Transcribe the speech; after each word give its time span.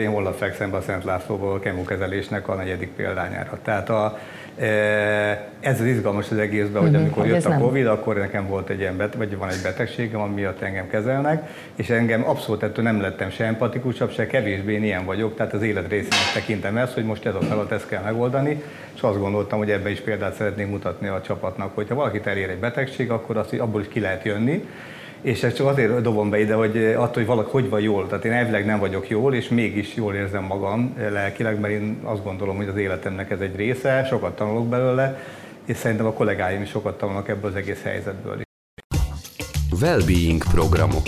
Én 0.00 0.10
holnap 0.10 0.34
fekszem 0.34 0.70
be 0.70 0.76
a 0.76 0.80
Szent 0.80 1.04
Lászlóból 1.04 1.52
a 1.52 1.58
kemokezelésnek 1.58 2.48
a 2.48 2.54
negyedik 2.54 2.88
példányára. 2.88 3.58
Tehát 3.62 3.90
a, 3.90 4.18
e, 4.58 4.66
ez 5.60 5.80
az 5.80 5.86
izgalmas 5.86 6.30
az 6.30 6.38
egészben, 6.38 6.82
hogy 6.82 6.90
mhm, 6.90 7.00
amikor 7.00 7.26
jött 7.26 7.44
a 7.44 7.58
Covid, 7.58 7.86
akkor 7.86 8.16
nekem 8.16 8.46
volt 8.46 8.68
egy 8.68 8.78
ilyen 8.78 8.96
beteg, 8.96 9.18
vagy 9.18 9.36
van 9.36 9.48
egy 9.48 9.62
betegségem, 9.62 10.20
ami 10.20 10.34
miatt 10.34 10.60
engem 10.60 10.88
kezelnek, 10.88 11.50
és 11.74 11.90
engem 11.90 12.28
abszolút 12.28 12.62
ettől 12.62 12.84
nem 12.84 13.00
lettem 13.00 13.30
se 13.30 13.44
empatikusabb, 13.44 14.10
se 14.10 14.26
kevésbé 14.26 14.72
én 14.72 14.84
ilyen 14.84 15.04
vagyok, 15.04 15.36
tehát 15.36 15.52
az 15.52 15.62
élet 15.62 15.88
részének 15.88 16.32
tekintem 16.34 16.76
ezt, 16.76 16.94
hogy 16.94 17.04
most 17.04 17.26
ez 17.26 17.34
a 17.34 17.40
feladat, 17.40 17.72
ezt 17.72 17.88
kell 17.88 18.02
megoldani, 18.02 18.62
és 18.94 19.00
azt 19.00 19.18
gondoltam, 19.18 19.58
hogy 19.58 19.70
ebbe 19.70 19.90
is 19.90 20.00
példát 20.00 20.34
szeretnék 20.34 20.68
mutatni 20.68 21.08
a 21.08 21.20
csapatnak, 21.20 21.74
hogyha 21.74 21.94
valakit 21.94 22.26
elér 22.26 22.50
egy 22.50 22.58
betegség, 22.58 23.10
akkor 23.10 23.36
azt, 23.36 23.52
abból 23.52 23.80
is 23.80 23.88
ki 23.88 24.00
lehet 24.00 24.24
jönni, 24.24 24.68
és 25.24 25.42
ezt 25.42 25.56
csak 25.56 25.66
azért 25.66 26.00
dobom 26.00 26.30
be 26.30 26.40
ide, 26.40 26.54
hogy 26.54 26.76
attól, 26.76 27.12
hogy 27.14 27.26
valaki 27.26 27.50
hogy 27.50 27.68
van 27.68 27.80
jól. 27.80 28.06
Tehát 28.06 28.24
én 28.24 28.32
elvileg 28.32 28.66
nem 28.66 28.78
vagyok 28.78 29.08
jól, 29.08 29.34
és 29.34 29.48
mégis 29.48 29.94
jól 29.94 30.14
érzem 30.14 30.44
magam 30.44 30.94
lelkileg, 31.10 31.60
mert 31.60 31.72
én 31.72 31.98
azt 32.02 32.24
gondolom, 32.24 32.56
hogy 32.56 32.68
az 32.68 32.76
életemnek 32.76 33.30
ez 33.30 33.40
egy 33.40 33.56
része, 33.56 34.06
sokat 34.08 34.36
tanulok 34.36 34.68
belőle, 34.68 35.18
és 35.64 35.76
szerintem 35.76 36.06
a 36.06 36.12
kollégáim 36.12 36.62
is 36.62 36.68
sokat 36.68 36.98
tanulnak 36.98 37.28
ebből 37.28 37.50
az 37.50 37.56
egész 37.56 37.82
helyzetből. 37.82 38.40
Wellbeing 39.80 40.42
programok. 40.50 41.06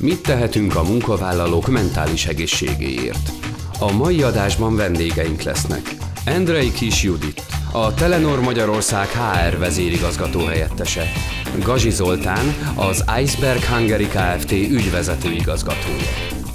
Mit 0.00 0.22
tehetünk 0.22 0.76
a 0.76 0.82
munkavállalók 0.82 1.68
mentális 1.68 2.26
egészségéért? 2.26 3.30
A 3.78 3.92
mai 3.92 4.22
adásban 4.22 4.76
vendégeink 4.76 5.42
lesznek. 5.42 5.82
Endrei 6.24 6.72
Kis 6.72 7.02
Judit, 7.02 7.42
a 7.72 7.94
Telenor 7.94 8.40
Magyarország 8.40 9.08
HR 9.08 9.58
vezérigazgató 9.58 10.44
helyettese, 10.44 11.12
Gazi 11.58 11.90
Zoltán, 11.90 12.54
az 12.74 13.04
Iceberg 13.20 13.64
Hungary 13.64 14.06
Kft. 14.08 14.52
ügyvezető 14.52 15.30
igazgatója. 15.30 16.10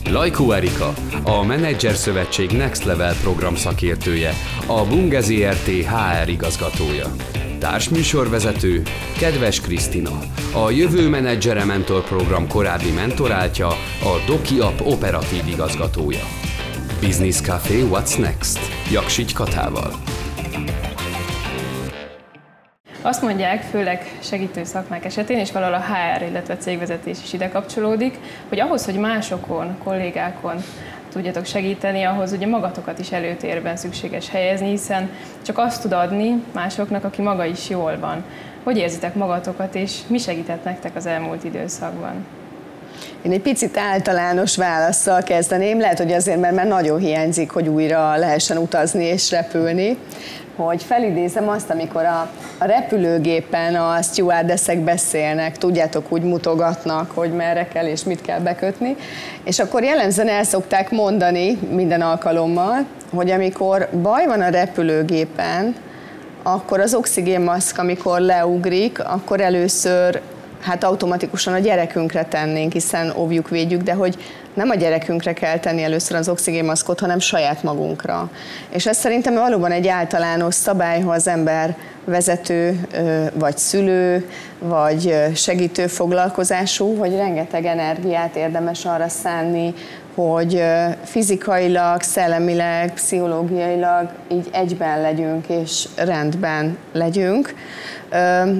Lajkó 0.09 0.52
Erika, 0.52 0.93
a 1.23 1.43
Menedzser 1.43 1.95
Szövetség 1.95 2.52
Next 2.52 2.84
Level 2.84 3.16
program 3.21 3.55
szakértője, 3.55 4.34
a 4.66 4.85
Bungezi 4.85 5.45
RT 5.45 5.68
HR 5.68 6.29
igazgatója. 6.29 7.15
Társműsorvezető 7.60 8.82
Kedves 9.18 9.62
Krisztina, 9.62 10.20
a 10.54 10.70
Jövő 10.70 11.10
Menedzsere 11.10 11.65
Mentor 11.65 12.04
program 12.04 12.48
korábbi 12.48 12.91
mentoráltja, 12.91 13.68
a 14.04 14.23
Doki 14.27 14.60
App 14.60 14.79
operatív 14.79 15.48
igazgatója. 15.48 16.23
Business 17.01 17.41
Café 17.41 17.88
What's 17.91 18.18
Next? 18.18 18.60
Jaksigy 18.91 19.34
Katával. 19.34 19.91
Azt 23.01 23.21
mondják, 23.21 23.62
főleg 23.62 24.17
segítő 24.20 24.63
szakmák 24.63 25.05
esetén, 25.05 25.37
és 25.37 25.51
valahol 25.51 25.73
a 25.73 25.84
HR, 25.84 26.21
illetve 26.21 26.57
cégvezetés 26.57 27.17
is 27.23 27.34
ide 27.34 27.49
kapcsolódik, 27.49 28.20
hogy 28.49 28.59
ahhoz, 28.59 28.85
hogy 28.85 28.95
másokon, 28.95 29.77
kollégákon 29.84 30.63
tudjatok 31.12 31.45
segíteni, 31.45 32.04
ahhoz 32.04 32.31
ugye 32.31 32.48
magatokat 32.48 32.99
is 32.99 33.12
előtérben 33.12 33.77
szükséges 33.77 34.29
helyezni, 34.29 34.70
hiszen 34.70 35.09
csak 35.41 35.57
azt 35.57 35.81
tud 35.81 35.91
adni 35.91 36.43
másoknak, 36.54 37.04
aki 37.04 37.21
maga 37.21 37.45
is 37.45 37.70
jól 37.70 37.98
van. 37.99 38.23
Hogy 38.63 38.77
érzitek 38.77 39.15
magatokat, 39.15 39.76
és 39.76 39.98
mi 40.07 40.17
segített 40.17 40.63
nektek 40.63 40.95
az 40.95 41.05
elmúlt 41.05 41.43
időszakban? 41.43 42.26
Én 43.21 43.32
egy 43.32 43.41
picit 43.41 43.77
általános 43.77 44.57
válaszsal 44.57 45.23
kezdeném, 45.23 45.79
lehet, 45.79 45.98
hogy 45.98 46.11
azért, 46.11 46.39
mert 46.39 46.55
már 46.55 46.67
nagyon 46.67 46.99
hiányzik, 46.99 47.51
hogy 47.51 47.67
újra 47.67 48.15
lehessen 48.15 48.57
utazni 48.57 49.04
és 49.04 49.32
repülni 49.32 49.98
hogy 50.58 50.84
felidézem 50.84 51.50
azt, 51.50 51.70
amikor 51.70 52.05
a, 52.05 52.30
a 52.58 52.66
repülőgépen 52.66 53.76
a 53.76 54.02
stewardessek 54.02 54.80
beszélnek, 54.80 55.58
tudjátok, 55.58 56.12
úgy 56.12 56.22
mutogatnak, 56.22 57.12
hogy 57.12 57.32
merre 57.32 57.68
kell 57.68 57.86
és 57.86 58.04
mit 58.04 58.22
kell 58.22 58.40
bekötni, 58.40 58.96
és 59.44 59.60
akkor 59.60 59.84
jellemzően 59.84 60.30
el 60.30 60.44
szokták 60.44 60.91
mondani 60.91 61.60
minden 61.72 62.02
alkalommal, 62.02 62.85
hogy 63.13 63.32
amikor 63.32 63.90
baj 64.02 64.25
van 64.25 64.41
a 64.41 64.50
repülőgépen, 64.50 65.75
akkor 66.44 66.80
az 66.80 66.94
oxigénmaszk, 66.94 67.78
amikor 67.78 68.19
leugrik, 68.19 69.00
akkor 69.00 69.41
először 69.41 70.22
hát 70.62 70.84
automatikusan 70.84 71.53
a 71.53 71.59
gyerekünkre 71.59 72.25
tennénk, 72.25 72.72
hiszen 72.72 73.13
óvjuk, 73.17 73.50
védjük, 73.50 73.81
de 73.81 73.94
hogy 73.94 74.17
nem 74.57 74.69
a 74.69 74.75
gyerekünkre 74.75 75.34
kell 75.34 75.59
tenni 75.59 75.84
először 75.84 76.18
az 76.18 76.29
oxigénmaszkot, 76.29 77.00
hanem 77.00 77.19
saját 77.19 77.63
magunkra. 77.63 78.29
És 78.69 78.85
ez 78.85 78.97
szerintem 78.97 79.34
valóban 79.34 79.72
egy 79.72 79.88
általános 79.88 80.56
szabály, 80.56 81.01
ha 81.01 81.12
az 81.12 81.28
ember 81.28 81.75
vezető, 82.06 82.88
vagy 83.34 83.57
szülő, 83.57 84.29
vagy 84.59 85.16
segítő 85.35 85.88
foglalkozású, 85.88 86.96
hogy 86.96 87.16
rengeteg 87.16 87.66
energiát 87.66 88.35
érdemes 88.35 88.85
arra 88.85 89.07
szánni, 89.07 89.73
hogy 90.16 90.63
fizikailag, 91.03 92.01
szellemileg, 92.01 92.94
pszichológiailag 92.94 94.09
így 94.31 94.50
egyben 94.51 95.01
legyünk 95.01 95.47
és 95.47 95.88
rendben 95.96 96.78
legyünk. 96.94 97.56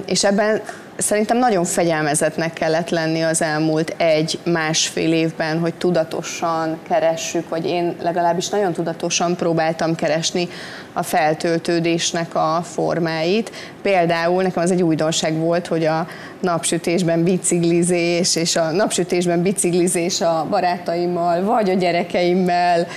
És 0.06 0.24
ebben 0.24 0.62
szerintem 0.97 1.38
nagyon 1.38 1.63
fegyelmezetnek 1.63 2.53
kellett 2.53 2.90
lenni 2.90 3.22
az 3.22 3.41
elmúlt 3.41 3.94
egy-másfél 3.97 5.13
évben, 5.13 5.59
hogy 5.59 5.74
tudatosan 5.74 6.78
keressük, 6.90 7.50
vagy 7.50 7.66
én 7.66 7.96
legalábbis 8.02 8.50
nagyon 8.50 8.74
tudatosan 8.74 9.36
próbáltam 9.36 9.96
keresni 9.96 10.47
a 10.94 11.03
feltöltődésnek 11.03 12.36
a 12.36 12.62
formáit. 12.63 13.52
Például 13.81 14.44
nekem 14.44 14.63
az 14.63 14.72
egy 14.72 14.84
újdonság 14.84 15.38
volt, 15.38 15.68
hogy 15.68 15.86
a 15.86 16.07
napsütésben 16.40 17.24
biciklizés, 17.24 18.36
és 18.36 18.56
a 18.56 18.72
napsütésben 18.72 19.41
biciklizés 19.41 20.22
a 20.22 20.47
barátaimmal, 20.50 21.44
vagy 21.44 21.69
a 21.69 21.74
gyerekeimmel, 21.74 22.88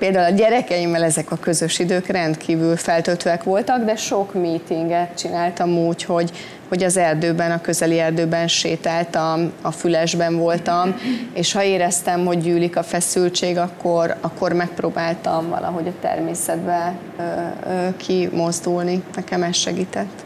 Például 0.00 0.32
a 0.32 0.36
gyerekeimmel 0.36 1.02
ezek 1.02 1.30
a 1.30 1.36
közös 1.36 1.78
idők 1.78 2.06
rendkívül 2.06 2.76
feltöltőek 2.76 3.42
voltak, 3.42 3.84
de 3.84 3.96
sok 3.96 4.34
meetinget 4.34 5.18
csináltam 5.18 5.78
úgy, 5.78 6.04
hogy 6.04 6.30
hogy 6.68 6.82
az 6.82 6.96
erdőben, 6.96 7.50
a 7.50 7.60
közeli 7.60 7.98
erdőben 7.98 8.48
sétáltam, 8.48 9.52
a 9.62 9.70
fülesben 9.70 10.36
voltam, 10.36 10.94
és 11.32 11.52
ha 11.52 11.62
éreztem, 11.62 12.24
hogy 12.24 12.38
gyűlik 12.38 12.76
a 12.76 12.82
feszültség, 12.82 13.56
akkor, 13.56 14.16
akkor 14.20 14.52
megpróbáltam 14.52 15.48
valahogy 15.48 15.86
a 15.86 15.92
természetbe 16.00 16.94
ö, 17.18 17.22
ö, 17.70 17.96
kimozdulni. 17.96 19.02
Nekem 19.14 19.42
ez 19.42 19.56
segített. 19.56 20.24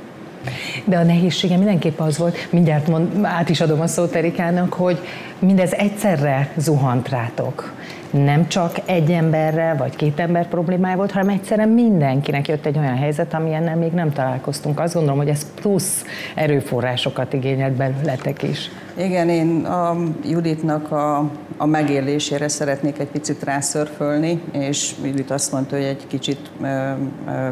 De 0.84 0.96
a 0.96 1.02
nehézsége 1.02 1.56
mindenképp 1.56 2.00
az 2.00 2.18
volt, 2.18 2.52
mindjárt 2.52 2.86
mond, 2.86 3.24
át 3.24 3.48
is 3.48 3.60
adom 3.60 3.80
a 3.80 3.86
szót 3.86 4.14
Erikának, 4.14 4.72
hogy 4.72 4.98
mindez 5.38 5.72
egyszerre 5.72 6.50
zuhant 6.56 7.08
rátok 7.08 7.72
nem 8.14 8.48
csak 8.48 8.76
egy 8.86 9.10
emberre 9.10 9.74
vagy 9.78 9.96
két 9.96 10.20
ember 10.20 10.48
problémája 10.48 10.96
volt, 10.96 11.10
hanem 11.10 11.28
egyszerűen 11.28 11.68
mindenkinek 11.68 12.48
jött 12.48 12.66
egy 12.66 12.78
olyan 12.78 12.96
helyzet, 12.96 13.34
amilyennel 13.34 13.76
még 13.76 13.92
nem 13.92 14.12
találkoztunk. 14.12 14.80
Azt 14.80 14.94
gondolom, 14.94 15.18
hogy 15.18 15.28
ez 15.28 15.46
plusz 15.54 16.04
erőforrásokat 16.34 17.32
igényelt 17.32 17.72
belőletek 17.72 18.42
is. 18.42 18.70
Igen, 18.96 19.28
én 19.28 19.64
a 19.64 19.96
Juditnak 20.24 20.92
a, 20.92 21.30
a 21.56 21.66
megélésére 21.66 22.48
szeretnék 22.48 22.98
egy 22.98 23.06
picit 23.06 23.44
rászörfölni, 23.44 24.40
és 24.52 24.94
Judit 25.04 25.30
azt 25.30 25.52
mondta, 25.52 25.76
hogy 25.76 25.84
egy 25.84 26.06
kicsit 26.06 26.50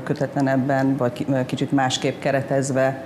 kötetlenebben, 0.05 0.97
vagy 0.97 1.27
kicsit 1.47 1.72
másképp 1.72 2.21
keretezve 2.21 3.05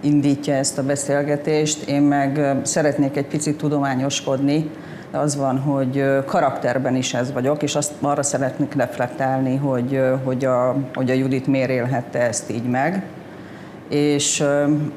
indítja 0.00 0.54
ezt 0.54 0.78
a 0.78 0.82
beszélgetést. 0.82 1.88
Én 1.88 2.02
meg 2.02 2.56
szeretnék 2.62 3.16
egy 3.16 3.26
picit 3.26 3.56
tudományoskodni, 3.56 4.70
az 5.14 5.36
van, 5.36 5.58
hogy 5.58 6.04
karakterben 6.24 6.96
is 6.96 7.14
ez 7.14 7.32
vagyok, 7.32 7.62
és 7.62 7.74
azt 7.74 7.92
arra 8.00 8.22
szeretnék 8.22 8.74
reflektálni, 8.74 9.56
hogy, 9.56 10.00
hogy, 10.24 10.44
a, 10.44 10.76
hogy 10.94 11.10
a 11.10 11.14
Judit 11.14 11.46
miért 11.46 11.70
élhette 11.70 12.20
ezt 12.20 12.50
így 12.50 12.64
meg. 12.64 13.02
És 13.88 14.40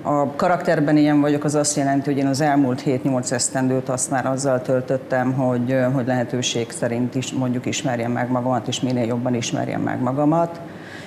a 0.01 0.35
karakterben 0.35 0.97
ilyen 0.97 1.22
vagyok, 1.22 1.44
az 1.44 1.55
azt 1.55 1.75
jelenti, 1.75 2.09
hogy 2.09 2.19
én 2.19 2.28
az 2.28 2.41
elmúlt 2.41 2.83
7-8 2.85 3.31
esztendőt 3.31 3.89
azt 3.89 4.09
már 4.09 4.25
azzal 4.25 4.61
töltöttem, 4.61 5.33
hogy, 5.33 5.78
hogy 5.94 6.05
lehetőség 6.05 6.72
szerint 6.72 7.16
is 7.16 7.31
mondjuk 7.31 7.66
ismerjem 7.66 8.11
meg 8.11 8.31
magamat, 8.31 8.67
és 8.67 8.81
minél 8.81 9.05
jobban 9.05 9.34
ismerjem 9.34 9.81
meg 9.81 10.02
magamat. 10.02 10.59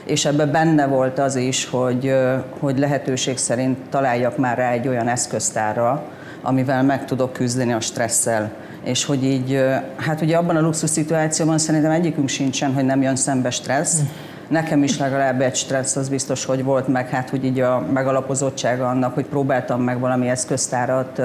És 0.05 0.25
ebben 0.25 0.51
benne 0.51 0.87
volt 0.87 1.19
az 1.19 1.37
is, 1.37 1.67
hogy, 1.67 2.15
hogy 2.59 2.79
lehetőség 2.79 3.39
szerint 3.39 3.79
találjak 3.89 4.37
már 4.37 4.57
rá 4.57 4.71
egy 4.71 4.89
olyan 4.89 5.09
eszköztárra, 5.09 6.03
amivel 6.43 6.83
meg 6.83 7.05
tudok 7.05 7.33
küzdeni 7.33 7.73
a 7.73 7.81
stresszel 7.81 8.51
és 8.85 9.05
hogy 9.05 9.25
így, 9.25 9.65
hát 9.97 10.21
ugye 10.21 10.37
abban 10.37 10.57
a 10.57 10.61
luxus 10.61 10.91
szituációban 10.91 11.59
szerintem 11.59 11.91
egyikünk 11.91 12.29
sincsen, 12.29 12.75
hogy 12.75 12.85
nem 12.85 13.03
jön 13.03 13.17
szembe 13.17 13.51
stressz, 13.51 14.01
nekem 14.51 14.83
is 14.83 14.99
legalább 14.99 15.41
egy 15.41 15.55
stressz 15.55 15.97
az 15.97 16.09
biztos, 16.09 16.45
hogy 16.45 16.65
volt, 16.65 16.89
meg 16.89 17.09
hát, 17.09 17.31
hogy 17.31 17.45
így 17.45 17.61
a 17.61 17.87
megalapozottsága 17.93 18.89
annak, 18.89 19.15
hogy 19.15 19.25
próbáltam 19.25 19.83
meg 19.83 20.01
valami 20.01 20.29
eszköztárat 20.29 21.23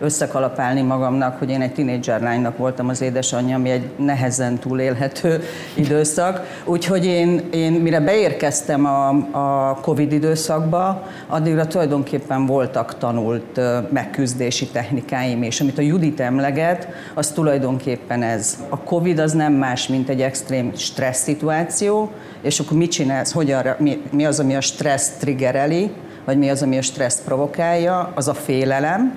összekalapálni 0.00 0.82
magamnak, 0.82 1.38
hogy 1.38 1.50
én 1.50 1.60
egy 1.60 1.72
tinédzser 1.72 2.20
lánynak 2.20 2.56
voltam 2.56 2.88
az 2.88 3.00
édesanyja, 3.00 3.56
ami 3.56 3.70
egy 3.70 3.90
nehezen 3.96 4.58
túlélhető 4.58 5.42
időszak. 5.74 6.60
Úgyhogy 6.64 7.04
én, 7.04 7.48
én 7.52 7.72
mire 7.72 8.00
beérkeztem 8.00 8.84
a, 8.84 9.08
a 9.30 9.74
Covid 9.82 10.12
időszakba, 10.12 11.06
addigra 11.26 11.66
tulajdonképpen 11.66 12.46
voltak 12.46 12.98
tanult 12.98 13.60
megküzdési 13.92 14.66
technikáim, 14.66 15.42
és 15.42 15.60
amit 15.60 15.78
a 15.78 15.82
Judit 15.82 16.20
emleget, 16.20 16.88
az 17.14 17.30
tulajdonképpen 17.30 18.22
ez. 18.22 18.58
A 18.68 18.78
Covid 18.78 19.18
az 19.18 19.32
nem 19.32 19.52
más, 19.52 19.86
mint 19.86 20.08
egy 20.08 20.20
extrém 20.20 20.72
stressz 20.74 21.22
szituáció, 21.22 22.10
és 22.42 22.60
akkor 22.60 22.76
mit 22.76 22.90
csinálsz, 22.90 23.32
hogyan, 23.32 23.64
mi, 23.78 24.02
mi 24.12 24.24
az, 24.24 24.40
ami 24.40 24.56
a 24.56 24.60
stressz 24.60 25.10
triggereli, 25.18 25.90
vagy 26.24 26.38
mi 26.38 26.50
az, 26.50 26.62
ami 26.62 26.78
a 26.78 26.82
stressz 26.82 27.22
provokálja, 27.24 28.12
az 28.14 28.28
a 28.28 28.34
félelem, 28.34 29.14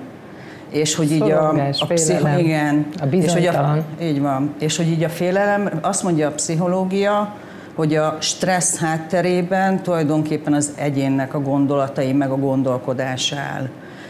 és 0.70 0.94
hogy 0.94 1.12
így 1.12 1.30
a, 1.30 1.48
a 1.78 1.86
pszicho, 1.86 2.38
igen, 2.38 2.86
a 3.00 3.06
és 3.14 3.32
hogy 3.32 3.46
a, 3.46 3.84
így 4.02 4.20
van, 4.20 4.54
és 4.58 4.76
hogy 4.76 4.88
így 4.88 5.02
a 5.02 5.08
félelem, 5.08 5.78
azt 5.80 6.02
mondja 6.02 6.28
a 6.28 6.30
pszichológia, 6.30 7.34
hogy 7.74 7.94
a 7.94 8.16
stressz 8.20 8.78
hátterében 8.78 9.82
tulajdonképpen 9.82 10.52
az 10.52 10.72
egyénnek 10.76 11.34
a 11.34 11.40
gondolatai 11.40 12.12
meg 12.12 12.30
a 12.30 12.36
gondolkodás 12.36 13.32
áll. 13.32 13.68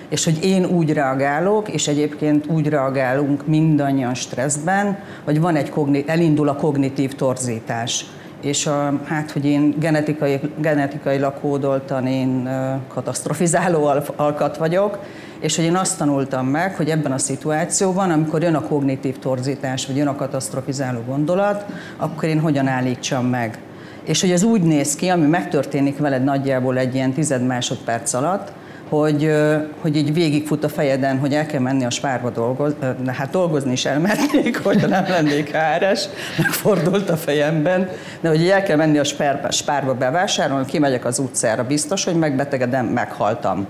És 0.08 0.24
hogy 0.24 0.44
én 0.44 0.64
úgy 0.64 0.92
reagálok, 0.92 1.68
és 1.68 1.88
egyébként 1.88 2.46
úgy 2.46 2.68
reagálunk 2.68 3.46
mindannyian 3.46 4.14
stresszben, 4.14 4.98
hogy 5.24 5.40
van 5.40 5.56
egy 5.56 5.70
kogni- 5.70 6.04
elindul 6.06 6.48
a 6.48 6.56
kognitív 6.56 7.14
torzítás 7.14 8.06
és 8.42 8.66
a, 8.66 9.00
hát, 9.04 9.30
hogy 9.30 9.44
én 9.44 9.74
genetikai, 9.78 10.40
genetikailag 10.58 11.32
lakódoltan, 11.34 12.06
én 12.06 12.48
katasztrofizáló 12.88 13.90
alkat 14.16 14.56
vagyok, 14.56 14.98
és 15.40 15.56
hogy 15.56 15.64
én 15.64 15.76
azt 15.76 15.98
tanultam 15.98 16.46
meg, 16.46 16.74
hogy 16.74 16.90
ebben 16.90 17.12
a 17.12 17.18
szituációban, 17.18 18.10
amikor 18.10 18.42
jön 18.42 18.54
a 18.54 18.62
kognitív 18.62 19.18
torzítás, 19.18 19.86
vagy 19.86 19.96
jön 19.96 20.06
a 20.06 20.16
katasztrofizáló 20.16 21.00
gondolat, 21.06 21.64
akkor 21.96 22.28
én 22.28 22.40
hogyan 22.40 22.66
állítsam 22.66 23.26
meg. 23.26 23.58
És 24.04 24.20
hogy 24.20 24.30
ez 24.30 24.42
úgy 24.42 24.62
néz 24.62 24.94
ki, 24.94 25.08
ami 25.08 25.26
megtörténik 25.26 25.98
veled 25.98 26.24
nagyjából 26.24 26.78
egy 26.78 26.94
ilyen 26.94 27.12
tized 27.12 27.46
másodperc 27.46 28.12
alatt, 28.12 28.52
hogy, 28.98 29.32
hogy 29.80 29.96
így 29.96 30.12
végigfut 30.12 30.64
a 30.64 30.68
fejeden, 30.68 31.18
hogy 31.18 31.34
el 31.34 31.46
kell 31.46 31.60
menni 31.60 31.84
a 31.84 31.90
spárba 31.90 32.30
dolgozni, 32.30 32.76
hát 33.06 33.30
dolgozni 33.30 33.72
is 33.72 33.84
elmennék, 33.84 34.56
hogyha 34.64 34.86
nem 34.86 35.04
lennék 35.08 35.54
áres, 35.54 36.08
megfordult 36.38 37.10
a 37.10 37.16
fejemben, 37.16 37.88
de 38.20 38.28
hogy 38.28 38.48
el 38.48 38.62
kell 38.62 38.76
menni 38.76 38.98
a 38.98 39.04
spárba, 39.04 39.50
spárba 39.50 39.94
bevásárolni, 39.94 40.66
kimegyek 40.66 41.04
az 41.04 41.18
utcára, 41.18 41.64
biztos, 41.64 42.04
hogy 42.04 42.14
megbetegedem, 42.14 42.86
meghaltam. 42.86 43.66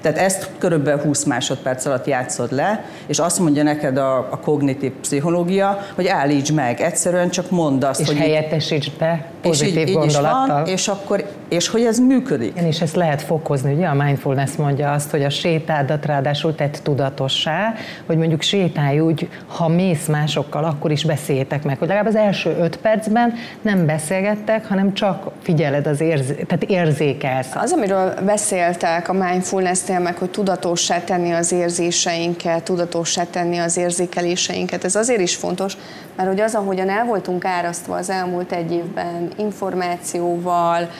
Tehát 0.00 0.18
ezt 0.18 0.50
körülbelül 0.58 1.00
20 1.00 1.24
másodperc 1.24 1.84
alatt 1.84 2.06
játszod 2.06 2.52
le, 2.52 2.84
és 3.06 3.18
azt 3.18 3.38
mondja 3.38 3.62
neked 3.62 3.96
a, 3.96 4.16
a 4.18 4.38
kognitív 4.40 4.92
pszichológia, 5.00 5.78
hogy 5.94 6.06
állíts 6.06 6.52
meg, 6.52 6.80
egyszerűen 6.80 7.30
csak 7.30 7.50
mondd 7.50 7.84
azt, 7.84 8.00
és 8.00 8.06
hogy... 8.06 8.16
helyettesíts 8.16 8.90
be 8.98 9.26
pozitív 9.42 9.76
és 9.76 9.88
így, 9.88 9.94
gondolattal. 9.94 10.42
Így 10.42 10.64
van, 10.64 10.66
és, 10.66 10.88
akkor, 10.88 11.24
és 11.48 11.68
hogy 11.68 11.84
ez 11.84 11.98
működik. 11.98 12.50
Igen, 12.50 12.64
és 12.64 12.80
ezt 12.80 12.96
lehet 12.96 13.22
fokozni, 13.22 13.72
ugye 13.72 13.86
a 13.86 13.94
mindfulness 13.94 14.56
mondja 14.56 14.92
azt, 14.92 15.10
hogy 15.10 15.24
a 15.24 15.30
sétádat 15.30 16.06
ráadásul 16.06 16.54
tett 16.54 16.80
tudatossá, 16.82 17.74
hogy 18.06 18.16
mondjuk 18.16 18.42
sétálj 18.42 19.00
úgy, 19.00 19.28
ha 19.46 19.68
mész 19.68 20.06
másokkal, 20.06 20.64
akkor 20.64 20.90
is 20.90 21.04
beszéljetek 21.04 21.64
meg, 21.64 21.78
hogy 21.78 21.88
legalább 21.88 22.08
az 22.08 22.16
első 22.16 22.56
öt 22.60 22.76
percben 22.76 23.34
nem 23.62 23.86
beszélgettek, 23.86 24.66
hanem 24.66 24.94
csak 24.94 25.30
figyeled 25.42 25.86
az 25.86 26.00
érz, 26.00 26.26
tehát 26.46 26.64
érzékelsz. 26.64 27.54
Az, 27.54 27.72
amiről 27.72 28.14
beszéltek 28.24 29.08
a 29.08 29.12
mindfulness 29.12 29.75
beszél 29.80 29.98
meg, 29.98 30.16
hogy 30.18 30.30
tudatossá 30.30 31.04
tenni 31.04 31.32
az 31.32 31.52
érzéseinket, 31.52 32.62
tudatossá 32.62 33.24
tenni 33.24 33.58
az 33.58 33.76
érzékeléseinket. 33.76 34.84
Ez 34.84 34.94
azért 34.94 35.20
is 35.20 35.34
fontos, 35.34 35.76
mert 36.16 36.28
hogy 36.28 36.40
az, 36.40 36.54
ahogyan 36.54 36.88
el 36.88 37.04
voltunk 37.04 37.44
árasztva 37.44 37.96
az 37.96 38.10
elmúlt 38.10 38.52
egy 38.52 38.72
évben 38.72 39.30
információval, 39.36 40.90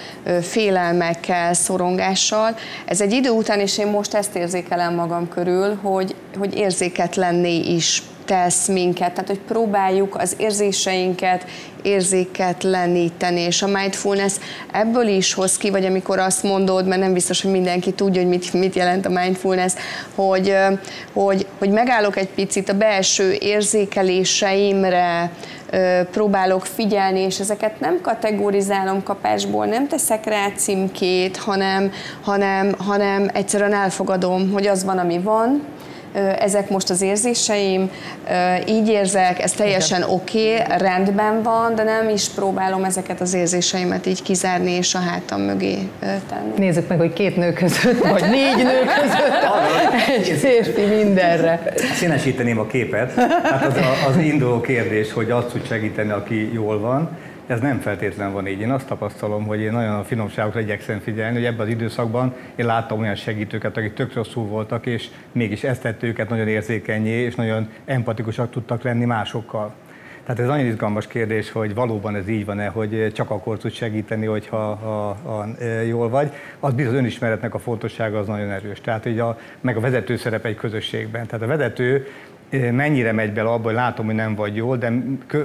félelmekkel, 0.40 1.54
szorongással, 1.54 2.56
ez 2.86 3.00
egy 3.00 3.12
idő 3.12 3.30
után, 3.30 3.60
és 3.60 3.78
én 3.78 3.86
most 3.86 4.14
ezt 4.14 4.36
érzékelem 4.36 4.94
magam 4.94 5.28
körül, 5.28 5.74
hogy, 5.82 6.14
hogy 6.38 6.54
érzéketlenné 6.54 7.56
is 7.56 8.02
tesz 8.24 8.68
minket, 8.68 9.12
tehát 9.12 9.28
hogy 9.28 9.40
próbáljuk 9.40 10.14
az 10.14 10.34
érzéseinket 10.38 11.44
érzéketleníteni, 11.86 13.40
és 13.40 13.62
a 13.62 13.66
mindfulness 13.66 14.34
ebből 14.72 15.06
is 15.06 15.34
hoz 15.34 15.56
ki, 15.56 15.70
vagy 15.70 15.84
amikor 15.84 16.18
azt 16.18 16.42
mondod, 16.42 16.86
mert 16.86 17.00
nem 17.00 17.12
biztos, 17.12 17.42
hogy 17.42 17.50
mindenki 17.50 17.92
tudja, 17.92 18.20
hogy 18.20 18.30
mit, 18.30 18.52
mit 18.52 18.74
jelent 18.74 19.06
a 19.06 19.10
mindfulness, 19.10 19.72
hogy, 20.14 20.56
hogy, 21.12 21.46
hogy 21.58 21.70
megállok 21.70 22.16
egy 22.16 22.28
picit 22.28 22.68
a 22.68 22.74
belső 22.74 23.36
érzékeléseimre, 23.40 25.30
próbálok 26.10 26.66
figyelni, 26.66 27.20
és 27.20 27.40
ezeket 27.40 27.80
nem 27.80 28.00
kategorizálom 28.00 29.02
kapásból, 29.02 29.66
nem 29.66 29.88
teszek 29.88 30.24
rá 30.24 30.48
címkét, 30.56 31.36
hanem, 31.36 31.92
hanem, 32.22 32.74
hanem 32.78 33.30
egyszerűen 33.32 33.74
elfogadom, 33.74 34.52
hogy 34.52 34.66
az 34.66 34.84
van, 34.84 34.98
ami 34.98 35.18
van, 35.18 35.62
ezek 36.38 36.70
most 36.70 36.90
az 36.90 37.00
érzéseim, 37.02 37.90
így 38.68 38.88
érzek, 38.88 39.42
ez 39.42 39.52
teljesen 39.52 40.02
oké, 40.02 40.52
okay, 40.52 40.78
rendben 40.78 41.42
van, 41.42 41.74
de 41.74 41.82
nem 41.82 42.08
is 42.08 42.28
próbálom 42.28 42.84
ezeket 42.84 43.20
az 43.20 43.34
érzéseimet 43.34 44.06
így 44.06 44.22
kizárni 44.22 44.70
és 44.70 44.94
a 44.94 44.98
hátam 44.98 45.40
mögé 45.40 45.78
tenni. 46.00 46.52
Nézzük 46.58 46.88
meg, 46.88 46.98
hogy 46.98 47.12
két 47.12 47.36
nő 47.36 47.52
között, 47.52 48.06
vagy 48.08 48.24
négy 48.30 48.56
nő 48.56 48.78
között 49.00 49.44
egy 50.16 50.38
férfi 50.38 50.82
mindenre. 50.82 51.72
Színesíteném 51.94 52.58
a 52.58 52.66
képet. 52.66 53.14
Hát 53.42 53.66
az 53.66 53.76
a, 53.76 54.08
az 54.08 54.16
induló 54.16 54.60
kérdés, 54.60 55.12
hogy 55.12 55.30
azt 55.30 55.46
tud 55.46 55.66
segíteni, 55.66 56.10
aki 56.10 56.50
jól 56.52 56.80
van, 56.80 57.10
ez 57.46 57.60
nem 57.60 57.78
feltétlen 57.78 58.32
van 58.32 58.46
így. 58.46 58.60
Én 58.60 58.70
azt 58.70 58.86
tapasztalom, 58.86 59.46
hogy 59.46 59.60
én 59.60 59.72
nagyon 59.72 59.94
a 59.94 60.04
finomságokra 60.04 60.60
igyekszem 60.60 60.98
figyelni, 60.98 61.34
hogy 61.34 61.44
ebben 61.44 61.66
az 61.66 61.72
időszakban 61.72 62.34
én 62.54 62.66
láttam 62.66 63.00
olyan 63.00 63.14
segítőket, 63.14 63.76
akik 63.76 63.94
tök 63.94 64.14
rosszul 64.14 64.44
voltak, 64.44 64.86
és 64.86 65.08
mégis 65.32 65.64
ezt 65.64 65.82
tett 65.82 66.02
őket 66.02 66.28
nagyon 66.28 66.48
érzékenyé, 66.48 67.22
és 67.22 67.34
nagyon 67.34 67.68
empatikusak 67.84 68.50
tudtak 68.50 68.82
lenni 68.82 69.04
másokkal. 69.04 69.74
Tehát 70.22 70.40
ez 70.40 70.46
nagyon 70.46 70.66
izgalmas 70.66 71.06
kérdés, 71.06 71.50
hogy 71.52 71.74
valóban 71.74 72.16
ez 72.16 72.28
így 72.28 72.44
van-e, 72.44 72.66
hogy 72.66 73.12
csak 73.14 73.30
akkor 73.30 73.58
tud 73.58 73.72
segíteni, 73.72 74.26
hogyha 74.26 74.56
ha, 74.56 75.16
ha, 75.24 75.30
ha, 75.30 75.46
jól 75.86 76.08
vagy. 76.08 76.32
Az 76.60 76.72
bizony 76.72 76.92
az 76.92 76.98
önismeretnek 76.98 77.54
a 77.54 77.58
fontossága 77.58 78.18
az 78.18 78.26
nagyon 78.26 78.50
erős. 78.50 78.80
Tehát 78.80 79.02
hogy 79.02 79.18
a, 79.18 79.38
meg 79.60 79.76
a 79.76 79.80
vezető 79.80 80.16
szerep 80.16 80.44
egy 80.44 80.56
közösségben. 80.56 81.26
Tehát 81.26 81.44
a 81.44 81.46
vezető 81.46 82.06
mennyire 82.50 83.12
megy 83.12 83.32
bele 83.32 83.48
abba, 83.48 83.64
hogy 83.64 83.74
látom, 83.74 84.06
hogy 84.06 84.14
nem 84.14 84.34
vagy 84.34 84.56
jól, 84.56 84.76
de 84.76 84.92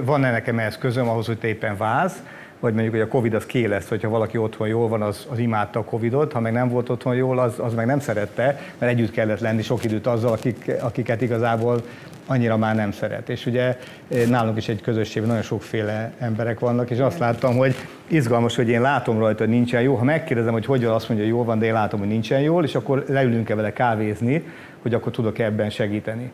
van-e 0.04 0.30
nekem 0.30 0.58
ehhez 0.58 0.78
közöm 0.78 1.08
ahhoz, 1.08 1.26
hogy 1.26 1.38
te 1.38 1.46
éppen 1.48 1.76
válsz, 1.76 2.22
vagy 2.60 2.72
mondjuk, 2.72 2.94
hogy 2.94 3.02
a 3.02 3.08
Covid 3.08 3.34
az 3.34 3.46
ké 3.46 3.64
lesz, 3.64 3.88
hogyha 3.88 4.08
valaki 4.08 4.36
otthon 4.36 4.68
jól 4.68 4.88
van, 4.88 5.02
az, 5.02 5.26
az 5.30 5.38
imádta 5.38 5.78
a 5.78 5.84
Covidot, 5.84 6.32
ha 6.32 6.40
meg 6.40 6.52
nem 6.52 6.68
volt 6.68 6.88
otthon 6.88 7.14
jól, 7.14 7.38
az, 7.38 7.58
az 7.58 7.74
meg 7.74 7.86
nem 7.86 8.00
szerette, 8.00 8.60
mert 8.78 8.92
együtt 8.92 9.10
kellett 9.10 9.40
lenni 9.40 9.62
sok 9.62 9.84
időt 9.84 10.06
azzal, 10.06 10.32
akik, 10.32 10.70
akiket 10.80 11.22
igazából 11.22 11.82
annyira 12.26 12.56
már 12.56 12.74
nem 12.74 12.92
szeret. 12.92 13.28
És 13.28 13.46
ugye 13.46 13.78
nálunk 14.28 14.56
is 14.56 14.68
egy 14.68 14.80
közösségben 14.80 15.28
nagyon 15.28 15.44
sokféle 15.44 16.12
emberek 16.18 16.58
vannak, 16.58 16.90
és 16.90 16.98
azt 16.98 17.18
láttam, 17.18 17.56
hogy 17.56 17.74
izgalmas, 18.06 18.56
hogy 18.56 18.68
én 18.68 18.80
látom 18.80 19.18
rajta, 19.18 19.44
hogy 19.44 19.52
nincsen 19.52 19.82
jó. 19.82 19.94
Ha 19.94 20.04
megkérdezem, 20.04 20.52
hogy 20.52 20.66
hogyan 20.66 20.92
azt 20.92 21.08
mondja, 21.08 21.26
hogy 21.26 21.36
jól 21.36 21.44
van, 21.44 21.58
de 21.58 21.66
én 21.66 21.72
látom, 21.72 22.00
hogy 22.00 22.08
nincsen 22.08 22.40
jól, 22.40 22.64
és 22.64 22.74
akkor 22.74 23.04
leülünk-e 23.08 23.54
vele 23.54 23.72
kávézni, 23.72 24.44
hogy 24.82 24.94
akkor 24.94 25.12
tudok 25.12 25.38
ebben 25.38 25.70
segíteni. 25.70 26.30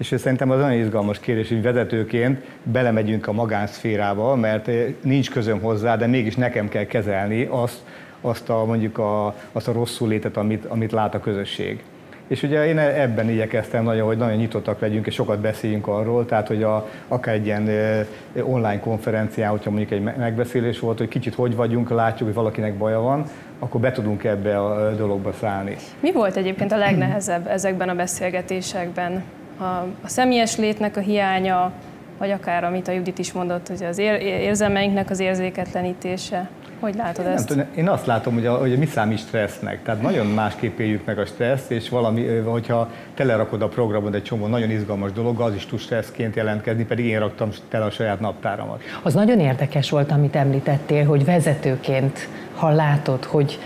És 0.00 0.14
szerintem 0.18 0.50
az 0.50 0.60
nagyon 0.60 0.78
izgalmas 0.78 1.18
kérdés, 1.20 1.48
hogy 1.48 1.62
vezetőként 1.62 2.42
belemegyünk 2.62 3.26
a 3.26 3.32
magánszférába, 3.32 4.36
mert 4.36 4.68
eh, 4.68 4.84
nincs 5.02 5.30
közöm 5.30 5.60
hozzá, 5.60 5.96
de 5.96 6.06
mégis 6.06 6.34
nekem 6.34 6.68
kell 6.68 6.84
kezelni 6.84 7.48
azt, 7.50 7.78
azt 8.20 8.48
a, 8.48 8.64
mondjuk 8.64 8.98
a, 8.98 9.34
azt 9.52 9.68
a 9.68 9.72
rosszul 9.72 10.08
létet, 10.08 10.36
amit, 10.36 10.64
amit 10.64 10.92
lát 10.92 11.14
a 11.14 11.20
közösség. 11.20 11.82
És 12.26 12.42
ugye 12.42 12.66
én 12.66 12.78
ebben 12.78 13.30
igyekeztem 13.30 13.84
nagyon, 13.84 14.06
hogy 14.06 14.16
nagyon 14.16 14.36
nyitottak 14.36 14.80
legyünk, 14.80 15.06
és 15.06 15.14
sokat 15.14 15.38
beszéljünk 15.38 15.86
arról, 15.86 16.26
tehát 16.26 16.48
hogy 16.48 16.62
a, 16.62 16.88
akár 17.08 17.34
egy 17.34 17.46
ilyen 17.46 17.68
eh, 17.68 18.06
online 18.42 18.80
konferencián, 18.80 19.50
hogyha 19.50 19.70
mondjuk 19.70 19.90
egy 19.90 20.02
megbeszélés 20.02 20.78
volt, 20.78 20.98
hogy 20.98 21.08
kicsit 21.08 21.34
hogy 21.34 21.56
vagyunk, 21.56 21.90
látjuk, 21.90 22.28
hogy 22.28 22.36
valakinek 22.36 22.74
baja 22.74 23.00
van, 23.00 23.24
akkor 23.58 23.80
be 23.80 23.92
tudunk 23.92 24.24
ebbe 24.24 24.58
a 24.58 24.94
dologba 24.94 25.32
szállni. 25.32 25.76
Mi 26.00 26.12
volt 26.12 26.36
egyébként 26.36 26.72
a 26.72 26.76
legnehezebb 26.76 27.46
ezekben 27.46 27.88
a 27.88 27.94
beszélgetésekben? 27.94 29.22
A, 29.60 29.86
a 30.02 30.08
személyes 30.08 30.56
létnek 30.56 30.96
a 30.96 31.00
hiánya, 31.00 31.72
vagy 32.18 32.30
akár 32.30 32.64
amit 32.64 32.88
a 32.88 32.92
Judit 32.92 33.18
is 33.18 33.32
mondott, 33.32 33.68
hogy 33.68 33.84
az 33.84 33.98
érzelmeinknek 33.98 35.10
az 35.10 35.20
érzéketlenítése. 35.20 36.48
Hogy 36.80 36.94
látod 36.94 37.24
én 37.24 37.30
ezt? 37.30 37.46
tudom, 37.46 37.64
én 37.76 37.88
azt 37.88 38.06
látom, 38.06 38.34
hogy, 38.34 38.46
a, 38.46 38.56
hogy 38.56 38.78
mi 38.78 38.86
számít 38.86 39.18
stressznek. 39.18 39.82
Tehát 39.82 40.02
nagyon 40.02 40.26
másképp 40.26 40.78
éljük 40.78 41.04
meg 41.04 41.18
a 41.18 41.26
stressz, 41.26 41.70
és 41.70 41.88
valami, 41.88 42.26
hogyha 42.26 42.90
telerakod 43.14 43.62
a 43.62 43.68
programod 43.68 44.14
egy 44.14 44.22
csomó 44.22 44.46
nagyon 44.46 44.70
izgalmas 44.70 45.12
dolog, 45.12 45.40
az 45.40 45.54
is 45.54 45.66
tud 45.66 45.78
stresszként 45.78 46.36
jelentkezni, 46.36 46.84
pedig 46.84 47.04
én 47.04 47.18
raktam 47.18 47.48
tele 47.68 47.84
a 47.84 47.90
saját 47.90 48.20
naptáramat. 48.20 48.82
Az 49.02 49.14
nagyon 49.14 49.40
érdekes 49.40 49.90
volt, 49.90 50.10
amit 50.10 50.36
említettél, 50.36 51.04
hogy 51.04 51.24
vezetőként, 51.24 52.28
ha 52.54 52.70
látod, 52.70 53.24
hogy 53.24 53.58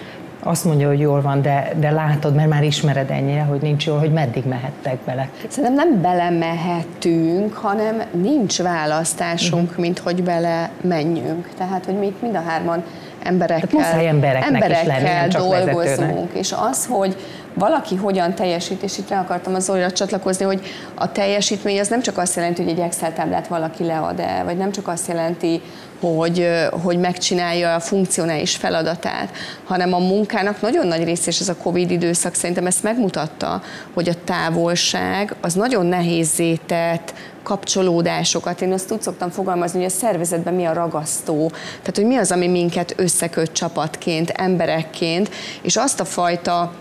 azt 0.45 0.65
mondja, 0.65 0.89
hogy 0.89 1.01
jól 1.01 1.21
van, 1.21 1.43
de, 1.43 1.73
de 1.77 1.91
látod, 1.91 2.35
mert 2.35 2.49
már 2.49 2.63
ismered 2.63 3.11
ennyire, 3.11 3.43
hogy 3.43 3.61
nincs 3.61 3.87
jól, 3.87 3.99
hogy 3.99 4.13
meddig 4.13 4.45
mehettek 4.45 4.99
bele. 5.05 5.29
Szerintem 5.49 5.75
nem 5.75 6.01
belemehetünk, 6.01 7.55
hanem 7.55 8.03
nincs 8.13 8.63
választásunk, 8.63 9.69
uh-huh. 9.69 9.81
mint 9.81 9.99
hogy 9.99 10.23
bele 10.23 10.71
menjünk. 10.81 11.49
Tehát, 11.59 11.85
hogy 11.85 11.99
mi 11.99 12.15
mind 12.21 12.35
a 12.35 12.43
hárman 12.47 12.85
emberekkel, 13.23 14.05
emberekkel 14.43 15.29
dolgozunk. 15.29 16.31
És 16.33 16.55
az, 16.71 16.87
hogy 16.87 17.17
valaki 17.55 17.97
hogyan 17.97 18.35
teljesít, 18.35 18.83
és 18.83 18.99
itt 18.99 19.09
rá 19.09 19.21
akartam 19.21 19.55
az 19.55 19.65
Zolira 19.65 19.93
csatlakozni, 19.93 20.45
hogy 20.45 20.61
a 20.95 21.13
teljesítmény 21.13 21.81
az 21.81 21.89
nem 21.89 22.01
csak 22.01 22.19
azt 22.19 22.37
jelenti, 22.37 22.63
hogy 22.63 22.73
egy 22.73 22.79
Excel 22.79 23.13
táblát 23.13 23.47
valaki 23.47 23.85
lead 23.85 24.21
el, 24.21 24.45
vagy 24.45 24.57
nem 24.57 24.73
csak 24.73 24.89
azt 24.89 25.09
jelenti, 25.09 25.61
hogy, 26.05 26.49
hogy 26.83 26.99
megcsinálja 26.99 27.75
a 27.75 27.81
funkcionális 27.81 28.57
feladatát, 28.57 29.37
hanem 29.65 29.93
a 29.93 29.99
munkának 29.99 30.61
nagyon 30.61 30.87
nagy 30.87 31.05
része, 31.05 31.31
és 31.31 31.41
ez 31.41 31.49
a 31.49 31.57
Covid 31.57 31.91
időszak 31.91 32.35
szerintem 32.35 32.67
ezt 32.67 32.83
megmutatta, 32.83 33.63
hogy 33.95 34.09
a 34.09 34.25
távolság 34.25 35.35
az 35.41 35.55
nagyon 35.55 35.87
nehézé 35.87 36.59
tett 36.67 37.15
kapcsolódásokat. 37.43 38.61
Én 38.61 38.73
azt 38.73 38.91
úgy 38.91 39.03
szoktam 39.03 39.31
fogalmazni, 39.31 39.79
hogy 39.79 39.91
a 39.91 39.95
szervezetben 39.95 40.55
mi 40.55 40.65
a 40.65 40.73
ragasztó, 40.73 41.49
tehát 41.49 41.95
hogy 41.95 42.07
mi 42.07 42.17
az, 42.17 42.33
ami 42.33 42.49
minket 42.49 42.95
összeköt 42.97 43.53
csapatként, 43.53 44.31
emberekként, 44.31 45.31
és 45.63 45.77
azt 45.77 46.01
a 46.01 46.05
fajta 46.05 46.73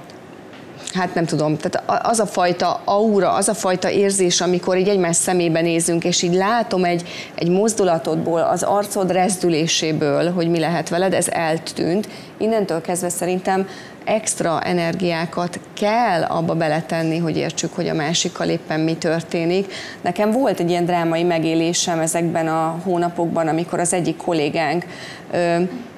hát 0.93 1.13
nem 1.13 1.25
tudom, 1.25 1.57
tehát 1.57 2.05
az 2.05 2.19
a 2.19 2.25
fajta 2.25 2.81
aura, 2.85 3.33
az 3.33 3.47
a 3.47 3.53
fajta 3.53 3.89
érzés, 3.89 4.41
amikor 4.41 4.77
így 4.77 4.87
egymás 4.87 5.15
szemébe 5.15 5.61
nézünk, 5.61 6.03
és 6.03 6.21
így 6.21 6.33
látom 6.33 6.83
egy, 6.83 7.09
egy 7.35 7.49
mozdulatodból, 7.49 8.41
az 8.41 8.63
arcod 8.63 9.11
rezdüléséből, 9.11 10.31
hogy 10.31 10.49
mi 10.49 10.59
lehet 10.59 10.89
veled, 10.89 11.13
ez 11.13 11.27
eltűnt. 11.27 12.07
Innentől 12.37 12.81
kezdve 12.81 13.09
szerintem 13.09 13.67
extra 14.03 14.61
energiákat 14.61 15.59
kell 15.73 16.23
abba 16.23 16.53
beletenni, 16.53 17.17
hogy 17.17 17.37
értsük, 17.37 17.73
hogy 17.75 17.87
a 17.87 17.93
másikkal 17.93 18.47
éppen 18.47 18.79
mi 18.79 18.95
történik. 18.95 19.73
Nekem 20.01 20.31
volt 20.31 20.59
egy 20.59 20.69
ilyen 20.69 20.85
drámai 20.85 21.23
megélésem 21.23 21.99
ezekben 21.99 22.47
a 22.47 22.79
hónapokban, 22.83 23.47
amikor 23.47 23.79
az 23.79 23.93
egyik 23.93 24.17
kollégánk 24.17 24.85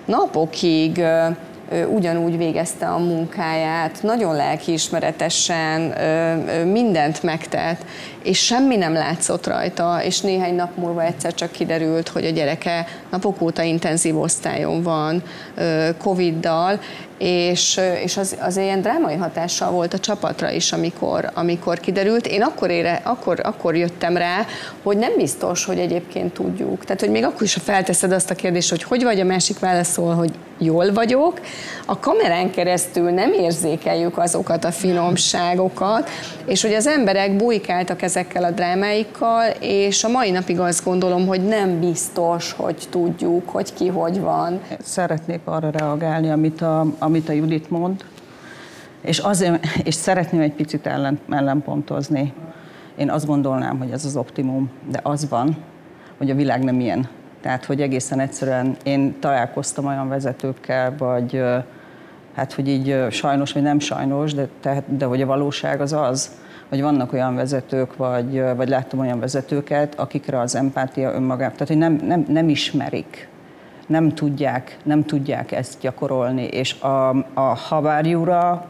napokig 0.06 1.04
ugyanúgy 1.88 2.38
végezte 2.38 2.88
a 2.88 2.98
munkáját, 2.98 4.04
nagyon 4.04 4.36
lelkiismeretesen 4.36 5.82
mindent 6.68 7.24
megtett, 7.24 7.86
és 8.26 8.46
semmi 8.46 8.76
nem 8.76 8.94
látszott 8.94 9.48
rajta, 9.48 10.04
és 10.04 10.20
néhány 10.20 10.56
nap 10.56 10.78
múlva 10.78 11.04
egyszer 11.04 11.34
csak 11.34 11.52
kiderült, 11.52 12.08
hogy 12.08 12.26
a 12.26 12.30
gyereke 12.30 12.88
napok 13.12 13.42
óta 13.42 13.62
intenzív 13.62 14.20
osztályon 14.20 14.84
van 14.84 15.24
Covid-dal, 15.98 16.80
és, 17.18 17.80
és 18.04 18.18
az, 18.18 18.36
az 18.40 18.58
ilyen 18.58 18.82
drámai 18.82 19.16
hatással 19.16 19.72
volt 19.72 19.94
a 19.94 20.00
csapatra 20.00 20.52
is, 20.52 20.72
amikor, 20.72 21.32
amikor 21.34 21.80
kiderült. 21.80 22.28
Én 22.28 22.42
akkor, 22.42 22.70
ére, 22.70 23.02
akkor, 23.04 23.40
akkor 23.44 23.76
jöttem 23.76 24.18
rá, 24.18 24.46
hogy 24.84 24.98
nem 24.98 25.12
biztos, 25.18 25.66
hogy 25.66 25.80
egyébként 25.80 26.34
tudjuk. 26.34 26.86
Tehát, 26.86 27.00
hogy 27.00 27.10
még 27.10 27.24
akkor 27.24 27.42
is, 27.42 27.54
ha 27.54 27.60
felteszed 27.60 28.12
azt 28.12 28.30
a 28.30 28.36
kérdést, 28.36 28.70
hogy 28.70 28.84
hogy 28.84 29.04
vagy, 29.04 29.20
a 29.20 29.24
másik 29.24 29.60
válaszol, 29.60 30.14
hogy 30.14 30.32
jól 30.58 30.94
vagyok, 30.94 31.40
a 31.86 32.00
kamerán 32.00 32.52
keresztül 32.52 33.10
nem 33.10 33.34
érzékeljük 33.34 34.18
azokat 34.18 34.64
a 34.64 34.72
finomságokat, 34.72 36.10
és 36.46 36.62
hogy 36.62 36.74
az 36.74 36.88
emberek 36.88 37.36
bujkáltak 37.36 38.02
ezekkel 38.16 38.44
a 38.44 38.52
drámáikkal, 38.52 39.50
és 39.60 40.04
a 40.04 40.10
mai 40.10 40.32
napig 40.32 40.60
azt 40.60 40.84
gondolom, 40.84 41.28
hogy 41.28 41.48
nem 41.48 41.80
biztos, 41.80 42.52
hogy 42.52 42.88
tudjuk, 42.90 43.50
hogy 43.50 43.74
ki 43.74 43.88
hogy 43.88 44.20
van. 44.20 44.60
Szeretnék 44.80 45.40
arra 45.44 45.70
reagálni, 45.70 46.30
amit 46.30 46.62
a, 46.62 46.86
amit 47.00 47.30
a 47.30 47.32
Judit 47.32 47.70
mond, 47.70 48.06
és, 49.02 49.20
azért, 49.20 49.66
és 49.84 49.94
szeretném 49.94 50.42
egy 50.42 50.54
picit 50.54 50.86
ellen, 50.86 51.20
ellenpontozni. 51.30 52.34
Én 52.98 53.10
azt 53.10 53.26
gondolnám, 53.26 53.78
hogy 53.78 53.92
ez 53.92 54.06
az 54.06 54.16
optimum, 54.16 54.70
de 54.92 55.00
az 55.04 55.30
van, 55.30 55.58
hogy 56.18 56.30
a 56.30 56.36
világ 56.36 56.64
nem 56.64 56.80
ilyen. 56.80 57.08
Tehát, 57.42 57.66
hogy 57.66 57.82
egészen 57.82 58.20
egyszerűen 58.20 58.78
én 58.84 59.20
találkoztam 59.20 59.86
olyan 59.86 60.10
vezetőkkel, 60.10 60.96
vagy 60.98 61.42
hát, 62.36 62.54
hogy 62.54 62.68
így 62.68 63.06
sajnos, 63.10 63.52
vagy 63.52 63.64
nem 63.64 63.80
sajnos, 63.80 64.34
de, 64.34 64.48
tehát, 64.62 64.98
de 64.98 65.06
hogy 65.06 65.22
a 65.22 65.26
valóság 65.26 65.82
az 65.82 65.94
az, 65.94 66.32
hogy 66.70 66.82
vannak 66.82 67.14
olyan 67.14 67.36
vezetők, 67.36 67.96
vagy, 67.96 68.44
vagy 68.56 68.70
láttam 68.70 69.00
olyan 69.00 69.20
vezetőket, 69.20 69.96
akikre 70.00 70.40
az 70.40 70.56
empátia 70.56 71.14
önmagában, 71.14 71.54
tehát 71.54 71.68
hogy 71.68 71.78
nem, 71.78 72.00
nem, 72.08 72.26
nem 72.28 72.50
ismerik 72.50 73.28
nem 73.88 74.14
tudják, 74.14 74.78
nem 74.84 75.04
tudják 75.04 75.52
ezt 75.52 75.80
gyakorolni, 75.80 76.44
és 76.44 76.80
a, 76.80 77.10
a 77.34 77.56
havárjúra 77.56 78.68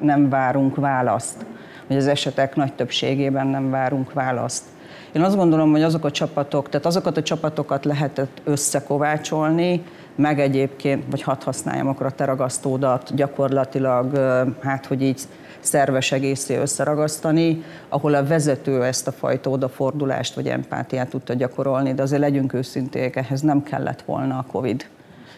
nem 0.00 0.28
várunk 0.28 0.76
választ, 0.76 1.44
vagy 1.86 1.96
az 1.96 2.06
esetek 2.06 2.56
nagy 2.56 2.72
többségében 2.72 3.46
nem 3.46 3.70
várunk 3.70 4.12
választ. 4.12 4.64
Én 5.12 5.22
azt 5.22 5.36
gondolom, 5.36 5.70
hogy 5.70 5.82
azok 5.82 6.04
a 6.04 6.10
csapatok, 6.10 6.68
tehát 6.68 6.86
azokat 6.86 7.16
a 7.16 7.22
csapatokat 7.22 7.84
lehetett 7.84 8.40
összekovácsolni, 8.44 9.82
meg 10.16 10.40
egyébként, 10.40 11.04
vagy 11.10 11.22
hadd 11.22 11.44
használjam 11.44 11.88
akkor 11.88 12.06
a 12.06 12.10
teragasztódat, 12.10 13.14
gyakorlatilag, 13.14 14.18
hát 14.60 14.86
hogy 14.86 15.02
így 15.02 15.20
szerves 15.64 16.12
egészé 16.12 16.56
összeragasztani, 16.56 17.62
ahol 17.88 18.14
a 18.14 18.26
vezető 18.26 18.84
ezt 18.84 19.06
a 19.06 19.12
fajta 19.12 19.50
odafordulást 19.50 20.34
vagy 20.34 20.48
empátiát 20.48 21.08
tudta 21.08 21.34
gyakorolni, 21.34 21.94
de 21.94 22.02
azért 22.02 22.20
legyünk 22.20 22.52
őszinték, 22.52 23.16
ehhez 23.16 23.40
nem 23.40 23.62
kellett 23.62 24.02
volna 24.02 24.38
a 24.38 24.44
COVID. 24.52 24.86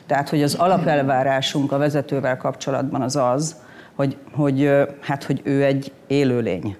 Tehát, 0.06 0.28
hogy 0.28 0.42
az 0.42 0.54
alapelvárásunk 0.54 1.72
a 1.72 1.78
vezetővel 1.78 2.36
kapcsolatban 2.36 3.02
az 3.02 3.16
az, 3.16 3.56
hogy, 3.94 4.16
hogy, 4.32 4.70
hát, 5.00 5.24
hogy 5.24 5.40
ő 5.44 5.64
egy 5.64 5.92
élőlény, 6.06 6.76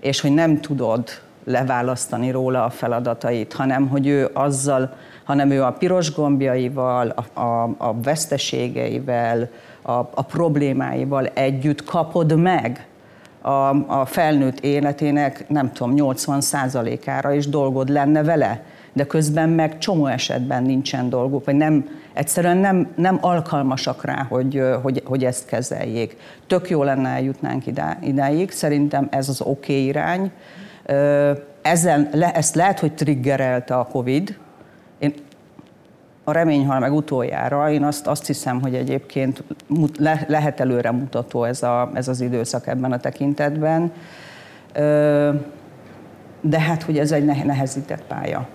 és 0.00 0.20
hogy 0.20 0.32
nem 0.32 0.60
tudod 0.60 1.08
leválasztani 1.44 2.30
róla 2.30 2.64
a 2.64 2.70
feladatait, 2.70 3.52
hanem 3.52 3.88
hogy 3.88 4.06
ő 4.06 4.30
azzal, 4.32 4.94
hanem 5.24 5.50
ő 5.50 5.62
a 5.62 5.72
piros 5.72 6.14
gombjaival, 6.14 7.08
a, 7.08 7.40
a, 7.40 7.74
a 7.78 8.00
veszteségeivel, 8.02 9.48
a, 9.82 9.92
a 9.92 10.22
problémáival 10.22 11.26
együtt 11.26 11.84
kapod 11.84 12.36
meg 12.36 12.86
a, 13.40 13.50
a 14.00 14.06
felnőtt 14.06 14.60
életének, 14.60 15.48
nem 15.48 15.72
tudom, 15.72 15.92
80 15.92 16.40
ára 17.06 17.32
is 17.32 17.48
dolgod 17.48 17.88
lenne 17.88 18.22
vele, 18.22 18.62
de 18.92 19.06
közben 19.06 19.48
meg 19.48 19.78
csomó 19.78 20.06
esetben 20.06 20.62
nincsen 20.62 21.08
dolguk, 21.08 21.44
vagy 21.44 21.54
nem, 21.54 21.88
egyszerűen 22.12 22.56
nem, 22.56 22.88
nem 22.94 23.18
alkalmasak 23.20 24.04
rá, 24.04 24.26
hogy, 24.28 24.62
hogy, 24.82 25.02
hogy 25.04 25.24
ezt 25.24 25.46
kezeljék. 25.46 26.16
Tök 26.46 26.70
jó 26.70 26.82
lenne 26.82 27.08
eljutnánk 27.08 27.66
idá, 27.66 27.98
idáig, 28.02 28.50
szerintem 28.50 29.08
ez 29.10 29.28
az 29.28 29.40
oké 29.40 29.72
okay 29.72 29.84
irány. 29.84 30.30
Ezen, 31.62 32.08
le, 32.12 32.32
ezt 32.32 32.54
lehet, 32.54 32.80
hogy 32.80 32.92
triggerelte 32.92 33.74
a 33.74 33.84
Covid, 33.84 34.38
a 36.24 36.32
remény 36.32 36.66
hal 36.66 36.78
meg 36.78 36.92
utoljára. 36.92 37.70
Én 37.70 37.84
azt, 37.84 38.06
azt 38.06 38.26
hiszem, 38.26 38.60
hogy 38.60 38.74
egyébként 38.74 39.42
le, 39.98 40.24
lehet 40.28 40.60
előre 40.60 40.90
mutató 40.90 41.44
ez, 41.44 41.62
a, 41.62 41.90
ez 41.94 42.08
az 42.08 42.20
időszak 42.20 42.66
ebben 42.66 42.92
a 42.92 42.98
tekintetben. 42.98 43.92
De 46.40 46.60
hát, 46.60 46.82
hogy 46.82 46.98
ez 46.98 47.12
egy 47.12 47.24
nehezített 47.24 48.02
pálya. 48.02 48.48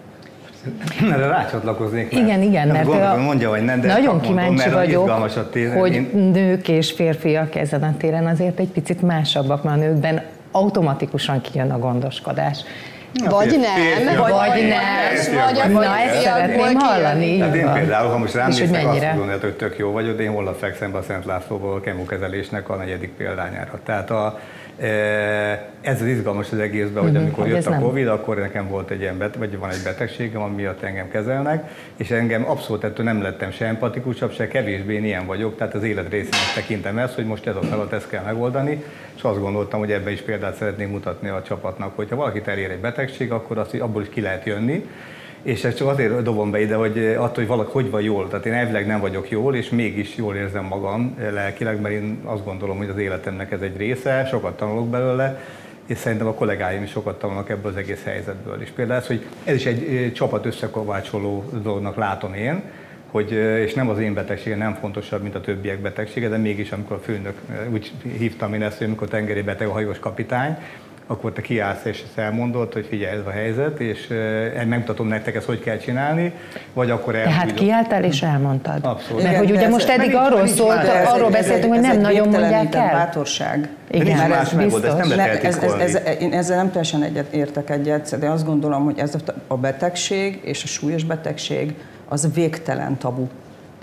Erre 1.12 1.28
rácsatlakoznék. 1.28 2.12
Mert 2.12 2.26
igen, 2.26 2.42
igen, 2.42 2.68
mert 2.68 2.86
gondolom, 2.86 3.20
mondja, 3.20 3.50
hogy 3.50 3.64
nem, 3.64 3.82
de 3.82 3.88
nagyon 3.88 4.22
kíváncsi 4.22 4.70
vagyok, 4.70 5.10
a 5.10 5.50
téren. 5.50 5.78
hogy 5.80 5.94
Én... 5.94 6.32
nők 6.34 6.68
és 6.68 6.92
férfiak 6.92 7.56
ezen 7.56 7.84
a 7.84 7.94
téren 7.98 8.28
azért 8.28 8.60
egy 8.60 8.72
picit 8.72 9.02
másabbak, 9.02 9.64
mert 9.64 9.78
a 9.78 9.80
nőkben 9.80 10.22
automatikusan 10.52 11.42
kijön 11.42 11.72
a 11.72 11.80
gondoskodás. 11.80 12.64
Vagy 13.24 13.60
nem, 13.60 14.18
vagy, 14.18 14.32
vagy 14.32 14.68
nem, 14.68 15.74
vagy 15.74 15.86
Na, 15.88 15.98
ezt 15.98 16.22
szeretném 16.22 16.76
hallani. 16.76 17.38
Tehát 17.38 17.56
én 17.56 17.72
például, 17.74 18.10
ha 18.10 18.18
most 18.18 18.34
rám 18.34 18.50
néztek, 18.50 18.88
azt 18.88 19.16
gondolod, 19.16 19.42
hogy 19.42 19.54
tök 19.54 19.78
jó 19.78 19.92
vagyok, 19.92 20.18
de 20.18 20.24
én 20.24 20.32
holnap 20.32 20.58
fekszem 20.60 20.92
be 20.92 20.98
a 20.98 21.02
Szent 21.02 21.26
Lászlóból 21.26 21.76
a 21.76 21.80
kemokezelésnek 21.80 22.70
a 22.70 22.76
negyedik 22.76 23.10
példányára. 23.10 23.80
Tehát 23.86 24.12
a, 24.12 24.40
ez 25.82 26.02
az 26.02 26.08
izgalmas 26.08 26.52
az 26.52 26.60
egészben, 26.60 27.04
hogy 27.04 27.12
mhm. 27.12 27.22
amikor 27.22 27.48
jött 27.48 27.66
a 27.66 27.80
Covid, 27.80 28.08
akkor 28.08 28.38
nekem 28.38 28.68
volt 28.68 28.90
egy 28.90 29.00
ilyen 29.00 29.18
beteg, 29.18 29.40
vagy 29.40 29.58
van 29.58 29.70
egy 29.70 29.84
betegségem, 29.84 30.42
ami 30.42 30.56
miatt 30.56 30.82
engem 30.82 31.10
kezelnek, 31.10 31.72
és 31.96 32.12
engem 32.12 32.50
abszolút 32.50 32.84
ettől 32.84 33.06
nem 33.06 33.22
lettem 33.22 33.52
se 33.52 33.66
empatikusabb, 33.66 34.32
se 34.32 34.48
kevésbé 34.48 34.94
én 34.94 35.06
ilyen 35.06 35.26
vagyok, 35.26 35.58
tehát 35.58 35.74
az 35.74 35.84
élet 35.84 36.10
részének 36.10 36.54
tekintem 36.56 36.98
ezt, 36.98 37.16
hogy 37.16 37.26
most 37.26 37.48
ez 37.48 37.56
a 37.56 37.62
feladat, 37.62 37.94
ezt 37.94 38.10
kell 38.10 38.24
megoldani, 38.24 38.84
és 39.16 39.22
azt 39.22 39.40
gondoltam, 39.40 39.80
hogy 39.80 39.92
ebbe 39.92 40.12
is 40.12 40.22
példát 40.22 40.56
szeretnék 40.56 40.90
mutatni 40.90 41.30
a 41.30 41.42
csapatnak, 41.42 41.96
hogy 41.96 42.10
ha 42.10 42.16
valakit 42.16 42.48
elér 42.48 42.72
egy 42.72 42.80
betegség, 42.80 43.32
akkor 43.32 43.58
azt 43.58 43.74
abból 43.74 44.02
is 44.02 44.10
ki 44.10 44.22
lehet 44.22 44.46
jönni, 44.46 44.90
és 45.46 45.64
ezt 45.64 45.78
csak 45.78 45.88
azért 45.88 46.22
dobom 46.22 46.52
be 46.52 46.62
ide, 46.62 46.76
hogy 46.76 46.98
attól, 46.98 47.34
hogy 47.36 47.48
valaki 47.48 47.72
hogy 47.72 47.90
van 47.90 48.02
jól. 48.02 48.28
Tehát 48.28 48.46
én 48.46 48.54
elvileg 48.54 48.88
nem 48.88 49.00
vagyok 49.00 49.30
jól, 49.30 49.56
és 49.56 49.70
mégis 49.70 50.16
jól 50.16 50.36
érzem 50.36 50.66
magam 50.66 51.18
lelkileg, 51.32 51.82
mert 51.82 51.94
én 51.94 52.20
azt 52.24 52.46
gondolom, 52.46 52.78
hogy 52.78 52.90
az 52.90 52.98
életemnek 52.98 53.52
ez 53.52 53.62
egy 53.62 53.78
része, 53.78 54.26
sokat 54.30 54.58
tanulok 54.58 54.90
belőle, 54.90 55.40
és 55.86 55.98
szerintem 55.98 56.28
a 56.28 56.34
kollégáim 56.34 56.84
is 56.84 56.90
sokat 56.90 57.20
tanulnak 57.20 57.50
ebből 57.50 57.72
az 57.72 57.78
egész 57.78 58.04
helyzetből 58.04 58.62
is. 58.62 58.70
Például 58.70 59.00
ez, 59.00 59.08
hogy 59.08 59.26
ez 59.44 59.56
is 59.56 59.66
egy 59.66 60.12
csapat 60.14 60.46
összekovácsoló 60.46 61.44
dolognak 61.62 61.96
látom 61.96 62.34
én, 62.34 62.62
hogy, 63.12 63.32
és 63.66 63.74
nem 63.74 63.90
az 63.90 64.00
én 64.00 64.14
betegségem 64.14 64.58
nem 64.58 64.74
fontosabb, 64.74 65.22
mint 65.22 65.36
a 65.36 65.42
többiek 65.42 65.80
betegsége, 65.80 66.30
de 66.30 66.38
mégis 66.38 66.72
amikor 66.72 66.96
a 66.96 67.00
főnök, 67.00 67.42
úgy 67.70 67.92
hívtam 68.18 68.54
én 68.54 68.64
ezt, 68.64 68.78
hogy 68.78 68.88
amikor 68.88 69.08
tengeri 69.08 69.42
beteg 69.42 69.68
a 69.68 69.72
hajós 69.72 70.00
kapitány, 70.00 70.58
akkor 71.08 71.32
te 71.32 71.42
kiállsz 71.42 71.86
és 71.86 72.04
ezt 72.08 72.18
elmondod, 72.18 72.74
hogy 72.74 72.86
figyelj, 72.90 73.18
ez 73.18 73.26
a 73.26 73.30
helyzet, 73.30 73.80
és 73.80 74.10
eh, 74.10 74.66
megmutatom 74.66 75.08
nektek 75.08 75.36
ezt, 75.36 75.46
hogy 75.46 75.60
kell 75.60 75.78
csinálni, 75.78 76.34
vagy 76.74 76.90
akkor 76.90 77.16
el. 77.16 77.24
Tehát 77.24 77.54
kiálltál 77.54 78.04
és 78.04 78.22
elmondtad. 78.22 78.86
Abszolút. 78.86 79.24
Mert 79.24 79.38
hogy 79.38 79.52
ugye 79.52 79.70
most 79.70 79.90
eddig 79.90 80.16
arról 80.16 80.48
szólt, 80.48 80.88
arról 81.06 81.30
beszéltünk, 81.30 81.74
hogy 81.74 81.82
nem 81.82 82.00
nagyon 82.00 82.28
mondják 82.28 82.76
el. 82.76 82.92
bátorság. 82.92 83.70
Igen, 83.92 84.20
ez 84.20 84.30
más 84.30 84.52
megoldás, 84.52 85.08
nem 85.08 85.18
lehet 85.18 85.44
ez, 85.44 85.58
ez, 85.58 85.96
ez, 85.96 86.02
Én 86.20 86.34
ezzel 86.34 86.58
nem 86.58 86.68
teljesen 86.68 87.04
egyet, 87.04 87.34
értek 87.34 87.70
egyet, 87.70 88.20
de 88.20 88.30
azt 88.30 88.46
gondolom, 88.46 88.84
hogy 88.84 89.00
ez 89.00 89.16
a 89.48 89.58
betegség 89.58 90.40
és 90.44 90.64
a 90.64 90.68
súlyos 90.68 91.04
betegség 91.04 91.74
az 92.08 92.30
végtelen 92.34 92.98
tabu. 92.98 93.28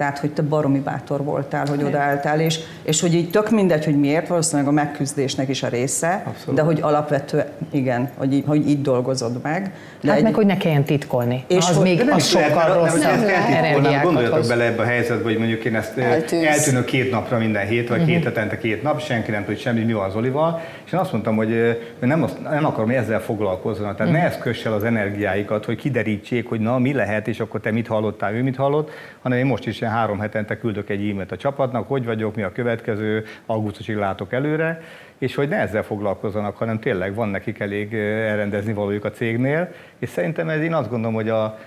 Tehát, 0.02 0.18
hogy 0.18 0.30
te 0.30 0.42
baromi 0.42 0.78
bátor 0.78 1.24
voltál, 1.24 1.66
hogy 1.68 1.82
odaálltál, 1.82 2.40
és, 2.40 2.58
és 2.82 3.00
hogy 3.00 3.14
így 3.14 3.30
tök 3.30 3.50
mindegy, 3.50 3.84
hogy 3.84 3.98
miért, 3.98 4.28
valószínűleg 4.28 4.68
a 4.68 4.72
megküzdésnek 4.72 5.48
is 5.48 5.62
a 5.62 5.68
része, 5.68 6.22
Abszolút. 6.26 6.60
de 6.60 6.62
hogy 6.62 6.78
alapvetően, 6.80 7.46
igen, 7.70 8.10
hogy 8.16 8.32
így, 8.32 8.44
hogy 8.46 8.68
így 8.68 8.82
dolgozod 8.82 9.40
meg. 9.42 9.72
De 10.00 10.08
hát 10.08 10.16
egy, 10.16 10.22
meg, 10.22 10.34
hogy 10.34 10.46
ne 10.46 10.56
kelljen 10.56 10.84
titkolni. 10.84 11.44
És 11.46 11.56
az 11.56 11.76
hogy, 11.76 11.84
még 11.84 12.10
az 12.10 12.24
sokkal 12.24 12.74
rosszabb 12.74 13.02
energiákat 13.48 14.02
Gondoljatok 14.02 14.46
bele 14.46 14.64
ebbe 14.64 14.82
a 14.82 14.84
helyzetbe, 14.84 15.22
hogy 15.22 15.38
mondjuk 15.38 15.64
én 15.64 15.76
ezt 15.76 15.98
Eltűnsz. 15.98 16.44
eltűnök 16.44 16.84
két 16.84 17.10
napra 17.10 17.38
minden 17.38 17.66
hét, 17.66 17.88
vagy 17.88 18.00
uh-huh. 18.00 18.14
két 18.14 18.24
hetente 18.24 18.58
két 18.58 18.82
nap, 18.82 19.00
senki 19.00 19.30
nem 19.30 19.44
tud 19.44 19.58
semmi, 19.58 19.82
mi 19.82 19.92
van 19.92 20.08
az 20.08 20.16
Olival, 20.16 20.60
és 20.84 20.92
én 20.92 20.98
azt 21.00 21.12
mondtam, 21.12 21.36
hogy 21.36 21.78
nem, 22.00 22.22
azt, 22.22 22.42
nem 22.42 22.64
akarom, 22.64 22.86
hogy 22.86 22.96
ezzel 22.98 23.20
foglalkozzanak. 23.20 23.96
Tehát 23.96 24.12
uh-huh. 24.12 24.26
ne 24.26 24.34
ezt 24.34 24.40
kössel 24.42 24.72
az 24.72 24.84
energiáikat, 24.84 25.64
hogy 25.64 25.76
kiderítsék, 25.76 26.48
hogy 26.48 26.60
na, 26.60 26.78
mi 26.78 26.92
lehet, 26.92 27.28
és 27.28 27.40
akkor 27.40 27.60
te 27.60 27.70
mit 27.70 27.86
hallottál, 27.86 28.34
ő 28.34 28.42
mit 28.42 28.56
hallott, 28.56 28.90
hanem 29.22 29.38
én 29.38 29.46
most 29.46 29.66
is 29.66 29.80
ilyen 29.80 29.91
három 29.92 30.18
hetente 30.18 30.58
küldök 30.58 30.90
egy 30.90 31.08
e-mailt 31.08 31.32
a 31.32 31.36
csapatnak, 31.36 31.88
hogy 31.88 32.04
vagyok, 32.04 32.36
mi 32.36 32.42
a 32.42 32.52
következő, 32.52 33.24
augusztusig 33.46 33.96
látok 33.96 34.32
előre, 34.32 34.80
és 35.18 35.34
hogy 35.34 35.48
ne 35.48 35.56
ezzel 35.56 35.82
foglalkozzanak, 35.82 36.56
hanem 36.56 36.78
tényleg 36.78 37.14
van 37.14 37.28
nekik 37.28 37.58
elég 37.58 37.94
elrendezni 37.94 38.72
valójuk 38.72 39.04
a 39.04 39.10
cégnél, 39.10 39.72
és 39.98 40.08
szerintem 40.08 40.48
ez 40.48 40.60
én 40.60 40.74
azt 40.74 40.90
gondolom, 40.90 41.14
hogy 41.14 41.28
a, 41.28 41.58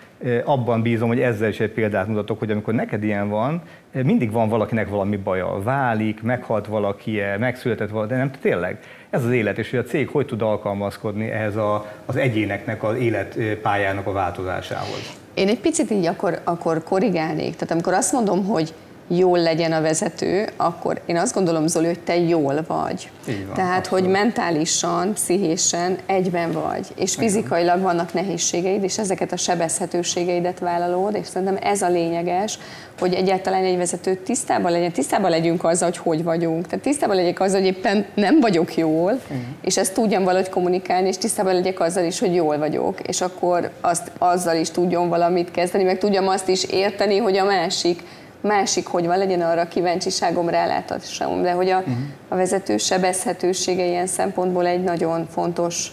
abban 0.44 0.82
bízom, 0.82 1.08
hogy 1.08 1.20
ezzel 1.20 1.50
is 1.50 1.60
egy 1.60 1.72
példát 1.72 2.08
mutatok, 2.08 2.40
hogy 2.40 2.52
amikor 2.52 2.74
neked 2.74 3.04
ilyen 3.04 3.30
van, 3.30 3.62
mindig 3.92 4.32
van 4.32 4.50
valakinek 4.50 4.90
valami 4.90 5.18
baja, 5.18 5.62
válik, 5.64 6.22
meghalt 6.22 6.68
valaki, 6.68 7.22
megszületett 7.40 7.90
valaki, 7.90 8.10
de 8.10 8.18
nem 8.18 8.32
tényleg. 8.32 8.80
Ez 9.10 9.24
az 9.24 9.32
élet, 9.32 9.58
és 9.58 9.70
hogy 9.70 9.80
a 9.80 9.84
cég 9.84 10.10
hogy 10.10 10.26
tud 10.26 10.42
alkalmazkodni 10.42 11.30
ehhez 11.30 11.56
a, 11.56 11.92
az 12.06 12.16
egyéneknek 12.16 12.84
az 12.84 12.96
életpályának 12.96 14.08
a 14.08 14.12
változásához. 14.12 15.25
Én 15.36 15.48
egy 15.48 15.60
picit 15.60 15.92
így 15.92 16.06
akkor, 16.06 16.42
akkor 16.44 16.84
korrigálnék. 16.84 17.54
Tehát 17.54 17.72
amikor 17.72 17.94
azt 17.94 18.12
mondom, 18.12 18.46
hogy 18.46 18.74
jól 19.08 19.40
legyen 19.40 19.72
a 19.72 19.82
vezető, 19.82 20.50
akkor 20.56 21.02
én 21.06 21.18
azt 21.18 21.34
gondolom, 21.34 21.68
Zoli, 21.68 21.86
hogy 21.86 22.00
te 22.00 22.18
jól 22.18 22.64
vagy. 22.68 23.10
Így 23.30 23.46
van, 23.46 23.56
Tehát, 23.56 23.78
abszolút. 23.78 24.04
hogy 24.04 24.14
mentálisan, 24.14 25.14
pszichésen 25.14 25.98
egyben 26.06 26.52
vagy, 26.52 26.88
és 26.96 27.16
fizikailag 27.16 27.82
vannak 27.82 28.14
nehézségeid, 28.14 28.84
és 28.84 28.98
ezeket 28.98 29.32
a 29.32 29.38
sebezhetőségeidet 29.38 30.60
vállalod, 30.60 31.16
és 31.16 31.28
szerintem 31.28 31.58
ez 31.62 31.82
a 31.82 31.90
lényeges, 31.90 32.60
hogy 33.00 33.14
egyáltalán 33.14 33.64
egy 33.64 33.78
vezető 33.78 34.16
tisztában 34.16 34.72
legyen, 34.72 34.92
tisztában 34.92 35.30
legyünk 35.30 35.64
azzal, 35.64 35.90
hogy 35.90 35.98
hogy 35.98 36.24
vagyunk. 36.24 36.68
Tehát 36.68 36.84
tisztában 36.84 37.16
legyek 37.16 37.40
azzal, 37.40 37.60
hogy 37.60 37.70
éppen 37.70 38.06
nem 38.14 38.40
vagyok 38.40 38.76
jól, 38.76 39.12
uh-huh. 39.12 39.38
és 39.62 39.78
ezt 39.78 39.94
tudjam 39.94 40.24
valahogy 40.24 40.50
kommunikálni, 40.50 41.08
és 41.08 41.18
tisztában 41.18 41.54
legyek 41.54 41.80
azzal 41.80 42.04
is, 42.04 42.20
hogy 42.20 42.36
jól 42.36 42.58
vagyok, 42.58 43.00
és 43.08 43.22
akkor 43.22 43.70
azt, 43.82 44.12
azzal 44.18 44.56
is 44.56 44.70
tudjon 44.70 45.10
valamit 45.10 45.52
kezdeni, 45.52 45.84
meg 45.84 45.98
tudjam 45.98 46.28
azt 46.28 46.48
is 46.48 46.64
érteni, 46.64 47.18
hogy 47.18 47.38
a 47.38 47.46
másik 47.46 48.02
másik 48.46 48.88
hogy 48.88 49.06
van, 49.06 49.18
legyen 49.18 49.42
arra 49.42 49.68
kíváncsiságom, 49.68 50.50
rálátásom, 50.50 51.42
de 51.42 51.52
hogy 51.52 51.70
a, 51.70 51.78
uh-huh. 51.78 51.96
a 52.28 52.36
vezető 52.36 52.78
sebezhetősége 52.78 53.86
ilyen 53.86 54.08
szempontból 54.08 54.66
egy 54.66 54.84
nagyon 54.84 55.28
fontos 55.28 55.92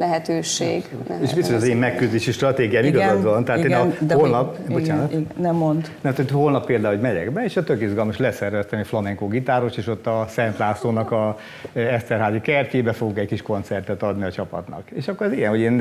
lehetőség. 0.00 0.84
És 1.22 1.34
biztos 1.34 1.54
az 1.54 1.68
én 1.68 1.76
megküzdési 1.76 2.32
stratégiám 2.32 2.84
igazad 2.84 3.22
van. 3.22 3.44
Tehát 3.44 3.64
igen, 3.64 3.94
én 4.02 4.10
a 4.10 4.14
holnap, 4.14 4.56
hogy, 4.56 4.74
bocsánat. 4.74 5.10
Igen, 5.10 5.26
nem 5.36 5.54
mond. 5.54 5.90
Nem, 6.00 6.14
tehát 6.14 6.30
holnap 6.30 6.66
például, 6.66 6.94
hogy 6.94 7.02
megyek 7.02 7.30
be, 7.30 7.44
és 7.44 7.56
a 7.56 7.64
tök 7.64 7.82
izgalmas 7.82 8.18
leszerveztem 8.18 8.78
egy 8.78 8.86
flamenco 8.86 9.28
gitáros, 9.28 9.76
és 9.76 9.86
ott 9.86 10.06
a 10.06 10.24
Szent 10.28 10.58
Lászlónak 10.58 11.10
a 11.10 11.36
Eszterházi 11.72 12.40
kertjébe 12.40 12.92
fogok 12.92 13.18
egy 13.18 13.26
kis 13.26 13.42
koncertet 13.42 14.02
adni 14.02 14.24
a 14.24 14.32
csapatnak. 14.32 14.90
És 14.90 15.08
akkor 15.08 15.26
ez 15.26 15.32
ilyen, 15.32 15.50
hogy 15.50 15.60
én, 15.60 15.80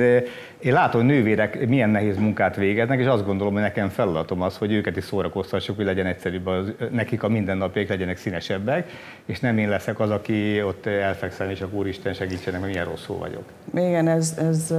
én 0.60 0.74
látom, 0.74 1.02
hogy 1.02 1.10
nővérek 1.10 1.68
milyen 1.68 1.90
nehéz 1.90 2.18
munkát 2.18 2.56
végeznek, 2.56 3.00
és 3.00 3.06
azt 3.06 3.26
gondolom, 3.26 3.54
hogy 3.54 3.62
nekem 3.62 3.90
feladatom 3.90 4.42
az, 4.42 4.58
hogy 4.58 4.74
őket 4.74 4.98
is 4.98 5.04
szórakoztassuk, 5.04 5.76
hogy 5.76 5.86
legyen 5.86 6.06
egyszerűbb, 6.06 6.48
az, 6.48 6.72
nekik 6.92 7.24
a 7.24 7.30
mindennapjaik 7.30 7.90
legyenek 7.90 8.18
színesebbek, 8.18 8.90
és 9.26 9.40
nem 9.40 9.58
én 9.58 9.70
leszek 9.70 10.00
az, 10.00 10.10
aki 10.10 10.64
ott 10.64 10.86
elfekszem, 10.86 11.50
és 11.50 11.62
akkor 11.62 11.80
úristen 11.80 12.14
segítsenek, 12.14 12.60
mert 12.60 12.72
milyen 12.72 12.88
rosszul 12.88 13.18
vagyok. 13.18 13.44
Igen, 13.74 14.08
ez, 14.10 14.34
ez 14.38 14.74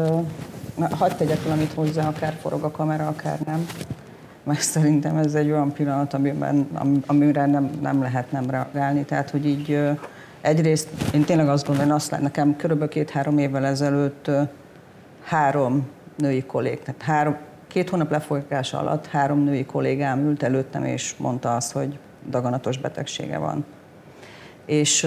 hagyd 0.91 1.17
tegyek 1.17 1.43
valamit 1.43 1.73
hozzá, 1.73 2.09
akár 2.09 2.37
forog 2.41 2.63
a 2.63 2.71
kamera, 2.71 3.07
akár 3.07 3.39
nem. 3.47 3.67
Mert 4.43 4.61
szerintem 4.61 5.17
ez 5.17 5.35
egy 5.35 5.51
olyan 5.51 5.73
pillanat, 5.73 6.15
amiben, 6.15 6.69
amire 7.07 7.47
nem, 7.47 7.71
nem 7.81 8.03
lehet 8.03 8.33
nem 8.33 8.51
reagálni. 8.51 9.05
Tehát, 9.05 9.31
hogy 9.31 9.47
így 9.47 9.79
egyrészt 10.41 10.89
én 11.15 11.25
tényleg 11.25 11.49
azt 11.49 11.67
gondolom, 11.67 11.93
azt 11.93 12.11
lát, 12.11 12.21
nekem 12.21 12.57
körülbelül 12.57 12.93
két-három 12.93 13.39
évvel 13.39 13.67
ezelőtt 13.67 14.31
három 15.23 15.89
női 16.17 16.45
kollég, 16.45 16.83
tehát 16.83 17.03
három, 17.03 17.37
két 17.67 17.91
hónap 17.91 18.11
lefolyása 18.11 18.79
alatt 18.79 19.07
három 19.07 19.45
női 19.45 19.65
kollégám 19.65 20.25
ült 20.25 20.43
előttem, 20.43 20.85
és 20.85 21.15
mondta 21.17 21.57
azt, 21.57 21.73
hogy 21.73 21.99
daganatos 22.29 22.79
betegsége 22.79 23.39
van 23.39 23.65
és, 24.71 25.07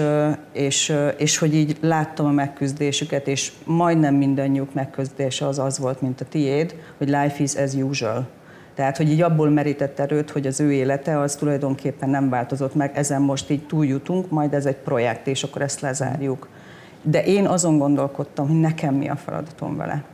és, 0.52 0.94
és 1.16 1.38
hogy 1.38 1.54
így 1.54 1.76
láttam 1.80 2.26
a 2.26 2.30
megküzdésüket, 2.30 3.28
és 3.28 3.52
majdnem 3.64 4.14
mindannyiuk 4.14 4.74
megküzdése 4.74 5.46
az 5.46 5.58
az 5.58 5.78
volt, 5.78 6.00
mint 6.00 6.20
a 6.20 6.24
tiéd, 6.24 6.74
hogy 6.98 7.08
life 7.08 7.36
is 7.38 7.54
as 7.54 7.74
usual. 7.74 8.28
Tehát, 8.74 8.96
hogy 8.96 9.10
így 9.10 9.22
abból 9.22 9.48
merített 9.48 9.98
erőt, 9.98 10.30
hogy 10.30 10.46
az 10.46 10.60
ő 10.60 10.72
élete 10.72 11.18
az 11.18 11.34
tulajdonképpen 11.34 12.10
nem 12.10 12.28
változott 12.28 12.74
meg, 12.74 12.90
ezen 12.94 13.22
most 13.22 13.50
így 13.50 13.66
túljutunk, 13.66 14.30
majd 14.30 14.54
ez 14.54 14.66
egy 14.66 14.76
projekt, 14.76 15.26
és 15.26 15.42
akkor 15.42 15.62
ezt 15.62 15.80
lezárjuk. 15.80 16.48
De 17.02 17.24
én 17.24 17.46
azon 17.46 17.78
gondolkodtam, 17.78 18.48
hogy 18.48 18.60
nekem 18.60 18.94
mi 18.94 19.08
a 19.08 19.16
feladatom 19.16 19.76
vele. 19.76 20.04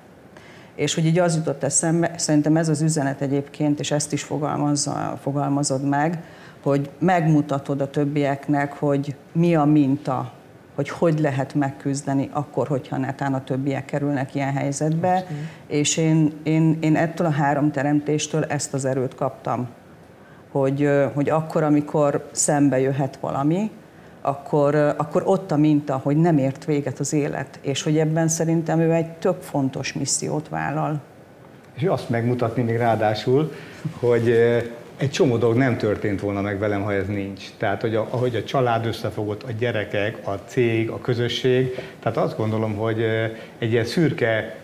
És 0.74 0.94
hogy 0.94 1.06
így 1.06 1.18
az 1.18 1.36
jutott 1.36 1.62
eszembe, 1.62 2.12
szerintem 2.16 2.56
ez 2.56 2.68
az 2.68 2.82
üzenet 2.82 3.20
egyébként, 3.20 3.80
és 3.80 3.90
ezt 3.90 4.12
is 4.12 4.22
fogalmazza, 4.22 5.18
fogalmazod 5.22 5.88
meg, 5.88 6.24
hogy 6.62 6.90
megmutatod 6.98 7.80
a 7.80 7.90
többieknek, 7.90 8.72
hogy 8.72 9.14
mi 9.32 9.54
a 9.54 9.64
minta, 9.64 10.32
hogy 10.74 10.88
hogy 10.88 11.18
lehet 11.18 11.54
megküzdeni 11.54 12.28
akkor, 12.32 12.68
hogyha 12.68 12.96
netán 12.96 13.34
a 13.34 13.44
többiek 13.44 13.84
kerülnek 13.84 14.34
ilyen 14.34 14.52
helyzetbe. 14.52 15.12
Most, 15.12 15.26
és 15.66 15.96
én, 15.96 16.32
én, 16.42 16.78
én 16.80 16.96
ettől 16.96 17.26
a 17.26 17.30
három 17.30 17.70
teremtéstől 17.70 18.44
ezt 18.44 18.74
az 18.74 18.84
erőt 18.84 19.14
kaptam, 19.14 19.68
hogy, 20.50 20.90
hogy 21.14 21.30
akkor, 21.30 21.62
amikor 21.62 22.28
szembe 22.30 22.80
jöhet 22.80 23.18
valami, 23.20 23.70
akkor, 24.20 24.74
akkor 24.74 25.22
ott 25.24 25.50
a 25.50 25.56
minta, 25.56 26.00
hogy 26.02 26.16
nem 26.16 26.38
ért 26.38 26.64
véget 26.64 26.98
az 26.98 27.12
élet, 27.12 27.58
és 27.62 27.82
hogy 27.82 27.98
ebben 27.98 28.28
szerintem 28.28 28.80
ő 28.80 28.92
egy 28.92 29.10
tök 29.10 29.42
fontos 29.42 29.92
missziót 29.92 30.48
vállal. 30.48 31.00
És 31.74 31.82
azt 31.82 32.08
megmutatni 32.08 32.62
még 32.62 32.76
ráadásul, 32.76 33.52
hogy 34.00 34.34
egy 35.00 35.10
csomó 35.10 35.36
dolog 35.36 35.56
nem 35.56 35.76
történt 35.76 36.20
volna 36.20 36.40
meg 36.40 36.58
velem, 36.58 36.82
ha 36.82 36.92
ez 36.92 37.06
nincs. 37.06 37.44
Tehát, 37.56 37.80
hogy 37.80 37.94
a, 37.94 38.06
ahogy 38.10 38.36
a 38.36 38.44
család 38.44 38.86
összefogott, 38.86 39.42
a 39.42 39.52
gyerekek, 39.58 40.26
a 40.26 40.30
cég, 40.30 40.90
a 40.90 41.00
közösség, 41.00 41.74
tehát 42.00 42.18
azt 42.18 42.36
gondolom, 42.36 42.74
hogy 42.74 43.04
egy 43.58 43.72
ilyen 43.72 43.84
szürke, 43.84 44.56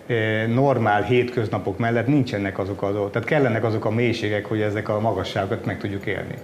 normál 0.48 1.02
hétköznapok 1.02 1.78
mellett 1.78 2.06
nincsenek 2.06 2.58
azok 2.58 2.82
a 2.82 2.92
dolgok, 2.92 3.10
tehát 3.12 3.28
kellenek 3.28 3.64
azok 3.64 3.84
a 3.84 3.90
mélységek, 3.90 4.46
hogy 4.46 4.60
ezek 4.60 4.88
a 4.88 5.00
magasságokat 5.00 5.64
meg 5.64 5.78
tudjuk 5.78 6.06
élni. 6.06 6.34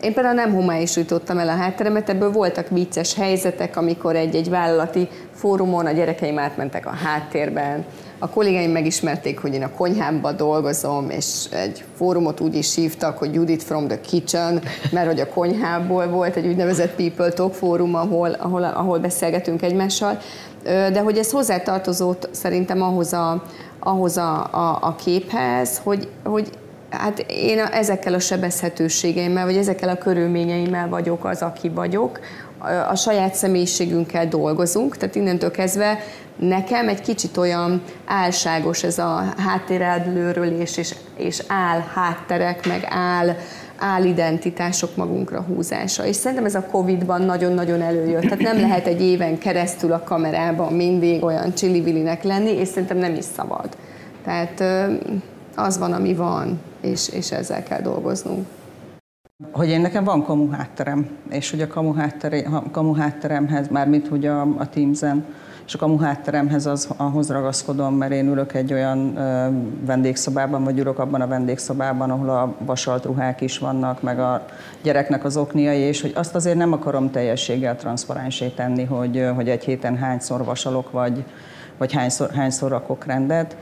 Én 0.00 0.12
például 0.14 0.34
nem 0.34 0.52
homályosítottam 0.52 1.38
el 1.38 1.48
a 1.48 1.56
hátteremet, 1.56 2.08
ebből 2.08 2.30
voltak 2.30 2.68
vicces 2.68 3.14
helyzetek, 3.14 3.76
amikor 3.76 4.16
egy-egy 4.16 4.48
vállalati 4.48 5.08
fórumon 5.32 5.86
a 5.86 5.92
gyerekeim 5.92 6.38
átmentek 6.38 6.86
a 6.86 6.90
háttérben, 6.90 7.84
a 8.18 8.28
kollégáim 8.28 8.70
megismerték, 8.70 9.38
hogy 9.38 9.54
én 9.54 9.62
a 9.62 9.70
konyhámban 9.70 10.36
dolgozom, 10.36 11.10
és 11.10 11.44
egy 11.50 11.84
fórumot 11.96 12.40
úgy 12.40 12.54
is 12.54 12.74
hívtak, 12.74 13.18
hogy 13.18 13.34
Judith 13.34 13.64
from 13.64 13.88
the 13.88 14.00
kitchen, 14.00 14.62
mert 14.90 15.06
hogy 15.06 15.20
a 15.20 15.28
konyhából 15.28 16.08
volt 16.08 16.36
egy 16.36 16.46
úgynevezett 16.46 16.94
People 16.94 17.30
Talk 17.30 17.54
fórum, 17.54 17.94
ahol, 17.94 18.30
ahol, 18.30 18.64
ahol 18.64 18.98
beszélgetünk 18.98 19.62
egymással. 19.62 20.18
De 20.64 21.00
hogy 21.00 21.18
ez 21.18 21.30
hozzátartozott 21.30 22.28
szerintem 22.32 22.82
ahhoz 22.82 23.12
a, 23.12 23.44
ahhoz 23.78 24.16
a, 24.16 24.48
a, 24.50 24.78
a 24.80 24.94
képhez, 24.94 25.80
hogy, 25.82 26.08
hogy 26.24 26.50
hát 26.90 27.24
én 27.28 27.58
ezekkel 27.58 28.14
a 28.14 28.18
sebezhetőségeimmel, 28.18 29.44
vagy 29.44 29.56
ezekkel 29.56 29.88
a 29.88 29.96
körülményeimmel 29.96 30.88
vagyok 30.88 31.24
az, 31.24 31.42
aki 31.42 31.68
vagyok, 31.68 32.20
a 32.88 32.94
saját 32.94 33.34
személyiségünkkel 33.34 34.28
dolgozunk, 34.28 34.96
tehát 34.96 35.14
innentől 35.14 35.50
kezdve 35.50 35.98
nekem 36.38 36.88
egy 36.88 37.00
kicsit 37.00 37.36
olyan 37.36 37.82
álságos 38.04 38.82
ez 38.82 38.98
a 38.98 39.34
háttérelőrölés 39.36 40.76
és, 40.76 40.94
és 41.16 41.42
áll 41.46 41.80
hátterek, 41.94 42.66
meg 42.66 42.86
áll, 42.88 43.36
állidentitások 43.78 44.96
magunkra 44.96 45.40
húzása. 45.40 46.06
És 46.06 46.16
szerintem 46.16 46.46
ez 46.46 46.54
a 46.54 46.66
Covid-ban 46.70 47.22
nagyon-nagyon 47.22 47.80
előjött. 47.80 48.22
Tehát 48.22 48.38
nem 48.38 48.60
lehet 48.60 48.86
egy 48.86 49.02
éven 49.02 49.38
keresztül 49.38 49.92
a 49.92 50.02
kamerában 50.02 50.72
mindig 50.72 51.22
olyan 51.22 51.54
csillivilinek 51.54 52.22
lenni, 52.22 52.50
és 52.50 52.68
szerintem 52.68 52.96
nem 52.96 53.14
is 53.14 53.24
szabad. 53.36 53.68
Tehát 54.24 54.62
az 55.54 55.78
van, 55.78 55.92
ami 55.92 56.14
van, 56.14 56.60
és, 56.80 57.08
és 57.08 57.30
ezzel 57.30 57.62
kell 57.62 57.80
dolgoznunk. 57.80 58.46
Hogy 59.52 59.68
én 59.68 59.80
nekem 59.80 60.04
van 60.04 60.24
kamu 60.24 60.50
hátterem, 60.50 61.08
és 61.30 61.50
hogy 61.50 61.60
a 61.60 61.66
kamu, 61.66 61.94
háttere, 61.94 62.42
kamu 62.70 62.94
hátteremhez, 62.94 63.68
mármint 63.68 64.08
hogy 64.08 64.26
a, 64.26 64.40
a 64.40 64.68
Teams-en, 64.68 65.24
és 65.68 65.74
a 65.74 65.78
kamu 65.78 65.98
hátteremhez 65.98 66.66
az, 66.66 66.88
ahhoz 66.96 67.30
ragaszkodom, 67.30 67.94
mert 67.94 68.12
én 68.12 68.26
ülök 68.26 68.54
egy 68.54 68.72
olyan 68.72 69.14
vendégszobában, 69.86 70.64
vagy 70.64 70.78
ülök 70.78 70.98
abban 70.98 71.20
a 71.20 71.26
vendégszobában, 71.26 72.10
ahol 72.10 72.28
a 72.30 72.54
vasalt 72.58 73.04
ruhák 73.04 73.40
is 73.40 73.58
vannak, 73.58 74.02
meg 74.02 74.20
a 74.20 74.44
gyereknek 74.82 75.24
az 75.24 75.36
okniai, 75.36 75.78
és 75.78 76.00
hogy 76.00 76.12
azt 76.14 76.34
azért 76.34 76.56
nem 76.56 76.72
akarom 76.72 77.10
teljességgel 77.10 77.76
transzparensé 77.76 78.48
tenni, 78.48 78.84
hogy, 78.84 79.28
hogy 79.34 79.48
egy 79.48 79.64
héten 79.64 79.96
hányszor 79.96 80.44
vasalok, 80.44 80.90
vagy, 80.90 81.24
vagy 81.78 81.92
hányszor, 81.92 82.30
hányszor 82.30 82.70
rakok 82.70 83.04
rendet. 83.04 83.56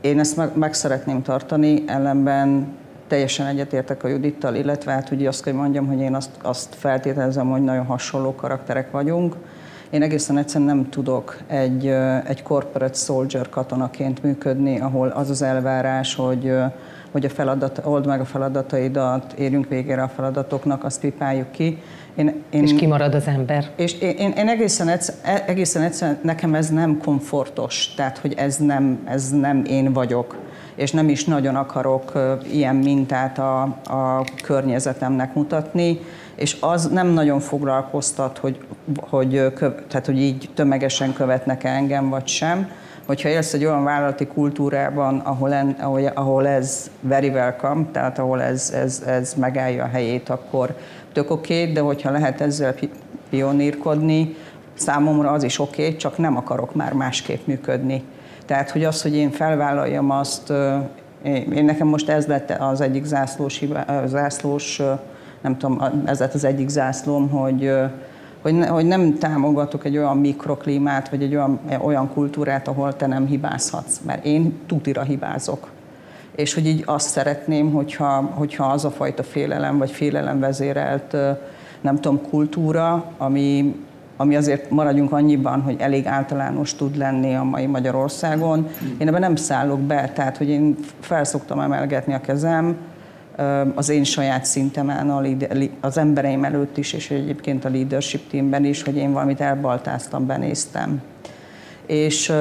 Én 0.00 0.18
ezt 0.18 0.36
meg, 0.36 0.56
meg 0.56 0.74
szeretném 0.74 1.22
tartani, 1.22 1.82
ellenben 1.86 2.66
teljesen 3.08 3.46
egyetértek 3.46 4.04
a 4.04 4.08
Judittal, 4.08 4.54
illetve 4.54 4.92
hát 4.92 5.10
ugye 5.10 5.28
azt 5.28 5.42
kell 5.42 5.54
mondjam, 5.54 5.86
hogy 5.86 6.00
én 6.00 6.14
azt, 6.14 6.30
azt 6.42 6.74
feltételezem, 6.74 7.50
hogy 7.50 7.62
nagyon 7.62 7.86
hasonló 7.86 8.34
karakterek 8.34 8.90
vagyunk. 8.90 9.36
Én 9.92 10.02
egészen 10.02 10.38
egyszerűen 10.38 10.76
nem 10.76 10.88
tudok 10.88 11.38
egy, 11.46 11.86
egy 12.26 12.42
corporate 12.42 12.94
soldier 12.94 13.48
katonaként 13.48 14.22
működni, 14.22 14.80
ahol 14.80 15.08
az 15.08 15.30
az 15.30 15.42
elvárás, 15.42 16.14
hogy, 16.14 16.52
hogy 17.10 17.24
a 17.24 17.28
feladat, 17.28 17.80
old 17.84 18.06
meg 18.06 18.20
a 18.20 18.24
feladataidat, 18.24 19.32
érjünk 19.32 19.68
végére 19.68 20.02
a 20.02 20.08
feladatoknak, 20.08 20.84
azt 20.84 21.00
pipáljuk 21.00 21.50
ki. 21.50 21.82
Én, 22.14 22.42
én, 22.50 22.62
és 22.62 22.74
kimarad 22.74 23.14
az 23.14 23.26
ember. 23.26 23.70
És 23.76 23.92
én, 24.00 24.16
én, 24.16 24.30
én 24.30 24.48
egészen, 24.48 24.88
egyszer, 24.88 25.14
egészen 25.46 25.82
egyszerűen, 25.82 26.18
nekem 26.22 26.54
ez 26.54 26.70
nem 26.70 26.98
komfortos, 26.98 27.94
tehát 27.94 28.18
hogy 28.18 28.34
ez 28.36 28.56
nem, 28.56 29.02
ez 29.04 29.30
nem 29.30 29.64
én 29.64 29.92
vagyok 29.92 30.36
és 30.74 30.90
nem 30.90 31.08
is 31.08 31.24
nagyon 31.24 31.56
akarok 31.56 32.12
ilyen 32.52 32.76
mintát 32.76 33.38
a, 33.38 33.62
a 33.84 34.24
környezetemnek 34.42 35.34
mutatni, 35.34 36.00
és 36.34 36.56
az 36.60 36.88
nem 36.88 37.06
nagyon 37.06 37.40
foglalkoztat, 37.40 38.38
hogy, 38.38 38.58
hogy, 39.00 39.52
tehát, 39.88 40.06
hogy 40.06 40.18
így 40.18 40.50
tömegesen 40.54 41.12
követnek 41.12 41.64
engem, 41.64 42.08
vagy 42.08 42.26
sem. 42.26 42.70
Hogyha 43.06 43.28
élsz 43.28 43.52
egy 43.52 43.64
olyan 43.64 43.84
vállalati 43.84 44.26
kultúrában, 44.26 45.18
ahol, 45.18 45.52
en, 45.52 45.76
ahol, 45.80 46.06
ahol 46.06 46.46
ez 46.46 46.90
very 47.00 47.28
welcome, 47.28 47.84
tehát 47.92 48.18
ahol 48.18 48.42
ez, 48.42 48.70
ez, 48.74 49.02
ez 49.06 49.34
megállja 49.34 49.84
a 49.84 49.88
helyét, 49.88 50.28
akkor 50.28 50.76
tök 51.12 51.30
oké, 51.30 51.60
okay, 51.60 51.72
de 51.72 51.80
hogyha 51.80 52.10
lehet 52.10 52.40
ezzel 52.40 52.74
pionírkodni, 53.30 54.36
számomra 54.74 55.30
az 55.30 55.42
is 55.42 55.58
oké, 55.58 55.84
okay, 55.84 55.96
csak 55.96 56.18
nem 56.18 56.36
akarok 56.36 56.74
már 56.74 56.92
másképp 56.92 57.46
működni. 57.46 58.02
Tehát, 58.46 58.70
hogy 58.70 58.84
az, 58.84 59.02
hogy 59.02 59.14
én 59.14 59.30
felvállaljam 59.30 60.10
azt, 60.10 60.52
én 61.22 61.64
nekem 61.64 61.86
most 61.86 62.08
ez 62.08 62.26
lett 62.26 62.50
az 62.50 62.80
egyik 62.80 63.04
zászlós, 63.04 63.62
zászlós 64.06 64.80
nem 65.40 65.58
tudom, 65.58 66.02
ez 66.04 66.18
lett 66.18 66.34
az 66.34 66.44
egyik 66.44 66.68
zászlóm, 66.68 67.28
hogy, 67.28 67.72
hogy, 68.42 68.54
ne, 68.54 68.66
hogy 68.66 68.84
nem 68.84 69.18
támogatok 69.18 69.84
egy 69.84 69.96
olyan 69.96 70.18
mikroklímát, 70.18 71.08
vagy 71.08 71.22
egy 71.22 71.34
olyan, 71.34 71.60
olyan 71.80 72.08
kultúrát, 72.12 72.68
ahol 72.68 72.96
te 72.96 73.06
nem 73.06 73.26
hibázhatsz, 73.26 74.00
mert 74.06 74.24
én 74.24 74.58
tutira 74.66 75.02
hibázok. 75.02 75.70
És 76.36 76.54
hogy 76.54 76.66
így 76.66 76.82
azt 76.86 77.08
szeretném, 77.08 77.72
hogyha, 77.72 78.30
hogyha 78.34 78.64
az 78.64 78.84
a 78.84 78.90
fajta 78.90 79.22
félelem, 79.22 79.78
vagy 79.78 79.90
félelem 79.90 80.40
vezérelt, 80.40 81.16
nem 81.80 82.00
tudom, 82.00 82.20
kultúra, 82.30 83.04
ami, 83.18 83.74
ami 84.22 84.36
azért 84.36 84.70
maradjunk 84.70 85.12
annyiban, 85.12 85.60
hogy 85.60 85.76
elég 85.78 86.06
általános 86.06 86.74
tud 86.74 86.96
lenni 86.96 87.34
a 87.34 87.42
mai 87.42 87.66
Magyarországon. 87.66 88.68
Én 88.98 89.08
ebben 89.08 89.20
nem 89.20 89.36
szállok 89.36 89.80
be, 89.80 90.10
tehát 90.14 90.36
hogy 90.36 90.48
én 90.48 90.76
felszoktam 91.00 91.60
emelgetni 91.60 92.14
a 92.14 92.20
kezem, 92.20 92.76
az 93.74 93.88
én 93.88 94.04
saját 94.04 94.44
szintemen, 94.44 95.26
az 95.80 95.98
embereim 95.98 96.44
előtt 96.44 96.76
is, 96.76 96.92
és 96.92 97.10
egyébként 97.10 97.64
a 97.64 97.68
leadership 97.68 98.30
teamben 98.30 98.64
is, 98.64 98.82
hogy 98.82 98.96
én 98.96 99.12
valamit 99.12 99.40
elbaltáztam, 99.40 100.26
benéztem. 100.26 101.02
És, 101.86 102.32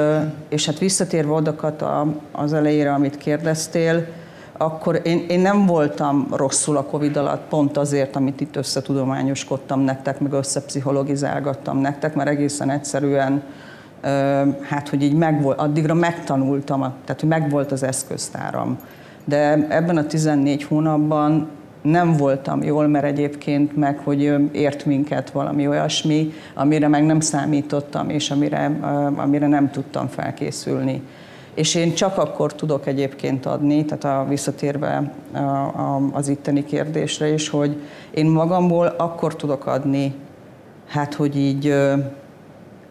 és 0.50 0.66
hát 0.66 0.80
visszatérve 0.80 1.32
odakat 1.32 1.86
az 2.32 2.54
elejére, 2.54 2.94
amit 2.94 3.18
kérdeztél, 3.18 4.08
akkor 4.62 5.02
én, 5.04 5.26
én 5.28 5.40
nem 5.40 5.66
voltam 5.66 6.28
rosszul 6.32 6.78
a 6.78 6.84
Covid 6.84 7.18
alatt, 7.18 7.48
pont 7.50 7.78
azért, 7.78 8.16
amit 8.16 8.42
itt 8.42 8.56
összetudományoskodtam 8.56 9.80
nektek, 9.80 10.20
meg 10.20 10.32
összepszichologizálgattam 10.32 11.78
nektek, 11.78 12.16
mert 12.16 12.30
egészen 12.30 12.70
egyszerűen 12.70 13.44
hát, 14.62 14.90
hogy 14.90 15.04
így 15.04 15.14
megvolt, 15.14 15.60
addigra 15.60 15.94
megtanultam, 15.94 16.80
tehát, 16.80 17.20
hogy 17.20 17.30
megvolt 17.30 17.72
az 17.72 17.84
eszköztáram. 17.84 18.80
De 19.26 19.68
ebben 19.70 19.98
a 19.98 20.06
14 20.06 20.64
hónapban 20.64 21.48
nem 21.82 22.18
voltam 22.18 22.64
jól, 22.64 22.88
mert 22.88 23.06
egyébként 23.06 23.78
meg, 23.78 24.00
hogy 24.04 24.34
ért 24.52 24.86
minket 24.86 25.30
valami 25.30 25.68
olyasmi, 25.68 26.34
amire 26.54 26.88
meg 26.88 27.06
nem 27.06 27.20
számítottam, 27.20 28.10
és 28.10 28.32
amire, 28.32 28.72
amire 29.16 29.48
nem 29.48 29.72
tudtam 29.72 30.08
felkészülni 30.08 31.02
és 31.54 31.76
én 31.76 31.94
csak 31.94 32.18
akkor 32.18 32.54
tudok 32.54 32.88
egyébként 32.88 33.46
adni, 33.46 33.86
tehát 33.86 34.20
a 34.20 34.30
visszatérve 34.30 35.12
a, 35.32 35.38
a, 35.38 36.02
az 36.14 36.28
itteni 36.28 36.66
kérdésre 36.66 37.28
is, 37.28 37.50
hogy 37.50 37.82
én 38.12 38.26
magamból 38.26 38.86
akkor 38.98 39.36
tudok 39.36 39.66
adni, 39.66 40.14
hát 40.88 41.14
hogy 41.14 41.38
így 41.38 41.76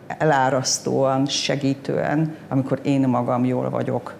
elárasztóan, 0.06 1.26
segítően, 1.26 2.34
amikor 2.48 2.78
én 2.82 3.08
magam 3.08 3.44
jól 3.44 3.70
vagyok. 3.70 4.14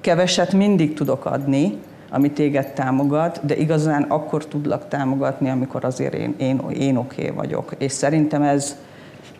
Keveset 0.00 0.52
mindig 0.52 0.94
tudok 0.94 1.24
adni, 1.24 1.78
ami 2.10 2.30
téged 2.30 2.72
támogat, 2.72 3.46
de 3.46 3.56
igazán 3.56 4.02
akkor 4.02 4.46
tudlak 4.46 4.88
támogatni, 4.88 5.50
amikor 5.50 5.84
azért 5.84 6.14
én, 6.14 6.34
én, 6.38 6.60
én 6.78 6.96
oké 6.96 7.22
okay 7.22 7.36
vagyok. 7.36 7.72
És 7.78 7.92
szerintem 7.92 8.42
ez, 8.42 8.76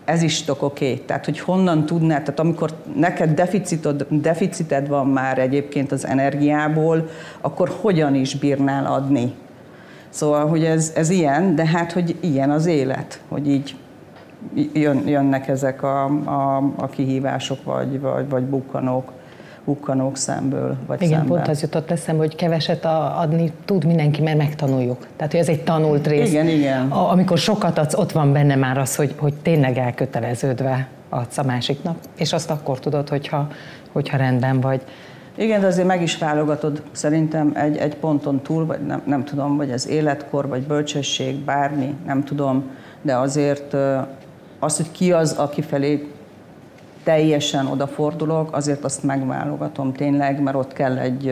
ez 0.07 0.23
is 0.23 0.43
tök 0.43 0.63
oké. 0.63 0.91
Okay. 0.91 1.05
Tehát, 1.05 1.25
hogy 1.25 1.41
honnan 1.41 1.87
tudnád, 1.87 2.23
tehát 2.23 2.41
amikor 2.41 2.71
neked 2.97 3.35
deficitod, 3.35 4.07
deficited 4.11 4.89
van 4.89 5.07
már 5.07 5.39
egyébként 5.39 5.93
az 5.93 6.07
energiából, 6.07 7.09
akkor 7.41 7.73
hogyan 7.81 8.15
is 8.15 8.39
bírnál 8.39 8.87
adni? 8.87 9.35
Szóval, 10.09 10.47
hogy 10.49 10.65
ez, 10.65 10.93
ez 10.95 11.11
ilyen, 11.11 11.55
de 11.55 11.67
hát, 11.67 11.93
hogy 11.93 12.17
ilyen 12.21 12.51
az 12.51 12.67
élet, 12.67 13.21
hogy 13.29 13.49
így 13.49 13.77
jön, 14.73 15.09
jönnek 15.09 15.49
ezek 15.49 15.83
a, 15.83 16.05
a, 16.25 16.57
a 16.77 16.87
kihívások, 16.87 17.65
vagy, 17.65 18.01
vagy, 18.01 18.29
vagy 18.29 18.43
bukkanók 18.43 19.13
bukkanók 19.67 20.17
szemből, 20.17 20.77
vagy 20.87 21.03
Igen, 21.03 21.19
szemben. 21.19 21.37
pont 21.37 21.49
az 21.49 21.61
jutott 21.61 21.91
eszembe, 21.91 22.23
hogy 22.23 22.35
keveset 22.35 22.85
adni 23.17 23.53
tud 23.65 23.85
mindenki, 23.85 24.23
mert 24.23 24.37
megtanuljuk. 24.37 25.07
Tehát, 25.17 25.33
hogy 25.33 25.41
ez 25.41 25.49
egy 25.49 25.65
tanult 25.65 26.07
rész. 26.07 26.29
Igen, 26.29 26.49
igen. 26.49 26.91
A, 26.91 27.11
amikor 27.11 27.39
sokat 27.39 27.79
adsz, 27.79 27.95
ott 27.95 28.13
van 28.13 28.33
benne 28.33 28.55
már 28.55 28.79
az, 28.79 28.97
hogy, 28.97 29.15
hogy 29.17 29.35
tényleg 29.35 29.79
elköteleződve 29.79 30.89
adsz 31.09 31.39
a 31.39 31.43
másiknak, 31.43 31.97
és 32.17 32.33
azt 32.33 32.51
akkor 32.51 32.79
tudod, 32.79 33.09
hogyha, 33.09 33.49
hogyha 33.93 34.17
rendben 34.17 34.61
vagy. 34.61 34.81
Igen, 35.37 35.61
de 35.61 35.67
azért 35.67 35.87
meg 35.87 36.03
is 36.03 36.19
válogatod 36.19 36.83
szerintem 36.93 37.53
egy, 37.55 37.77
egy 37.77 37.97
ponton 37.97 38.41
túl, 38.41 38.67
vagy 38.67 38.81
nem, 38.81 39.03
nem 39.07 39.25
tudom, 39.25 39.57
vagy 39.57 39.71
az 39.71 39.89
életkor, 39.89 40.49
vagy 40.49 40.63
bölcsesség, 40.63 41.37
bármi, 41.37 41.95
nem 42.07 42.25
tudom, 42.25 42.71
de 43.03 43.17
azért 43.17 43.77
az, 44.59 44.77
hogy 44.77 44.91
ki 44.91 45.13
az, 45.13 45.33
aki 45.33 45.63
felé 45.63 46.11
teljesen 47.07 47.67
odafordulok, 47.67 48.57
azért 48.57 48.85
azt 48.85 49.03
megválogatom 49.03 49.93
tényleg, 49.93 50.41
mert 50.41 50.57
ott 50.57 50.73
kell 50.73 50.99
egy, 50.99 51.29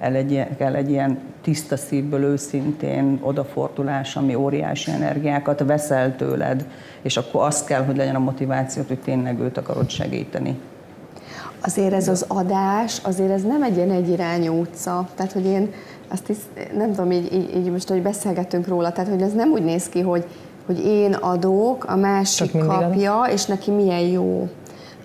el 0.00 0.14
egy, 0.14 0.46
kell 0.58 0.74
egy 0.74 0.90
ilyen 0.90 1.18
tiszta 1.42 1.76
szívből 1.76 2.22
őszintén 2.22 3.18
odafordulás, 3.22 4.16
ami 4.16 4.34
óriási 4.34 4.90
energiákat 4.90 5.64
veszel 5.66 6.16
tőled, 6.16 6.64
és 7.02 7.16
akkor 7.16 7.44
az 7.44 7.64
kell, 7.64 7.84
hogy 7.84 7.96
legyen 7.96 8.14
a 8.14 8.18
motiváció, 8.18 8.82
hogy 8.88 8.98
tényleg 8.98 9.40
őt 9.40 9.58
akarod 9.58 9.90
segíteni. 9.90 10.58
Azért 11.60 11.92
ez 11.92 12.08
az 12.08 12.24
adás, 12.28 13.00
azért 13.02 13.30
ez 13.30 13.42
nem 13.42 13.62
egy 13.62 13.76
ilyen 13.76 13.90
egyirányú 13.90 14.60
utca. 14.60 15.08
Tehát, 15.14 15.32
hogy 15.32 15.44
én 15.44 15.72
azt 16.08 16.28
is, 16.28 16.36
nem 16.76 16.90
tudom, 16.90 17.10
így, 17.10 17.32
így, 17.32 17.56
így 17.56 17.70
most, 17.70 17.88
hogy 17.88 18.02
beszélgetünk 18.02 18.66
róla, 18.66 18.92
tehát, 18.92 19.10
hogy 19.10 19.22
ez 19.22 19.32
nem 19.32 19.50
úgy 19.50 19.64
néz 19.64 19.88
ki, 19.88 20.00
hogy, 20.00 20.24
hogy 20.66 20.84
én 20.84 21.12
adok, 21.12 21.84
a 21.84 21.96
másik 21.96 22.58
kapja, 22.58 23.24
és 23.32 23.44
neki 23.44 23.70
milyen 23.70 24.00
jó 24.00 24.48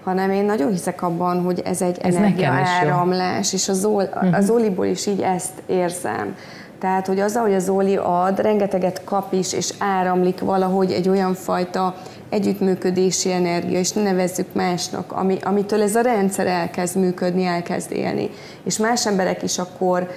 hanem 0.08 0.32
én 0.32 0.46
nagyon 0.46 0.72
hiszek 0.72 1.02
abban, 1.02 1.42
hogy 1.42 1.62
ez 1.66 1.82
egy 1.82 1.98
ez 2.02 2.16
energiaáramlás, 2.16 3.54
és 3.54 3.70
a, 3.70 3.74
Zol, 3.74 4.10
a 4.14 4.26
mhm. 4.26 4.40
Zoliból 4.40 4.86
is 4.86 5.06
így 5.06 5.22
ezt 5.22 5.52
érzem. 5.66 6.36
Tehát, 6.80 7.08
hogy 7.08 7.20
az, 7.20 7.36
ahogy 7.36 7.54
a 7.54 7.60
Zoli 7.60 7.96
ad, 7.96 8.40
rengeteget 8.40 9.02
kap 9.04 9.34
is, 9.34 9.54
és 9.54 9.74
áramlik 9.80 10.40
valahogy 10.40 10.92
egy 10.92 11.10
olyan 11.10 11.34
fajta 11.34 11.96
együttműködési 12.30 13.32
energia, 13.32 13.80
és 13.80 13.92
nevezzük 13.92 14.54
másnak, 14.54 15.12
ami, 15.12 15.38
amitől 15.44 15.82
ez 15.82 15.96
a 15.96 16.02
rendszer 16.02 16.48
elkezd 16.48 16.98
működni, 16.98 17.46
elkezd 17.46 17.92
élni. 17.92 18.30
És 18.64 18.78
más 18.78 19.06
emberek 19.06 19.44
is 19.44 19.58
akkor 19.58 20.10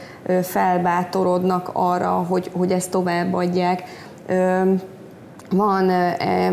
felbátorodnak 0.43 1.71
arra, 1.73 2.11
hogy, 2.11 2.51
hogy 2.53 2.71
ezt 2.71 2.91
továbbadják. 2.91 3.83
Van 5.51 5.91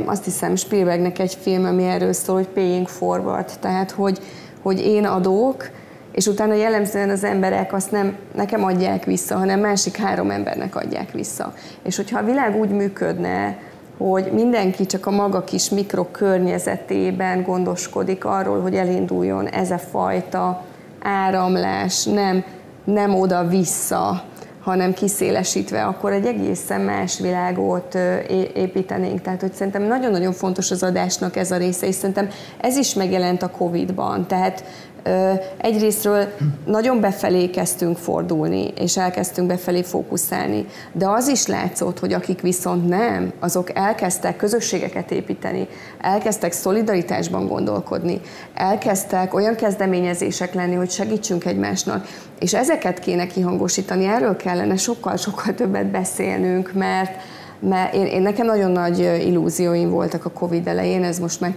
azt 0.05 0.23
hiszem 0.23 0.55
Spielbergnek 0.55 1.19
egy 1.19 1.37
film, 1.41 1.65
ami 1.65 1.83
erről 1.83 2.13
szól, 2.13 2.35
hogy 2.35 2.47
paying 2.47 2.87
forward, 2.87 3.51
tehát 3.59 3.91
hogy, 3.91 4.19
hogy 4.61 4.79
én 4.79 5.05
adok, 5.05 5.69
és 6.11 6.25
utána 6.27 6.53
jellemzően 6.53 7.09
az 7.09 7.23
emberek 7.23 7.73
azt 7.73 7.91
nem 7.91 8.15
nekem 8.35 8.63
adják 8.63 9.03
vissza, 9.03 9.37
hanem 9.37 9.59
másik 9.59 9.97
három 9.97 10.31
embernek 10.31 10.75
adják 10.75 11.11
vissza. 11.11 11.53
És 11.83 11.95
hogyha 11.95 12.19
a 12.19 12.23
világ 12.23 12.55
úgy 12.55 12.69
működne, 12.69 13.57
hogy 13.97 14.31
mindenki 14.33 14.85
csak 14.85 15.05
a 15.05 15.11
maga 15.11 15.43
kis 15.43 15.69
mikrokörnyezetében 15.69 17.43
gondoskodik 17.43 18.25
arról, 18.25 18.61
hogy 18.61 18.75
elinduljon 18.75 19.47
ez 19.47 19.71
a 19.71 19.77
fajta 19.77 20.63
áramlás, 21.01 22.03
nem, 22.03 22.43
nem 22.83 23.15
oda-vissza, 23.15 24.23
hanem 24.67 24.93
kiszélesítve, 24.93 25.83
akkor 25.83 26.11
egy 26.11 26.25
egészen 26.25 26.81
más 26.81 27.19
világot 27.19 27.97
építenénk. 28.53 29.21
Tehát, 29.21 29.41
hogy 29.41 29.53
szerintem 29.53 29.83
nagyon-nagyon 29.83 30.33
fontos 30.33 30.71
az 30.71 30.83
adásnak 30.83 31.35
ez 31.35 31.51
a 31.51 31.57
része, 31.57 31.87
és 31.87 31.95
szerintem 31.95 32.29
ez 32.61 32.77
is 32.77 32.93
megjelent 32.93 33.43
a 33.43 33.49
Covid-ban. 33.49 34.27
Tehát 34.27 34.63
egyrésztről 35.57 36.27
nagyon 36.65 36.99
befelé 36.99 37.49
kezdtünk 37.49 37.97
fordulni, 37.97 38.67
és 38.75 38.97
elkezdtünk 38.97 39.47
befelé 39.47 39.81
fókuszálni, 39.81 40.65
de 40.91 41.09
az 41.09 41.27
is 41.27 41.47
látszott, 41.47 41.99
hogy 41.99 42.13
akik 42.13 42.41
viszont 42.41 42.87
nem, 42.87 43.33
azok 43.39 43.75
elkezdtek 43.75 44.35
közösségeket 44.35 45.11
építeni, 45.11 45.67
elkezdtek 46.01 46.51
szolidaritásban 46.51 47.47
gondolkodni, 47.47 48.21
elkezdtek 48.53 49.33
olyan 49.33 49.55
kezdeményezések 49.55 50.53
lenni, 50.53 50.75
hogy 50.75 50.89
segítsünk 50.89 51.45
egymásnak, 51.45 52.07
és 52.39 52.53
ezeket 52.53 52.99
kéne 52.99 53.27
kihangosítani, 53.27 54.05
erről 54.05 54.35
kellene 54.35 54.75
sokkal-sokkal 54.75 55.53
többet 55.53 55.85
beszélnünk, 55.85 56.73
mert 56.73 57.11
mert 57.59 57.93
én, 57.93 58.05
én 58.05 58.21
nekem 58.21 58.45
nagyon 58.45 58.71
nagy 58.71 58.99
illúzióim 58.99 59.89
voltak 59.89 60.25
a 60.25 60.29
Covid 60.29 60.67
elején, 60.67 61.03
ez 61.03 61.19
most 61.19 61.39
már 61.39 61.53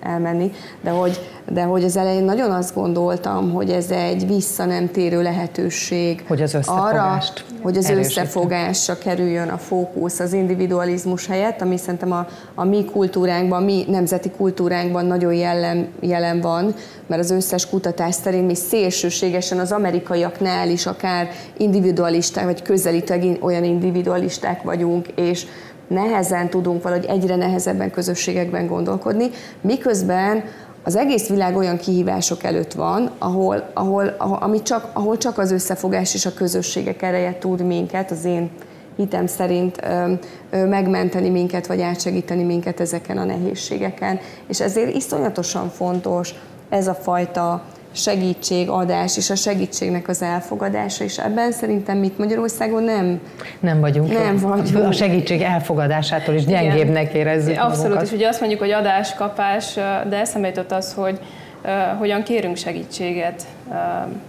elmenni, 0.00 0.52
de 0.80 0.90
hogy, 0.90 1.28
de 1.52 1.62
hogy 1.62 1.84
az 1.84 1.96
elején 1.96 2.24
nagyon 2.24 2.50
azt 2.50 2.74
gondoltam, 2.74 3.52
hogy 3.52 3.70
ez 3.70 3.90
egy 3.90 4.26
vissza 4.26 4.64
nem 4.64 4.90
térő 4.90 5.22
lehetőség 5.22 6.24
hogy 6.28 6.42
az 6.42 6.58
arra, 6.64 7.22
hogy 7.62 7.76
az 7.76 7.88
összefogásra 7.88 8.98
kerüljön 8.98 9.48
a 9.48 9.58
fókusz 9.58 10.20
az 10.20 10.32
individualizmus 10.32 11.26
helyett, 11.26 11.60
ami 11.60 11.76
szerintem 11.76 12.12
a, 12.12 12.26
a 12.54 12.64
mi 12.64 12.84
kultúránkban, 12.84 13.62
mi 13.62 13.84
nemzeti 13.88 14.30
kultúránkban 14.30 15.06
nagyon 15.06 15.34
jelen, 15.34 15.88
jelen 16.00 16.40
van, 16.40 16.74
mert 17.06 17.22
az 17.22 17.30
összes 17.30 17.68
kutatás 17.68 18.14
szerint 18.14 18.46
mi 18.46 18.54
szélsőségesen 18.54 19.58
az 19.58 19.72
amerikaiaknál 19.72 20.68
is 20.68 20.86
akár 20.86 21.28
individualisták, 21.56 22.44
vagy 22.44 22.62
közelítőleg 22.62 23.36
olyan 23.40 23.64
individualisták 23.64 24.62
vagyunk, 24.62 25.06
és 25.14 25.46
nehezen 25.92 26.50
tudunk 26.50 26.82
valahogy 26.82 27.04
egyre 27.04 27.36
nehezebben 27.36 27.90
közösségekben 27.90 28.66
gondolkodni, 28.66 29.30
miközben 29.60 30.44
az 30.84 30.96
egész 30.96 31.28
világ 31.28 31.56
olyan 31.56 31.76
kihívások 31.76 32.42
előtt 32.42 32.72
van, 32.72 33.10
ahol, 33.18 33.70
ahol, 33.74 34.14
ahol, 34.18 34.38
ami 34.40 34.62
csak, 34.62 34.90
ahol 34.92 35.16
csak 35.16 35.38
az 35.38 35.50
összefogás 35.50 36.14
és 36.14 36.26
a 36.26 36.34
közösségek 36.34 37.02
ereje 37.02 37.38
tud 37.38 37.66
minket, 37.66 38.10
az 38.10 38.24
én 38.24 38.50
hitem 38.96 39.26
szerint 39.26 39.80
ö, 39.82 40.12
ö, 40.50 40.66
megmenteni 40.66 41.28
minket, 41.28 41.66
vagy 41.66 41.80
átsegíteni 41.80 42.42
minket 42.42 42.80
ezeken 42.80 43.18
a 43.18 43.24
nehézségeken. 43.24 44.20
És 44.48 44.60
ezért 44.60 44.94
iszonyatosan 44.94 45.68
fontos 45.68 46.34
ez 46.68 46.86
a 46.86 46.94
fajta 46.94 47.62
segítségadás 47.92 49.16
és 49.16 49.30
a 49.30 49.34
segítségnek 49.34 50.08
az 50.08 50.22
elfogadása, 50.22 51.04
és 51.04 51.18
ebben 51.18 51.52
szerintem 51.52 51.98
mit 51.98 52.18
Magyarországon 52.18 52.82
nem 52.82 53.20
nem 53.60 53.80
vagyunk. 53.80 54.12
Nem 54.12 54.36
vagyunk. 54.36 54.86
A 54.86 54.92
segítség 54.92 55.42
elfogadásától 55.42 56.34
is 56.34 56.44
gyengébbnek 56.44 57.12
érezzük 57.12 57.58
Abszolút, 57.58 57.82
magunkat. 57.82 58.06
és 58.06 58.12
ugye 58.12 58.28
azt 58.28 58.40
mondjuk, 58.40 58.60
hogy 58.60 58.70
adás, 58.70 59.14
kapás, 59.14 59.74
de 60.08 60.16
eszembe 60.20 60.48
jutott 60.48 60.72
az, 60.72 60.92
hogy 60.92 61.18
uh, 61.64 61.70
hogyan 61.98 62.22
kérünk 62.22 62.56
segítséget, 62.56 63.42
uh, 63.68 63.76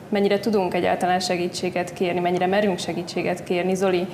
mennyire 0.09 0.39
tudunk 0.39 0.73
egyáltalán 0.73 1.19
segítséget 1.19 1.93
kérni, 1.93 2.19
mennyire 2.19 2.47
merünk 2.47 2.79
segítséget 2.79 3.43
kérni. 3.43 3.75
Zoli, 3.75 4.07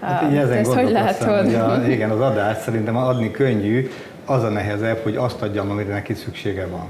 Hát 0.00 0.30
így 0.30 0.36
ezen 0.36 0.56
ezt 0.56 0.72
hogy 0.72 0.90
látod? 0.90 1.44
Hogy 1.44 1.54
a, 1.54 1.82
igen, 1.94 2.10
az 2.10 2.20
adás 2.20 2.56
szerintem 2.58 2.96
adni 2.96 3.30
könnyű, 3.30 3.90
az 4.24 4.42
a 4.42 4.48
nehezebb, 4.48 4.98
hogy 5.02 5.16
azt 5.16 5.42
adjam, 5.42 5.70
amire 5.70 5.92
neki 5.92 6.14
szüksége 6.14 6.66
van 6.66 6.86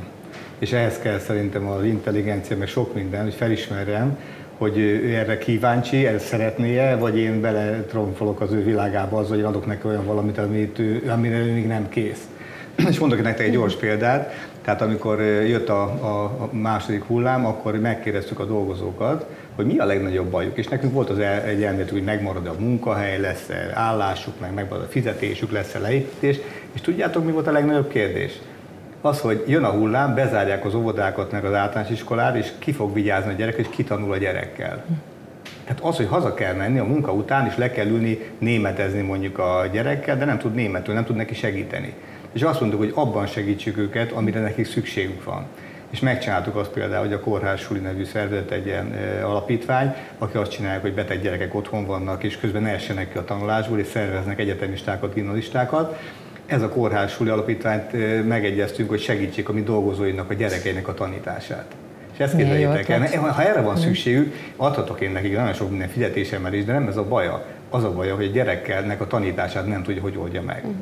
és 0.60 0.72
ehhez 0.72 0.98
kell 0.98 1.18
szerintem 1.18 1.66
az 1.66 1.84
intelligencia, 1.84 2.56
meg 2.56 2.68
sok 2.68 2.94
minden, 2.94 3.22
hogy 3.22 3.34
felismerjem, 3.34 4.18
hogy 4.58 4.78
ő 4.78 5.14
erre 5.14 5.38
kíváncsi, 5.38 6.06
ezt 6.06 6.26
szeretnie, 6.26 6.96
vagy 6.96 7.18
én 7.18 7.40
bele 7.40 7.82
tromfolok 7.82 8.40
az 8.40 8.52
ő 8.52 8.64
világába 8.64 9.18
az, 9.18 9.28
hogy 9.28 9.42
adok 9.42 9.66
neki 9.66 9.86
olyan 9.86 10.06
valamit, 10.06 10.38
amit 10.38 10.78
ő, 10.78 11.10
amire 11.10 11.38
ő 11.38 11.52
még 11.52 11.66
nem 11.66 11.88
kész. 11.88 12.28
És 12.90 12.98
mondok 12.98 13.22
nektek 13.22 13.46
egy 13.46 13.52
gyors 13.52 13.74
példát, 13.74 14.48
tehát 14.62 14.82
amikor 14.82 15.20
jött 15.20 15.68
a, 15.68 15.82
a, 15.82 16.22
a 16.24 16.48
második 16.52 17.04
hullám, 17.04 17.46
akkor 17.46 17.80
megkérdeztük 17.80 18.38
a 18.38 18.44
dolgozókat, 18.44 19.26
hogy 19.54 19.66
mi 19.66 19.78
a 19.78 19.84
legnagyobb 19.84 20.30
bajuk, 20.30 20.58
és 20.58 20.68
nekünk 20.68 20.92
volt 20.92 21.10
az 21.10 21.18
el, 21.18 21.42
egy 21.42 21.62
elméletük, 21.62 21.92
hogy 21.92 22.04
megmarad 22.04 22.46
a 22.46 22.54
munkahely, 22.58 23.20
lesz-e 23.20 23.70
állásuk, 23.74 24.40
meg 24.40 24.54
megmarad 24.54 24.84
a 24.84 24.88
fizetésük, 24.88 25.52
lesz-e 25.52 25.78
leépítés, 25.78 26.36
és 26.72 26.80
tudjátok, 26.80 27.24
mi 27.24 27.32
volt 27.32 27.46
a 27.46 27.52
legnagyobb 27.52 27.88
kérdés? 27.88 28.32
Az, 29.00 29.20
hogy 29.20 29.44
jön 29.46 29.64
a 29.64 29.70
hullám, 29.70 30.14
bezárják 30.14 30.64
az 30.64 30.74
óvodákat, 30.74 31.32
meg 31.32 31.44
az 31.44 31.54
általános 31.54 31.90
iskolát, 31.90 32.36
és 32.36 32.50
ki 32.58 32.72
fog 32.72 32.92
vigyázni 32.92 33.32
a 33.32 33.36
gyerek, 33.36 33.56
és 33.58 33.66
kitanul 33.70 34.12
a 34.12 34.16
gyerekkel. 34.16 34.84
Tehát 35.64 35.82
az, 35.82 35.96
hogy 35.96 36.06
haza 36.06 36.34
kell 36.34 36.54
menni 36.54 36.78
a 36.78 36.84
munka 36.84 37.12
után, 37.12 37.46
és 37.46 37.56
le 37.56 37.70
kell 37.70 37.86
ülni 37.86 38.18
németezni 38.38 39.00
mondjuk 39.00 39.38
a 39.38 39.64
gyerekkel, 39.72 40.18
de 40.18 40.24
nem 40.24 40.38
tud 40.38 40.54
németül, 40.54 40.94
nem 40.94 41.04
tud 41.04 41.16
neki 41.16 41.34
segíteni. 41.34 41.94
És 42.32 42.42
azt 42.42 42.60
mondtuk, 42.60 42.80
hogy 42.80 42.92
abban 42.94 43.26
segítsük 43.26 43.78
őket, 43.78 44.12
amire 44.12 44.40
nekik 44.40 44.66
szükségük 44.66 45.24
van. 45.24 45.46
És 45.90 46.00
megcsináltuk 46.00 46.56
azt 46.56 46.70
például, 46.70 47.04
hogy 47.04 47.12
a 47.12 47.20
Kórház 47.20 47.60
Suli 47.60 47.78
nevű 47.78 48.04
szervezet 48.04 48.50
egy 48.50 48.66
ilyen 48.66 48.94
alapítvány, 49.24 49.94
aki 50.18 50.36
azt 50.36 50.50
csinálja, 50.50 50.80
hogy 50.80 50.94
beteg 50.94 51.22
gyerekek 51.22 51.54
otthon 51.54 51.86
vannak, 51.86 52.22
és 52.22 52.38
közben 52.38 52.62
ne 52.62 52.70
essenek 52.70 53.12
ki 53.12 53.18
a 53.18 53.24
tanulásból, 53.24 53.78
és 53.78 53.86
szerveznek 53.86 54.38
egyetemistákat, 54.38 55.14
gimnazistákat, 55.14 55.98
ez 56.50 56.62
a 56.62 56.68
kórház 56.68 57.10
suli 57.10 57.30
alapítványt 57.30 57.92
megegyeztünk, 58.28 58.88
hogy 58.88 59.00
segítsék 59.00 59.48
a 59.48 59.52
mi 59.52 59.62
dolgozóinak, 59.62 60.30
a 60.30 60.34
gyerekeinek 60.34 60.88
a 60.88 60.94
tanítását. 60.94 61.64
És 62.12 62.18
ezt 62.18 62.36
képzeljétek 62.36 62.88
el, 62.88 63.00
ha 63.18 63.42
erre 63.42 63.60
van 63.60 63.76
szükségük, 63.76 64.34
adhatok 64.56 65.00
én 65.00 65.10
nekik 65.10 65.36
nagyon 65.36 65.52
sok 65.52 65.70
minden 65.70 65.88
fizetésemelést, 65.88 66.66
de 66.66 66.72
nem 66.72 66.86
ez 66.86 66.96
a 66.96 67.04
baja. 67.04 67.44
Az 67.70 67.84
a 67.84 67.92
baja, 67.92 68.14
hogy 68.14 68.24
a 68.24 68.30
gyerekkelnek 68.30 69.00
a 69.00 69.06
tanítását 69.06 69.66
nem 69.66 69.82
tudja, 69.82 70.02
hogy 70.02 70.16
oldja 70.16 70.42
meg. 70.42 70.56
Uh-huh. 70.56 70.74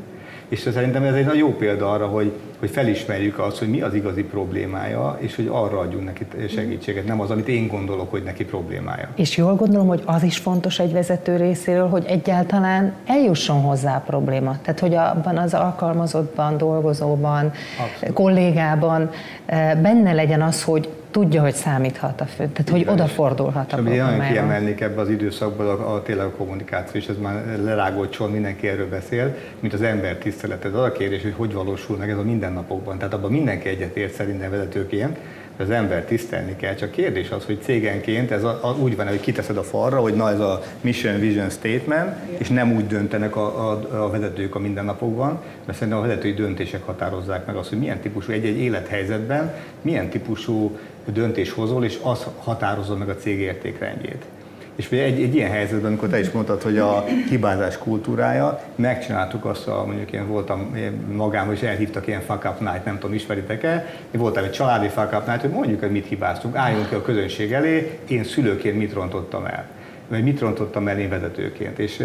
És 0.49 0.59
szerintem 0.59 1.03
ez 1.03 1.15
egy 1.15 1.37
jó 1.37 1.57
példa 1.57 1.91
arra, 1.91 2.07
hogy, 2.07 2.33
hogy 2.59 2.71
felismerjük 2.71 3.39
azt, 3.39 3.59
hogy 3.59 3.69
mi 3.69 3.81
az 3.81 3.95
igazi 3.95 4.23
problémája, 4.23 5.17
és 5.21 5.37
hogy 5.37 5.49
arra 5.53 5.79
adjunk 5.79 6.05
neki 6.05 6.27
segítséget, 6.49 7.07
nem 7.07 7.21
az, 7.21 7.31
amit 7.31 7.49
én 7.49 7.67
gondolok, 7.67 8.11
hogy 8.11 8.23
neki 8.23 8.45
problémája. 8.45 9.09
És 9.15 9.37
jól 9.37 9.55
gondolom, 9.55 9.87
hogy 9.87 10.03
az 10.05 10.23
is 10.23 10.37
fontos 10.37 10.79
egy 10.79 10.93
vezető 10.93 11.37
részéről, 11.37 11.89
hogy 11.89 12.05
egyáltalán 12.07 12.93
eljusson 13.07 13.61
hozzá 13.61 13.97
a 13.97 14.03
probléma. 14.07 14.59
Tehát, 14.63 14.81
hogy 14.81 14.95
abban 14.95 15.37
az 15.37 15.55
alkalmazottban, 15.55 16.57
dolgozóban, 16.57 17.53
Abszolút. 17.81 18.15
kollégában 18.15 19.11
eh, 19.47 19.75
benne 19.83 20.13
legyen 20.13 20.43
az, 20.43 20.63
hogy 20.63 20.89
tudja, 21.11 21.43
hogy 21.43 21.55
számíthat 21.55 22.21
a 22.21 22.25
fő, 22.25 22.49
tehát 22.53 22.69
hogy 22.71 22.85
odafordulhat 22.89 23.73
a 23.73 23.77
problémára. 23.77 24.17
Nagyon 24.17 24.33
kiemelnék 24.33 24.81
ebbe 24.81 25.01
az 25.01 25.09
időszakban 25.09 25.67
a, 25.67 25.95
a, 25.95 26.03
tényleg 26.03 26.27
a 26.27 26.31
kommunikáció, 26.31 27.01
és 27.01 27.07
ez 27.07 27.17
már 27.19 27.59
lerágolt 27.63 28.13
sor, 28.13 28.31
mindenki 28.31 28.69
erről 28.69 28.89
beszél, 28.89 29.37
mint 29.61 29.73
az 29.73 29.83
ember 29.83 30.17
tiszteleted. 30.17 30.75
Az 30.75 30.83
a 30.83 30.93
kérdés, 30.93 31.23
hogy 31.23 31.35
hogy 31.37 31.53
valósul 31.53 31.97
meg 31.97 32.11
ez 32.11 32.17
a 32.17 32.23
mindennapokban. 32.23 32.99
Tehát 32.99 33.15
abban 33.15 33.31
mindenki 33.31 33.69
egyetért 33.69 34.15
szerintem 34.15 34.51
vezetőként, 34.51 35.19
az 35.61 35.71
ember 35.71 36.05
tisztelni 36.05 36.57
kell, 36.57 36.75
csak 36.75 36.91
kérdés 36.91 37.31
az, 37.31 37.45
hogy 37.45 37.59
cégenként 37.63 38.31
ez 38.31 38.45
a, 38.45 38.59
a, 38.63 38.77
úgy 38.83 38.97
van, 38.97 39.09
hogy 39.09 39.21
kiteszed 39.21 39.57
a 39.57 39.63
falra, 39.63 40.01
hogy 40.01 40.15
na 40.15 40.31
ez 40.31 40.41
a 40.41 40.63
mission, 40.81 41.21
vision 41.21 41.51
statement, 41.51 42.17
Igen. 42.27 42.41
és 42.41 42.49
nem 42.49 42.73
úgy 42.73 42.87
döntenek 42.87 43.37
a, 43.37 43.71
a, 43.71 44.03
a 44.05 44.11
vezetők 44.11 44.55
a 44.55 44.59
mindennapokban, 44.59 45.41
mert 45.65 45.79
szerintem 45.79 46.03
a 46.03 46.07
vezetői 46.07 46.33
döntések 46.33 46.83
határozzák 46.83 47.47
meg 47.47 47.57
azt, 47.57 47.69
hogy 47.69 47.79
milyen 47.79 48.01
típusú 48.01 48.33
egy-egy 48.33 48.59
élethelyzetben, 48.59 49.55
milyen 49.83 50.09
típusú 50.09 50.79
döntés 51.11 51.51
hozol, 51.51 51.85
és 51.85 51.99
az 52.03 52.27
határozza 52.39 52.97
meg 52.97 53.09
a 53.09 53.17
cég 53.17 53.39
értékrendjét. 53.39 54.25
És 54.77 54.91
egy, 54.91 55.23
egy 55.23 55.35
ilyen 55.35 55.51
helyzetben, 55.51 55.87
amikor 55.87 56.09
te 56.09 56.19
is 56.19 56.31
mondtad, 56.31 56.63
hogy 56.63 56.79
a 56.79 57.05
hibázás 57.29 57.79
kultúrája, 57.79 58.61
megcsináltuk 58.75 59.45
azt, 59.45 59.69
a, 59.69 59.85
mondjuk 59.87 60.13
én 60.13 60.27
voltam 60.27 60.77
magám, 61.13 61.53
és 61.53 61.63
elhívtak 61.63 62.07
ilyen 62.07 62.21
fuck 62.21 62.45
up 62.45 62.61
night, 62.61 62.85
nem 62.85 62.99
tudom, 62.99 63.15
ismeritek-e, 63.15 63.87
én 64.11 64.21
voltam 64.21 64.45
egy 64.45 64.51
családi 64.51 64.89
fuck 64.89 65.13
up 65.13 65.27
night, 65.27 65.41
hogy 65.41 65.51
mondjuk, 65.51 65.81
hogy 65.81 65.91
mit 65.91 66.07
hibáztunk, 66.07 66.57
álljunk 66.57 66.89
ki 66.89 66.95
a 66.95 67.03
közönség 67.03 67.53
elé, 67.53 67.99
én 68.09 68.25
szülőként 68.25 68.79
mit 68.79 68.93
rontottam 68.93 69.45
el 69.45 69.67
vagy 70.09 70.23
mit 70.23 70.41
rontottam 70.41 70.89
el 70.89 70.99
én 70.99 71.09
vezetőként. 71.09 71.79
És 71.79 72.03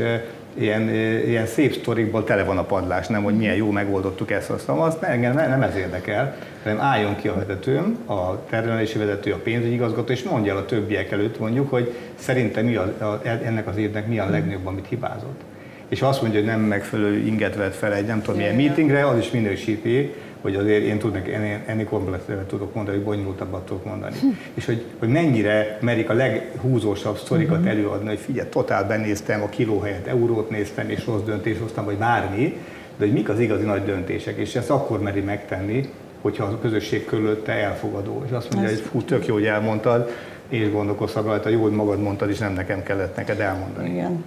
ilyen, 0.53 0.89
ilyen 1.25 1.45
szép 1.45 1.73
sztorikból 1.73 2.23
tele 2.23 2.43
van 2.43 2.57
a 2.57 2.63
padlás, 2.63 3.07
nem, 3.07 3.23
hogy 3.23 3.37
milyen 3.37 3.55
jó 3.55 3.71
megoldottuk 3.71 4.31
ezt, 4.31 4.49
azt, 4.49 4.69
azt 4.69 5.03
engem 5.03 5.33
nem, 5.33 5.49
nem 5.49 5.61
ez 5.61 5.75
érdekel, 5.75 6.35
hanem 6.63 6.79
álljon 6.79 7.15
ki 7.15 7.27
a 7.27 7.35
vezetőm, 7.35 7.97
a 8.05 8.45
termelési 8.49 8.97
vezető, 8.97 9.31
a 9.31 9.37
pénzügyi 9.37 9.73
igazgató, 9.73 10.11
és 10.11 10.23
mondja 10.23 10.51
el 10.51 10.57
a 10.57 10.65
többiek 10.65 11.11
előtt 11.11 11.39
mondjuk, 11.39 11.69
hogy 11.69 11.95
szerintem 12.15 12.65
mi 12.65 12.75
a, 12.75 12.81
a, 12.81 13.21
ennek 13.23 13.67
az 13.67 13.77
évnek 13.77 14.07
mi 14.07 14.19
a 14.19 14.29
legnagyobb, 14.29 14.65
amit 14.67 14.87
hibázott. 14.87 15.41
És 15.87 16.01
azt 16.01 16.21
mondja, 16.21 16.39
hogy 16.39 16.49
nem 16.49 16.59
megfelelő 16.59 17.17
inget 17.17 17.55
vett 17.55 17.75
fel 17.75 17.93
egy 17.93 18.05
nem 18.05 18.21
tudom 18.21 18.37
milyen 18.37 18.55
meetingre, 18.55 19.07
az 19.07 19.17
is 19.17 19.31
minősíti, 19.31 20.13
hogy 20.43 20.55
azért 20.55 20.83
én 20.83 20.99
tudnak, 20.99 21.27
ennél, 21.27 21.61
ennél 21.65 21.85
komplexebben 21.85 22.45
tudok 22.45 22.73
mondani, 22.73 22.97
hogy 22.97 23.05
bonyolultabbat 23.05 23.65
tudok 23.65 23.85
mondani. 23.85 24.15
Hm. 24.19 24.27
És 24.53 24.65
hogy, 24.65 24.83
hogy 24.99 25.09
mennyire 25.09 25.77
merik 25.81 26.09
a 26.09 26.13
leghúzósabb 26.13 27.17
sztorikat 27.17 27.57
uh-huh. 27.57 27.71
előadni, 27.71 28.07
hogy 28.07 28.19
figyelj, 28.19 28.49
totál 28.49 28.87
benéztem, 28.87 29.41
a 29.41 29.49
kiló 29.49 29.79
helyett 29.79 30.07
eurót 30.07 30.49
néztem, 30.49 30.89
és 30.89 31.05
rossz 31.05 31.21
döntés 31.21 31.57
hoztam, 31.59 31.85
vagy 31.85 31.97
bármi, 31.97 32.57
de 32.97 33.05
hogy 33.05 33.13
mik 33.13 33.29
az 33.29 33.39
igazi 33.39 33.65
nagy 33.65 33.83
döntések, 33.83 34.37
és 34.37 34.55
ezt 34.55 34.69
akkor 34.69 35.01
meri 35.01 35.21
megtenni, 35.21 35.89
hogyha 36.21 36.43
a 36.45 36.59
közösség 36.59 37.05
körülötte 37.05 37.51
elfogadó. 37.51 38.23
És 38.25 38.31
azt 38.31 38.53
mondja, 38.53 38.71
Ez 38.71 38.77
hogy 38.79 38.87
fú, 38.87 39.01
tök 39.01 39.25
jó, 39.25 39.33
hogy 39.33 39.45
elmondtad, 39.45 40.09
és 40.49 40.71
gondolkoztam 40.71 41.25
rajta, 41.25 41.49
jó, 41.49 41.61
hogy 41.61 41.71
magad 41.71 42.01
mondtad, 42.01 42.29
és 42.29 42.37
nem 42.37 42.53
nekem 42.53 42.83
kellett 42.83 43.15
neked 43.15 43.39
elmondani. 43.39 43.89
Igen. 43.89 44.23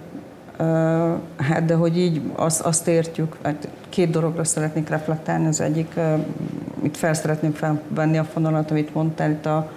Hát 1.37 1.65
de 1.65 1.73
hogy 1.73 1.97
így 1.97 2.21
azt, 2.35 2.61
azt 2.61 2.87
értjük, 2.87 3.37
hát 3.43 3.67
két 3.89 4.09
dologra 4.09 4.43
szeretnék 4.43 4.89
reflektálni. 4.89 5.47
Az 5.47 5.61
egyik, 5.61 5.99
itt 6.83 6.97
fel 6.97 7.13
szeretném 7.13 7.51
felvenni 7.51 8.17
a 8.17 8.23
fonalat, 8.23 8.71
amit 8.71 8.93
mondtál 8.93 9.29
itt 9.29 9.45
a, 9.45 9.71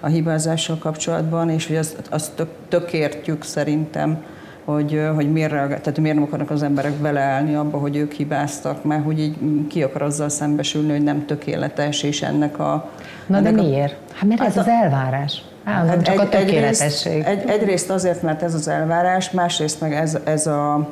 a 0.00 0.06
hibázással 0.06 0.78
kapcsolatban, 0.78 1.50
és 1.50 1.66
hogy 1.66 1.76
azt, 1.76 2.02
azt 2.10 2.32
tök, 2.32 2.48
tök 2.68 2.92
értjük 2.92 3.44
szerintem, 3.44 4.24
hogy, 4.64 5.00
hogy 5.14 5.32
miért, 5.32 5.50
tehát 5.50 5.98
miért 5.98 6.16
nem 6.16 6.24
akarnak 6.24 6.50
az 6.50 6.62
emberek 6.62 6.92
beleállni 6.92 7.54
abba, 7.54 7.78
hogy 7.78 7.96
ők 7.96 8.12
hibáztak, 8.12 8.84
mert 8.84 9.04
hogy 9.04 9.20
így 9.20 9.36
ki 9.68 9.82
akar 9.82 10.02
azzal 10.02 10.28
szembesülni, 10.28 10.90
hogy 10.90 11.02
nem 11.02 11.26
tökéletes, 11.26 12.02
és 12.02 12.22
ennek 12.22 12.58
a... 12.58 12.90
Na 13.26 13.36
ennek 13.36 13.54
de 13.54 13.62
miért? 13.62 13.96
Hát 14.12 14.28
mert 14.28 14.40
ez 14.40 14.54
hát 14.54 14.66
az 14.66 14.72
elvárás. 14.72 15.44
Állandóan 15.64 16.02
csak 16.02 16.14
egy, 16.14 16.20
a 16.20 16.28
tökéletesség. 16.28 17.12
Egyrészt, 17.12 17.48
egy, 17.48 17.60
egyrészt 17.60 17.90
azért, 17.90 18.22
mert 18.22 18.42
ez 18.42 18.54
az 18.54 18.68
elvárás, 18.68 19.30
másrészt 19.30 19.80
meg 19.80 19.94
ez, 19.94 20.18
ez 20.24 20.46
a 20.46 20.88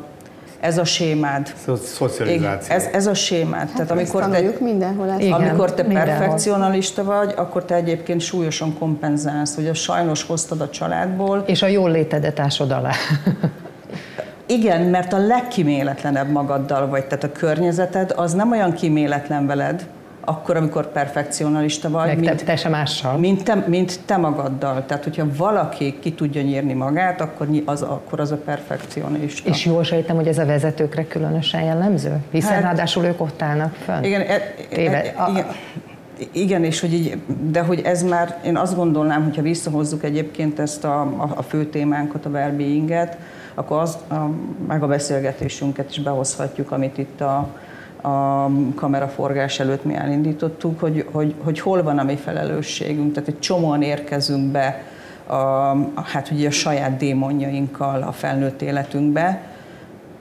ez 0.60 0.78
a 0.78 0.84
sémád. 0.84 1.52
Szocializáció. 1.84 2.74
Ez, 2.74 2.84
ez 2.92 3.06
a 3.06 3.14
sémád. 3.14 3.60
Hát 3.60 3.72
Tehát 3.72 3.90
amikor 3.90 4.28
te, 4.28 4.52
mindenhol 4.60 5.10
ezt. 5.10 5.20
Igen, 5.20 5.32
amikor 5.32 5.74
te 5.74 5.82
mindenhol. 5.82 6.16
perfekcionalista 6.16 7.04
vagy, 7.04 7.32
akkor 7.36 7.64
te 7.64 7.74
egyébként 7.74 8.20
súlyosan 8.20 8.78
kompenzálsz, 8.78 9.54
hogy 9.54 9.66
a 9.66 9.74
sajnos 9.74 10.22
hoztad 10.22 10.60
a 10.60 10.70
családból. 10.70 11.42
És 11.46 11.62
a 11.62 11.66
jól 11.66 11.90
létedet 11.90 12.40
ásod 12.40 12.70
alá. 12.70 12.92
Igen, 14.46 14.80
mert 14.80 15.12
a 15.12 15.18
legkiméletlenebb 15.18 16.30
magaddal 16.30 16.88
vagy, 16.88 17.04
tehát 17.04 17.24
a 17.24 17.32
környezeted 17.32 18.12
az 18.16 18.32
nem 18.32 18.50
olyan 18.50 18.72
kiméletlen 18.72 19.46
veled, 19.46 19.86
akkor, 20.30 20.56
amikor 20.56 20.92
perfekcionalista 20.92 21.90
vagy, 21.90 22.18
mint, 22.18 22.36
te, 22.36 22.44
te 22.44 22.56
sem 22.56 22.70
mással. 22.70 23.16
Mint 23.16 23.44
te, 23.44 23.64
mint 23.66 24.00
te 24.04 24.16
magaddal. 24.16 24.84
Tehát, 24.86 25.04
hogyha 25.04 25.26
valaki 25.36 25.98
ki 26.00 26.12
tudja 26.12 26.42
nyírni 26.42 26.72
magát, 26.72 27.20
akkor 27.20 27.48
az, 27.64 27.82
akkor 27.82 28.20
az 28.20 28.32
a 28.32 28.36
perfekcionista. 28.36 29.48
És 29.48 29.64
jól 29.64 29.82
sejtem, 29.82 30.16
hogy 30.16 30.26
ez 30.26 30.38
a 30.38 30.46
vezetőkre 30.46 31.06
különösen 31.06 31.62
jellemző? 31.62 32.16
Hiszen 32.30 32.52
hát, 32.52 32.62
ráadásul 32.62 33.04
ők 33.04 33.20
ott 33.20 33.42
állnak 33.42 33.74
fönn. 33.74 34.04
Igen, 34.04 34.20
e, 34.20 34.24
e, 34.24 34.44
e, 34.70 35.14
igen, 35.28 35.46
igen, 36.32 36.64
és 36.64 36.80
hogy 36.80 36.92
így, 36.92 37.18
de 37.50 37.60
hogy 37.60 37.80
ez 37.84 38.02
már, 38.02 38.38
én 38.44 38.56
azt 38.56 38.76
gondolnám, 38.76 39.24
hogyha 39.24 39.42
visszahozzuk 39.42 40.04
egyébként 40.04 40.58
ezt 40.58 40.84
a, 40.84 41.00
a, 41.00 41.32
a 41.34 41.42
fő 41.42 41.64
témánkat, 41.64 42.26
a 42.26 42.28
well 42.28 42.52
akkor 43.54 43.80
az, 43.80 43.98
a, 44.08 44.30
meg 44.66 44.82
a 44.82 44.86
beszélgetésünket 44.86 45.90
is 45.90 46.00
behozhatjuk, 46.00 46.70
amit 46.70 46.98
itt 46.98 47.20
a, 47.20 47.48
a 48.02 48.50
kameraforgás 48.74 49.60
előtt 49.60 49.84
mi 49.84 49.94
elindítottuk, 49.94 50.80
hogy, 50.80 51.06
hogy, 51.12 51.34
hogy 51.42 51.60
hol 51.60 51.82
van 51.82 51.98
a 51.98 52.02
mi 52.02 52.16
felelősségünk. 52.16 53.12
Tehát 53.12 53.28
egy 53.28 53.38
csomóan 53.38 53.82
érkezünk 53.82 54.50
be 54.50 54.82
a, 55.26 56.02
hát 56.02 56.30
ugye 56.30 56.48
a 56.48 56.50
saját 56.50 56.96
démonjainkkal 56.96 58.02
a 58.02 58.12
felnőtt 58.12 58.62
életünkbe, 58.62 59.42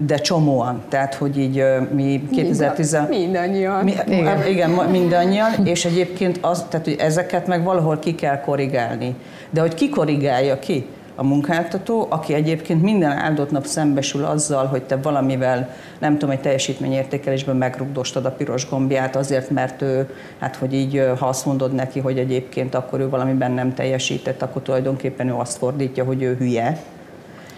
de 0.05 0.15
csomóan, 0.15 0.81
tehát 0.89 1.13
hogy 1.13 1.37
így 1.37 1.63
mi 1.93 2.27
2010... 2.31 2.97
Mindannyian. 3.09 3.83
Mi, 3.83 3.93
igen. 4.07 4.47
igen, 4.47 4.69
mindannyian, 4.69 5.65
és 5.65 5.85
egyébként 5.85 6.37
az, 6.41 6.65
tehát 6.69 6.85
hogy 6.85 6.95
ezeket 6.99 7.47
meg 7.47 7.63
valahol 7.63 7.99
ki 7.99 8.15
kell 8.15 8.39
korrigálni. 8.39 9.15
De 9.49 9.61
hogy 9.61 9.73
ki 9.73 9.89
korrigálja 9.89 10.59
ki? 10.59 10.85
A 11.19 11.23
munkáltató, 11.23 12.07
aki 12.09 12.33
egyébként 12.33 12.81
minden 12.81 13.11
áldott 13.11 13.51
nap 13.51 13.65
szembesül 13.65 14.25
azzal, 14.25 14.65
hogy 14.65 14.83
te 14.83 14.95
valamivel, 14.95 15.75
nem 15.99 16.13
tudom, 16.17 16.29
egy 16.29 16.41
teljesítményértékelésben 16.41 17.55
megrugdostad 17.55 18.25
a 18.25 18.31
piros 18.31 18.69
gombját 18.69 19.15
azért, 19.15 19.49
mert 19.49 19.81
ő, 19.81 20.09
hát 20.39 20.55
hogy 20.55 20.73
így, 20.73 21.03
ha 21.19 21.27
azt 21.27 21.45
mondod 21.45 21.73
neki, 21.73 21.99
hogy 21.99 22.17
egyébként 22.17 22.75
akkor 22.75 22.99
ő 22.99 23.09
valamiben 23.09 23.51
nem 23.51 23.73
teljesített, 23.73 24.41
akkor 24.41 24.61
tulajdonképpen 24.61 25.27
ő 25.27 25.33
azt 25.33 25.57
fordítja, 25.57 26.03
hogy 26.03 26.21
ő 26.21 26.35
hülye, 26.35 26.77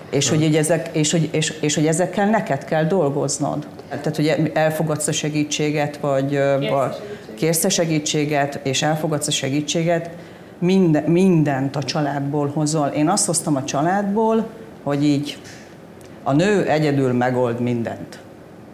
és 0.10 0.30
hogy, 0.30 0.41
így 0.41 0.56
ezek, 0.56 0.89
és, 0.91 1.12
hogy, 1.12 1.30
és, 1.32 1.54
és 1.62 1.76
hogy 1.76 1.88
ezekkel 1.88 2.30
neked 2.30 2.65
kell 2.65 2.84
dolgoznod. 2.84 3.67
Tehát, 3.89 4.15
hogy 4.15 4.52
elfogadsz 4.54 5.08
a 5.08 5.12
segítséget, 5.12 5.97
vagy, 5.97 6.39
kérsz 7.36 7.63
a 7.63 7.69
segítséget, 7.69 8.60
és 8.63 8.82
elfogadsz 8.82 9.28
a 9.28 9.32
segítséget, 9.32 10.10
minden, 10.62 11.04
mindent 11.04 11.76
a 11.76 11.84
családból 11.84 12.52
hozol. 12.54 12.88
Én 12.88 13.10
azt 13.10 13.26
hoztam 13.26 13.56
a 13.56 13.63
családból, 13.63 14.47
hogy 14.84 15.04
így 15.04 15.38
a 16.24 16.34
nő 16.34 16.65
egyedül 16.65 17.13
megold 17.13 17.60
mindent 17.60 18.19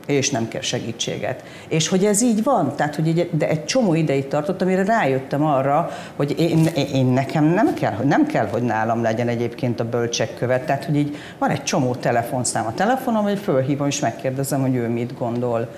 és 0.07 0.29
nem 0.29 0.47
kér 0.47 0.63
segítséget. 0.63 1.43
És 1.67 1.87
hogy 1.87 2.05
ez 2.05 2.21
így 2.21 2.43
van, 2.43 2.75
tehát 2.75 2.95
hogy 2.95 3.07
így, 3.07 3.29
de 3.31 3.49
egy 3.49 3.65
csomó 3.65 3.93
ideig 3.93 4.27
tartott, 4.27 4.61
amire 4.61 4.83
rájöttem 4.83 5.45
arra, 5.45 5.89
hogy 6.15 6.39
én, 6.39 6.65
én 6.93 7.05
nekem 7.05 7.43
nem 7.43 7.73
kell, 7.73 7.95
nem 8.03 8.25
kell, 8.25 8.47
hogy 8.47 8.61
nálam 8.61 9.01
legyen 9.01 9.27
egyébként 9.27 9.79
a 9.79 9.89
bölcsek 9.89 10.35
követ, 10.35 10.65
tehát 10.65 10.85
hogy 10.85 10.95
így 10.95 11.15
van 11.37 11.49
egy 11.49 11.63
csomó 11.63 11.95
telefonszám 11.95 12.65
a 12.65 12.73
telefonom, 12.73 13.23
hogy 13.23 13.39
fölhívom 13.39 13.87
és 13.87 13.99
megkérdezem, 13.99 14.61
hogy 14.61 14.75
ő 14.75 14.87
mit 14.87 15.17
gondol. 15.17 15.69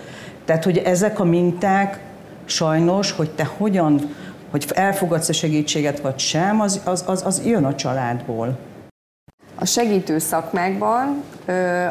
Tehát, 0.46 0.64
hogy 0.64 0.78
ezek 0.78 1.20
a 1.20 1.24
minták 1.24 2.00
sajnos, 2.46 3.12
hogy 3.12 3.30
te 3.30 3.50
hogyan 3.58 4.16
hogy 4.52 4.66
elfogadsz 4.74 5.30
a 5.30 5.34
segítséget 5.34 6.00
vagy 6.00 6.20
sem, 6.20 6.62
az, 6.62 6.82
az, 6.84 7.04
az, 7.08 7.26
az 7.26 7.42
jön 7.46 7.66
a 7.66 7.76
családból. 7.76 8.58
A 9.62 9.66
segítő 9.66 10.18
szakmákban, 10.18 11.24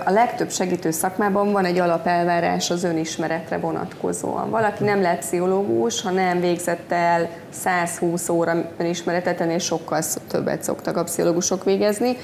a 0.05 0.11
legtöbb 0.11 0.51
segítő 0.51 0.91
szakmában 0.91 1.53
van 1.53 1.65
egy 1.65 1.79
alapelvárás 1.79 2.71
az 2.71 2.85
önismeretre 2.85 3.59
vonatkozóan. 3.59 4.51
Valaki 4.51 4.85
nem 4.85 5.03
lett 5.03 5.19
pszichológus, 5.19 6.03
ha 6.03 6.11
nem 6.11 6.41
végzett 6.41 6.93
el 6.93 7.29
120 7.51 8.29
óra 8.29 8.71
önismeretet, 8.77 9.41
ennél 9.41 9.59
sokkal 9.59 10.03
többet 10.29 10.63
szoktak 10.63 10.97
a 10.97 11.05
pszichológusok 11.05 11.65
végezni, 11.65 12.17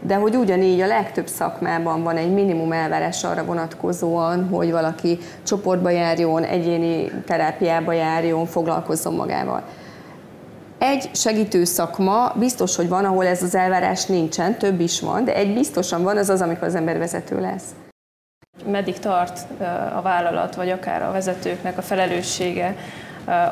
de 0.00 0.14
hogy 0.14 0.36
ugyanígy 0.36 0.80
a 0.80 0.86
legtöbb 0.86 1.26
szakmában 1.26 2.02
van 2.02 2.16
egy 2.16 2.32
minimum 2.32 2.72
elvárás 2.72 3.24
arra 3.24 3.44
vonatkozóan, 3.44 4.48
hogy 4.48 4.70
valaki 4.70 5.18
csoportba 5.42 5.90
járjon, 5.90 6.44
egyéni 6.44 7.10
terápiába 7.26 7.92
járjon, 7.92 8.46
foglalkozzon 8.46 9.14
magával. 9.14 9.62
Egy 10.78 11.10
segítő 11.14 11.64
szakma 11.64 12.32
biztos, 12.34 12.76
hogy 12.76 12.88
van, 12.88 13.04
ahol 13.04 13.26
ez 13.26 13.42
az 13.42 13.54
elvárás 13.54 14.04
nincsen, 14.04 14.58
több 14.58 14.80
is 14.80 15.00
van, 15.00 15.24
de 15.24 15.34
egy 15.34 15.54
biztosan 15.54 16.02
van, 16.02 16.16
az 16.16 16.28
az, 16.28 16.40
amikor 16.40 16.66
az 16.66 16.74
ember 16.74 16.98
vezető 16.98 17.40
lesz. 17.40 17.64
Meddig 18.66 18.98
tart 18.98 19.46
a 19.94 20.02
vállalat, 20.02 20.54
vagy 20.54 20.70
akár 20.70 21.02
a 21.02 21.12
vezetőknek 21.12 21.78
a 21.78 21.82
felelőssége 21.82 22.76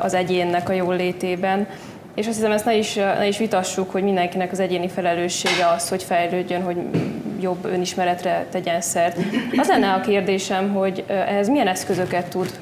az 0.01 0.13
egyénnek 0.13 0.69
a 0.69 0.73
jól 0.73 0.95
létében, 0.95 1.67
és 2.15 2.27
azt 2.27 2.35
hiszem, 2.35 2.51
ezt 2.51 2.65
ne 2.65 2.75
is, 2.75 2.93
ne 2.93 3.27
is 3.27 3.37
vitassuk, 3.37 3.91
hogy 3.91 4.03
mindenkinek 4.03 4.51
az 4.51 4.59
egyéni 4.59 4.87
felelőssége 4.87 5.67
az, 5.67 5.89
hogy 5.89 6.03
fejlődjön, 6.03 6.63
hogy 6.63 6.77
jobb 7.41 7.65
önismeretre 7.65 8.45
tegyen 8.51 8.81
szert. 8.81 9.17
Az 9.57 9.67
lenne 9.67 9.93
a 9.93 10.01
kérdésem, 10.01 10.73
hogy 10.73 11.03
ehhez 11.07 11.49
milyen 11.49 11.67
eszközöket 11.67 12.29
tud 12.29 12.59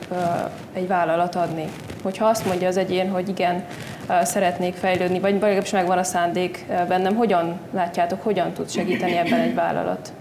egy 0.73 0.87
vállalat 0.87 1.35
adni? 1.35 1.65
Hogyha 2.03 2.25
azt 2.25 2.45
mondja 2.45 2.67
az 2.67 2.77
egyén, 2.77 3.09
hogy 3.09 3.29
igen, 3.29 3.63
szeretnék 4.23 4.73
fejlődni, 4.73 5.19
vagy 5.19 5.33
legalábbis 5.33 5.71
megvan 5.71 5.97
a 5.97 6.03
szándék 6.03 6.65
bennem. 6.87 7.15
Hogyan 7.15 7.59
látjátok, 7.73 8.23
hogyan 8.23 8.51
tud 8.51 8.69
segíteni 8.69 9.17
ebben 9.17 9.39
egy 9.39 9.55
vállalat? 9.55 10.13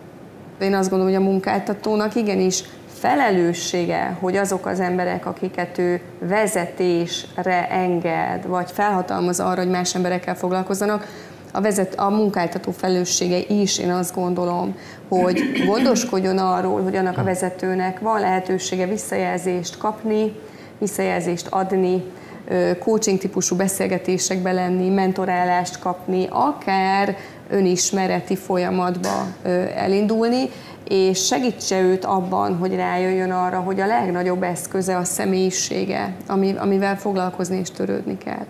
Én 0.61 0.75
azt 0.75 0.91
gondolom, 0.91 1.15
hogy 1.15 1.23
a 1.23 1.29
munkáltatónak 1.29 2.15
igenis 2.15 2.63
felelőssége, 2.89 4.17
hogy 4.21 4.37
azok 4.37 4.67
az 4.67 4.81
emberek, 4.81 5.27
akiket 5.27 5.79
ő 5.79 6.01
vezetésre 6.19 7.69
enged, 7.71 8.47
vagy 8.47 8.71
felhatalmaz 8.71 9.41
arra, 9.41 9.61
hogy 9.61 9.71
más 9.71 9.95
emberekkel 9.95 10.35
foglalkozzanak, 10.35 11.07
a, 11.57 11.61
vezet, 11.61 11.95
a 11.95 12.11
munkáltató 12.11 12.71
felelőssége 12.71 13.39
is, 13.49 13.79
én 13.79 13.91
azt 13.91 14.15
gondolom, 14.15 14.75
hogy 15.09 15.43
gondoskodjon 15.67 16.39
arról, 16.39 16.83
hogy 16.83 16.97
annak 16.97 17.19
a 17.19 17.25
vezetőnek 17.25 18.01
van 18.01 18.21
lehetősége 18.21 18.87
visszajelzést 18.87 19.79
kapni, 19.79 20.33
visszajelzést 20.79 21.47
adni, 21.51 22.03
coaching 22.79 23.19
típusú 23.19 23.57
beszélgetésekbe 23.57 24.53
lenni, 24.53 24.89
mentorálást 24.89 25.79
kapni, 25.79 26.27
akár 26.31 27.17
önismereti 27.51 28.37
folyamatba 28.37 29.27
elindulni, 29.75 30.51
és 30.89 31.27
segítse 31.27 31.81
őt 31.81 32.05
abban, 32.05 32.57
hogy 32.57 32.75
rájöjjön 32.75 33.31
arra, 33.31 33.59
hogy 33.59 33.81
a 33.81 33.87
legnagyobb 33.87 34.43
eszköze 34.43 34.97
a 34.97 35.05
személyisége, 35.05 36.15
amivel 36.57 36.97
foglalkozni 36.97 37.59
és 37.59 37.71
törődni 37.71 38.19
kell. 38.19 38.47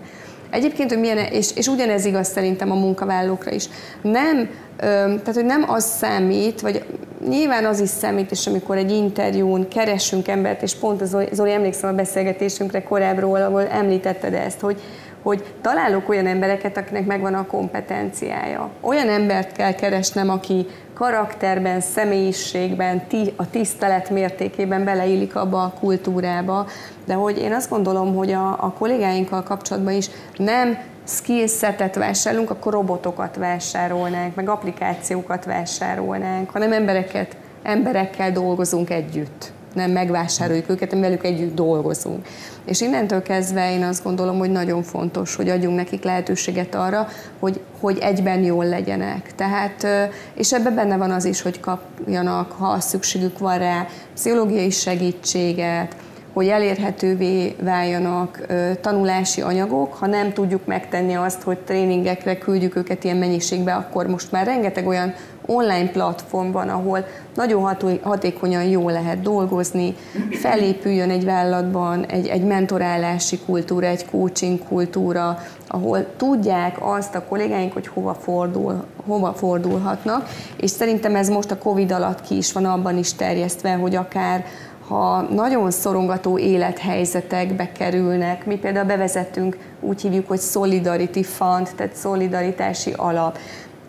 Egyébként, 0.49 0.89
hogy 0.89 0.99
milyen, 0.99 1.17
és, 1.17 1.49
és 1.55 1.67
ugyanez 1.67 2.05
igaz 2.05 2.27
szerintem 2.27 2.71
a 2.71 2.75
munkavállalókra 2.75 3.51
is. 3.51 3.65
Nem, 4.01 4.49
tehát, 4.77 5.33
hogy 5.33 5.45
nem 5.45 5.65
az 5.67 5.83
számít, 5.83 6.61
vagy 6.61 6.85
nyilván 7.27 7.65
az 7.65 7.79
is 7.79 7.89
számít, 7.89 8.31
és 8.31 8.47
amikor 8.47 8.77
egy 8.77 8.91
interjún 8.91 9.67
keresünk 9.67 10.27
embert, 10.27 10.61
és 10.61 10.75
pont 10.75 11.01
az 11.01 11.17
Zoli 11.31 11.51
emlékszem 11.51 11.89
a 11.89 11.95
beszélgetésünkre 11.95 12.83
korábbról, 12.83 13.41
ahol 13.41 13.67
említetted 13.67 14.33
ezt, 14.33 14.59
hogy, 14.59 14.81
hogy 15.23 15.43
találok 15.61 16.09
olyan 16.09 16.27
embereket, 16.27 16.77
akinek 16.77 17.05
megvan 17.05 17.33
a 17.33 17.45
kompetenciája. 17.45 18.69
Olyan 18.81 19.09
embert 19.09 19.51
kell 19.51 19.73
keresnem, 19.73 20.29
aki 20.29 20.65
karakterben, 20.95 21.81
személyiségben, 21.81 23.01
a 23.35 23.49
tisztelet 23.49 24.09
mértékében 24.09 24.83
beleillik 24.83 25.35
abba 25.35 25.63
a 25.63 25.73
kultúrába, 25.79 26.67
de 27.05 27.13
hogy 27.13 27.37
én 27.37 27.53
azt 27.53 27.69
gondolom, 27.69 28.15
hogy 28.15 28.31
a, 28.31 28.47
a 28.49 28.73
kollégáinkkal 28.77 29.43
kapcsolatban 29.43 29.93
is 29.93 30.09
nem 30.37 30.77
skillsetet 31.07 31.95
vásárolunk, 31.95 32.49
akkor 32.49 32.73
robotokat 32.73 33.35
vásárolnánk, 33.35 34.35
meg 34.35 34.49
applikációkat 34.49 35.45
vásárolnánk, 35.45 36.49
hanem 36.49 36.71
embereket, 36.71 37.35
emberekkel 37.63 38.31
dolgozunk 38.31 38.89
együtt 38.89 39.53
nem 39.75 39.91
megvásároljuk 39.91 40.69
őket, 40.69 40.89
hanem 40.89 41.03
velük 41.03 41.25
együtt 41.25 41.55
dolgozunk. 41.55 42.27
És 42.65 42.81
innentől 42.81 43.21
kezdve 43.21 43.73
én 43.73 43.83
azt 43.83 44.03
gondolom, 44.03 44.37
hogy 44.37 44.51
nagyon 44.51 44.83
fontos, 44.83 45.35
hogy 45.35 45.49
adjunk 45.49 45.75
nekik 45.75 46.03
lehetőséget 46.03 46.75
arra, 46.75 47.07
hogy, 47.39 47.59
hogy 47.79 47.97
egyben 47.97 48.43
jól 48.43 48.65
legyenek. 48.65 49.35
Tehát, 49.35 49.87
és 50.33 50.53
ebben 50.53 50.75
benne 50.75 50.97
van 50.97 51.11
az 51.11 51.25
is, 51.25 51.41
hogy 51.41 51.59
kapjanak, 51.59 52.51
ha 52.51 52.79
szükségük 52.79 53.39
van 53.39 53.57
rá, 53.57 53.87
pszichológiai 54.13 54.69
segítséget, 54.69 55.95
hogy 56.35 56.47
elérhetővé 56.47 57.55
váljanak 57.61 58.45
tanulási 58.81 59.41
anyagok. 59.41 59.93
Ha 59.93 60.07
nem 60.07 60.33
tudjuk 60.33 60.65
megtenni 60.65 61.13
azt, 61.13 61.41
hogy 61.41 61.57
tréningekre 61.57 62.37
küldjük 62.37 62.75
őket 62.75 63.03
ilyen 63.03 63.17
mennyiségbe, 63.17 63.73
akkor 63.73 64.07
most 64.07 64.31
már 64.31 64.45
rengeteg 64.45 64.87
olyan 64.87 65.13
online 65.45 65.89
platform 65.89 66.51
van, 66.51 66.69
ahol 66.69 67.05
nagyon 67.35 67.77
hatékonyan 68.01 68.63
jól 68.63 68.91
lehet 68.91 69.21
dolgozni, 69.21 69.95
felépüljön 70.31 71.09
egy 71.09 71.25
vállalatban 71.25 72.05
egy, 72.05 72.27
egy 72.27 72.43
mentorálási 72.43 73.39
kultúra, 73.45 73.85
egy 73.85 74.05
coaching 74.05 74.59
kultúra, 74.67 75.37
ahol 75.67 76.05
tudják 76.17 76.77
azt 76.79 77.15
a 77.15 77.23
kollégáink, 77.23 77.73
hogy 77.73 77.87
hova, 77.87 78.13
fordul, 78.13 78.85
hova 79.05 79.33
fordulhatnak, 79.33 80.29
és 80.57 80.69
szerintem 80.69 81.15
ez 81.15 81.29
most 81.29 81.51
a 81.51 81.57
Covid 81.57 81.91
alatt 81.91 82.21
ki 82.21 82.37
is 82.37 82.51
van 82.51 82.65
abban 82.65 82.97
is 82.97 83.13
terjesztve, 83.13 83.73
hogy 83.73 83.95
akár 83.95 84.45
ha 84.87 85.21
nagyon 85.21 85.71
szorongató 85.71 86.37
élethelyzetekbe 86.37 87.71
kerülnek, 87.71 88.45
mi 88.45 88.55
például 88.55 88.85
bevezettünk, 88.85 89.57
úgy 89.79 90.01
hívjuk, 90.01 90.27
hogy 90.27 90.39
Solidarity 90.39 91.23
Fund, 91.23 91.69
tehát 91.75 91.95
szolidaritási 91.95 92.93
alap. 92.95 93.37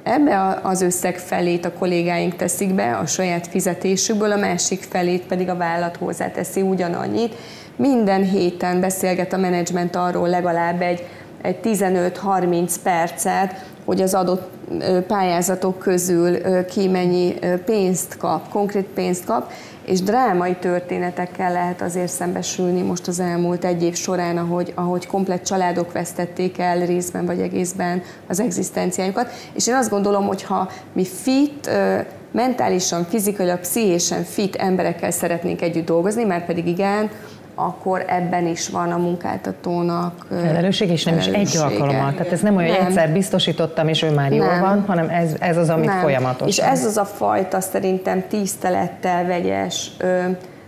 Ebbe 0.07 0.61
az 0.63 0.83
összeg 0.83 1.19
felét 1.19 1.65
a 1.65 1.73
kollégáink 1.73 2.37
teszik 2.37 2.75
be 2.75 2.97
a 2.97 3.07
saját 3.07 3.47
fizetésükből, 3.47 4.33
a 4.33 4.37
másik 4.37 4.83
felét 4.91 5.27
pedig 5.27 5.49
a 5.49 5.57
vállalat 5.57 5.97
hozzáteszi 5.97 6.61
ugyanannyit. 6.61 7.35
Minden 7.77 8.23
héten 8.23 8.81
beszélget 8.81 9.33
a 9.33 9.37
menedzsment 9.37 9.97
arról 9.97 10.29
legalább 10.29 10.81
egy, 10.81 11.07
egy 11.43 11.57
15-30 11.63 12.75
percet, 12.83 13.65
hogy 13.85 14.01
az 14.01 14.15
adott 14.15 14.51
pályázatok 15.07 15.79
közül 15.79 16.39
ki 16.65 16.89
mennyi 16.89 17.35
pénzt 17.65 18.17
kap, 18.17 18.49
konkrét 18.49 18.87
pénzt 18.87 19.25
kap, 19.25 19.53
és 19.87 20.03
drámai 20.03 20.55
történetekkel 20.55 21.53
lehet 21.53 21.83
azért 21.83 22.13
szembesülni 22.13 22.83
most 22.83 23.07
az 23.07 23.21
elmúlt 23.21 23.65
egy 23.65 23.83
év 23.83 23.95
során, 23.95 24.39
ahogy, 24.39 24.73
ahogy 24.75 25.07
komplett 25.07 25.45
családok 25.45 25.93
vesztették 25.93 26.59
el 26.59 26.87
részben 26.87 27.27
vagy 27.27 27.41
egészben 27.41 28.03
az 28.27 28.41
egzisztenciájukat. 28.41 29.31
És 29.53 29.67
én 29.67 29.75
azt 29.75 29.91
gondolom, 29.91 30.27
hogy 30.27 30.43
ha 30.43 30.71
mi 30.93 31.05
fit, 31.05 31.71
mentálisan, 32.31 33.05
fizikailag, 33.05 33.61
pszichésen 33.61 34.23
fit 34.23 34.57
emberekkel 34.57 35.11
szeretnénk 35.11 35.63
együtt 35.63 35.87
dolgozni, 35.87 36.25
mert 36.25 36.47
pedig 36.47 36.67
igen, 36.67 37.11
akkor 37.59 38.05
ebben 38.07 38.47
is 38.47 38.69
van 38.69 38.93
a 38.93 38.97
munkáltatónak 38.97 40.27
felelősség, 40.31 40.91
és 40.91 41.05
nem 41.05 41.19
is 41.19 41.27
egy 41.27 41.57
alkalommal. 41.57 42.13
Tehát 42.13 42.33
ez 42.33 42.41
nem 42.41 42.57
olyan, 42.57 42.75
hogy 42.75 42.87
egyszer 42.87 43.13
biztosítottam, 43.13 43.89
és 43.89 44.03
ő 44.03 44.11
már 44.11 44.31
nem. 44.31 44.39
jól 44.39 44.61
van, 44.61 44.85
hanem 44.87 45.09
ez, 45.09 45.35
ez 45.39 45.57
az, 45.57 45.69
amit 45.69 45.87
nem. 45.87 46.01
folyamatosan. 46.01 46.49
És 46.49 46.59
ez 46.59 46.85
az 46.85 46.97
a 46.97 47.05
fajta 47.05 47.61
szerintem 47.61 48.25
tisztelettel 48.29 49.27
vegyes 49.27 49.91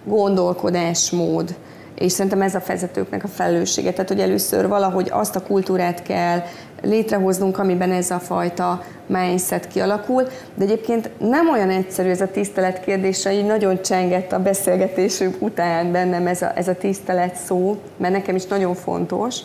gondolkodásmód, 0.05 1.55
és 1.95 2.13
szerintem 2.13 2.43
ez 2.43 2.55
a 2.55 2.63
vezetőknek 2.67 3.25
a 3.25 3.29
felelőssége. 3.29 3.91
Tehát, 3.91 4.09
hogy 4.09 4.21
először 4.21 4.69
valahogy 4.69 5.09
azt 5.11 5.37
a 5.37 5.43
kultúrát 5.43 6.03
kell 6.03 6.43
létrehoznunk, 6.83 7.59
amiben 7.59 7.93
ez 7.93 8.11
a 8.11 8.19
fajta 8.19 8.83
mindset 9.07 9.69
kialakul, 9.69 10.23
de 10.55 10.65
egyébként 10.65 11.11
nem 11.19 11.51
olyan 11.51 11.71
egyszerű 11.71 12.09
ez 12.09 12.21
a 12.21 12.31
tisztelet 12.31 12.81
kérdése, 12.81 13.33
így 13.33 13.47
nagyon 13.47 13.83
csengett 13.83 14.33
a 14.33 14.43
beszélgetésünk 14.43 15.37
után 15.43 15.93
bennem 15.93 16.27
ez 16.27 16.43
a, 16.43 16.53
ez 16.55 16.69
a 16.69 16.75
tisztelet 16.75 17.35
szó, 17.35 17.77
mert 17.97 18.13
nekem 18.13 18.37
is 18.37 18.47
nagyon 18.47 18.75
fontos, 18.75 19.37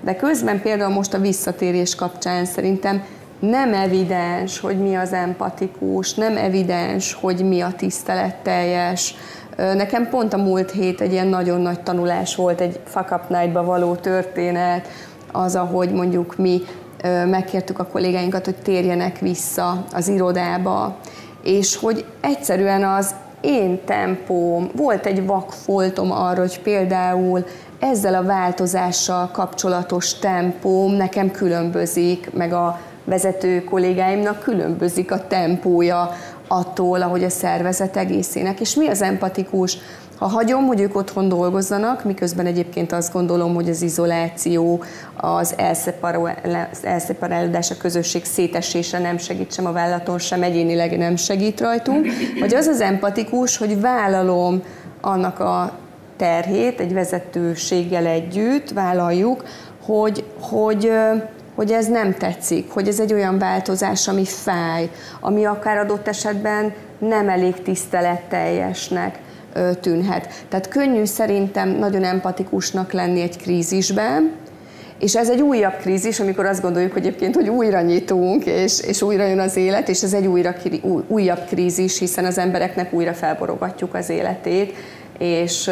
de 0.00 0.16
közben 0.16 0.62
például 0.62 0.92
most 0.92 1.14
a 1.14 1.18
visszatérés 1.18 1.94
kapcsán 1.94 2.44
szerintem 2.44 3.02
nem 3.38 3.74
evidens, 3.74 4.60
hogy 4.60 4.78
mi 4.78 4.94
az 4.94 5.12
empatikus, 5.12 6.14
nem 6.14 6.36
evidens, 6.36 7.12
hogy 7.12 7.48
mi 7.48 7.60
a 7.60 7.72
tiszteletteljes. 7.76 9.14
Nekem 9.56 10.08
pont 10.08 10.32
a 10.32 10.36
múlt 10.36 10.70
hét 10.70 11.00
egy 11.00 11.12
ilyen 11.12 11.26
nagyon 11.26 11.60
nagy 11.60 11.80
tanulás 11.80 12.36
volt, 12.36 12.60
egy 12.60 12.80
fuck 12.84 13.10
up 13.10 13.52
való 13.52 13.94
történet, 13.94 14.88
az, 15.32 15.56
ahogy 15.56 15.92
mondjuk 15.92 16.36
mi 16.36 16.60
megkértük 17.26 17.78
a 17.78 17.86
kollégáinkat, 17.86 18.44
hogy 18.44 18.56
térjenek 18.56 19.18
vissza 19.18 19.84
az 19.92 20.08
irodába, 20.08 20.96
és 21.42 21.76
hogy 21.76 22.04
egyszerűen 22.20 22.84
az 22.84 23.14
én 23.40 23.84
tempóm, 23.84 24.70
volt 24.76 25.06
egy 25.06 25.26
vakfoltom 25.26 26.12
arra, 26.12 26.40
hogy 26.40 26.60
például 26.62 27.44
ezzel 27.78 28.14
a 28.14 28.22
változással 28.22 29.30
kapcsolatos 29.32 30.14
tempóm 30.14 30.92
nekem 30.92 31.30
különbözik, 31.30 32.32
meg 32.32 32.52
a 32.52 32.80
vezető 33.04 33.64
kollégáimnak 33.64 34.38
különbözik 34.38 35.12
a 35.12 35.26
tempója 35.26 36.10
attól, 36.48 37.02
ahogy 37.02 37.24
a 37.24 37.30
szervezet 37.30 37.96
egészének. 37.96 38.60
És 38.60 38.74
mi 38.74 38.88
az 38.88 39.02
empatikus? 39.02 39.78
Ha 40.22 40.28
hagyom, 40.28 40.66
hogy 40.66 40.80
ők 40.80 40.96
otthon 40.96 41.28
dolgozzanak, 41.28 42.04
miközben 42.04 42.46
egyébként 42.46 42.92
azt 42.92 43.12
gondolom, 43.12 43.54
hogy 43.54 43.68
az 43.68 43.82
izoláció, 43.82 44.82
az 45.16 45.54
elszeparálódás, 46.82 47.70
a 47.70 47.76
közösség 47.76 48.24
szétesése 48.24 48.98
nem 48.98 49.18
segít 49.18 49.52
sem 49.52 49.66
a 49.66 49.72
vállalaton, 49.72 50.18
sem 50.18 50.42
egyénileg 50.42 50.98
nem 50.98 51.16
segít 51.16 51.60
rajtunk, 51.60 52.06
vagy 52.40 52.54
az 52.54 52.66
az 52.66 52.80
empatikus, 52.80 53.56
hogy 53.56 53.80
vállalom 53.80 54.62
annak 55.00 55.38
a 55.40 55.72
terhét 56.16 56.80
egy 56.80 56.92
vezetőséggel 56.92 58.06
együtt, 58.06 58.70
vállaljuk, 58.70 59.44
hogy, 59.86 60.24
hogy 60.40 60.92
hogy 61.54 61.70
ez 61.70 61.86
nem 61.86 62.14
tetszik, 62.14 62.70
hogy 62.70 62.88
ez 62.88 63.00
egy 63.00 63.12
olyan 63.12 63.38
változás, 63.38 64.08
ami 64.08 64.24
fáj, 64.24 64.90
ami 65.20 65.44
akár 65.44 65.76
adott 65.76 66.08
esetben 66.08 66.72
nem 66.98 67.28
elég 67.28 67.62
tiszteletteljesnek 67.62 69.18
tűnhet. 69.80 70.44
Tehát 70.48 70.68
könnyű 70.68 71.04
szerintem 71.04 71.68
nagyon 71.68 72.04
empatikusnak 72.04 72.92
lenni 72.92 73.20
egy 73.20 73.36
krízisben, 73.36 74.32
és 75.02 75.16
ez 75.16 75.30
egy 75.30 75.40
újabb 75.40 75.76
krízis, 75.80 76.20
amikor 76.20 76.46
azt 76.46 76.62
gondoljuk 76.62 76.92
hogy 76.92 77.06
egyébként, 77.06 77.34
hogy 77.34 77.48
újra 77.48 77.80
nyitunk, 77.80 78.44
és, 78.44 78.80
és 78.80 79.02
újra 79.02 79.26
jön 79.26 79.38
az 79.38 79.56
élet, 79.56 79.88
és 79.88 80.02
ez 80.02 80.12
egy 80.12 80.26
újra, 80.26 80.54
újabb 81.06 81.44
krízis, 81.46 81.98
hiszen 81.98 82.24
az 82.24 82.38
embereknek 82.38 82.92
újra 82.92 83.12
felborogatjuk 83.12 83.94
az 83.94 84.08
életét, 84.08 84.74
és 85.18 85.70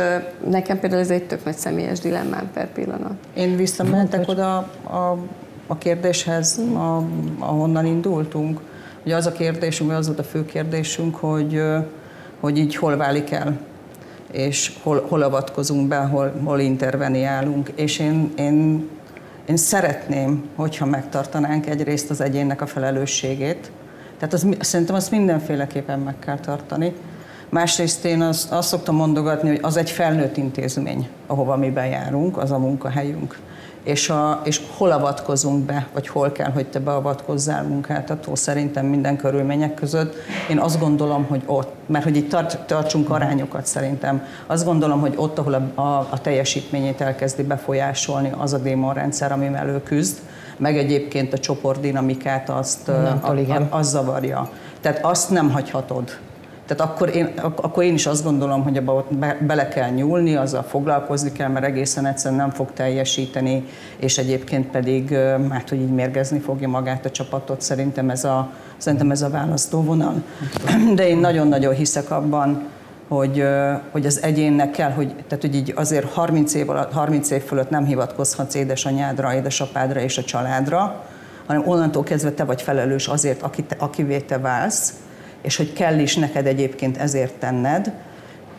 nekem 0.48 0.80
például 0.80 1.00
ez 1.00 1.10
egy 1.10 1.22
tök 1.22 1.44
nagy 1.44 1.56
személyes 1.56 1.98
dilemmám 1.98 2.50
per 2.54 2.72
pillanat. 2.72 3.12
Én 3.34 3.56
visszamentek 3.56 4.28
oda 4.28 4.56
a, 4.82 5.18
a 5.66 5.78
kérdéshez, 5.78 6.60
a, 6.74 7.02
ahonnan 7.38 7.86
indultunk. 7.86 8.60
Ugye 9.04 9.16
az 9.16 9.26
a 9.26 9.32
kérdésünk, 9.32 9.90
vagy 9.90 9.98
az 9.98 10.06
volt 10.06 10.18
a 10.18 10.24
fő 10.24 10.44
kérdésünk, 10.44 11.16
hogy, 11.16 11.62
hogy 12.40 12.58
így 12.58 12.76
hol 12.76 12.96
válik 12.96 13.30
el, 13.30 13.58
és 14.32 14.72
hol, 14.82 15.06
hol 15.08 15.22
avatkozunk 15.22 15.88
be, 15.88 15.96
hol, 15.96 16.32
hol 16.44 16.60
interveniálunk. 16.60 17.70
És 17.74 17.98
én, 17.98 18.32
én, 18.36 18.88
én 19.46 19.56
szeretném, 19.56 20.48
hogyha 20.54 20.86
megtartanánk 20.86 21.66
egyrészt 21.66 22.10
az 22.10 22.20
egyénnek 22.20 22.60
a 22.60 22.66
felelősségét, 22.66 23.70
tehát 24.18 24.34
az, 24.34 24.46
szerintem 24.60 24.94
azt 24.94 25.10
mindenféleképpen 25.10 25.98
meg 25.98 26.18
kell 26.18 26.38
tartani. 26.38 26.92
Másrészt 27.48 28.04
én 28.04 28.20
azt, 28.20 28.52
azt 28.52 28.68
szoktam 28.68 28.94
mondogatni, 28.94 29.48
hogy 29.48 29.58
az 29.62 29.76
egy 29.76 29.90
felnőtt 29.90 30.36
intézmény, 30.36 31.08
ahova 31.26 31.56
mi 31.56 31.70
bejárunk, 31.70 32.36
az 32.36 32.50
a 32.50 32.58
munkahelyünk. 32.58 33.38
És, 33.82 34.10
a, 34.10 34.40
és 34.44 34.60
hol 34.76 34.90
avatkozunk 34.90 35.64
be, 35.64 35.86
vagy 35.92 36.08
hol 36.08 36.32
kell, 36.32 36.50
hogy 36.50 36.66
te 36.66 36.78
beavatkozzál 36.78 37.62
munkáltató, 37.62 38.34
szerintem 38.34 38.86
minden 38.86 39.16
körülmények 39.16 39.74
között. 39.74 40.14
Én 40.50 40.58
azt 40.58 40.80
gondolom, 40.80 41.24
hogy 41.24 41.42
ott, 41.46 41.72
mert 41.86 42.04
hogy 42.04 42.16
itt 42.16 42.30
tart, 42.30 42.58
tartsunk 42.66 43.10
arányokat 43.10 43.66
szerintem, 43.66 44.26
azt 44.46 44.64
gondolom, 44.64 45.00
hogy 45.00 45.14
ott, 45.16 45.38
ahol 45.38 45.54
a, 45.54 45.80
a, 45.80 46.06
a 46.10 46.20
teljesítményét 46.20 47.00
elkezdi 47.00 47.42
befolyásolni 47.42 48.32
az 48.38 48.52
a 48.52 48.58
démonrendszer, 48.58 49.32
ami 49.32 49.46
elő 49.46 49.82
küzd, 49.82 50.18
meg 50.56 50.78
egyébként 50.78 51.32
a 51.32 51.38
csoportdinamikát 51.38 52.48
azt, 52.48 52.88
a, 52.88 53.20
a, 53.22 53.66
az 53.70 53.88
zavarja. 53.88 54.50
Tehát 54.80 55.04
azt 55.04 55.30
nem 55.30 55.50
hagyhatod. 55.50 56.18
Tehát 56.70 56.92
akkor 56.92 57.16
én, 57.16 57.32
akkor 57.42 57.84
én 57.84 57.94
is 57.94 58.06
azt 58.06 58.24
gondolom, 58.24 58.62
hogy 58.62 58.76
abba 58.76 59.06
be, 59.08 59.38
bele 59.46 59.68
kell 59.68 59.90
nyúlni, 59.90 60.34
azzal 60.34 60.62
foglalkozni 60.62 61.32
kell, 61.32 61.48
mert 61.48 61.64
egészen 61.64 62.06
egyszerűen 62.06 62.40
nem 62.40 62.50
fog 62.50 62.72
teljesíteni, 62.72 63.64
és 63.96 64.18
egyébként 64.18 64.66
pedig, 64.66 65.14
hát 65.50 65.68
hogy 65.68 65.80
így 65.80 65.90
mérgezni 65.90 66.38
fogja 66.38 66.68
magát 66.68 67.04
a 67.04 67.10
csapatot, 67.10 67.60
szerintem 67.60 68.10
ez 68.10 68.24
a, 68.24 68.52
szerintem 68.76 69.10
ez 69.10 69.22
a 69.22 69.30
választóvonal. 69.30 70.22
De 70.94 71.08
én 71.08 71.18
nagyon-nagyon 71.18 71.74
hiszek 71.74 72.10
abban, 72.10 72.68
hogy, 73.08 73.44
hogy 73.90 74.06
az 74.06 74.22
egyénnek 74.22 74.70
kell, 74.70 74.90
hogy, 74.90 75.14
tehát 75.14 75.44
hogy 75.44 75.54
így 75.54 75.72
azért 75.76 76.12
30 76.12 76.54
év, 76.54 76.70
alatt, 76.70 76.92
30 76.92 77.30
év 77.30 77.42
fölött 77.42 77.70
nem 77.70 77.84
hivatkozhatsz 77.84 78.54
édesanyádra, 78.54 79.34
édesapádra 79.34 80.00
és 80.00 80.18
a 80.18 80.22
családra, 80.22 81.04
hanem 81.46 81.68
onnantól 81.68 82.02
kezdve 82.02 82.30
te 82.30 82.44
vagy 82.44 82.62
felelős 82.62 83.08
azért, 83.08 83.42
aki 83.42 83.62
te, 83.62 83.76
akivé 83.78 84.18
te 84.18 84.38
válsz, 84.38 84.94
és 85.42 85.56
hogy 85.56 85.72
kell 85.72 85.98
is 85.98 86.16
neked 86.16 86.46
egyébként 86.46 86.96
ezért 86.96 87.34
tenned. 87.34 87.92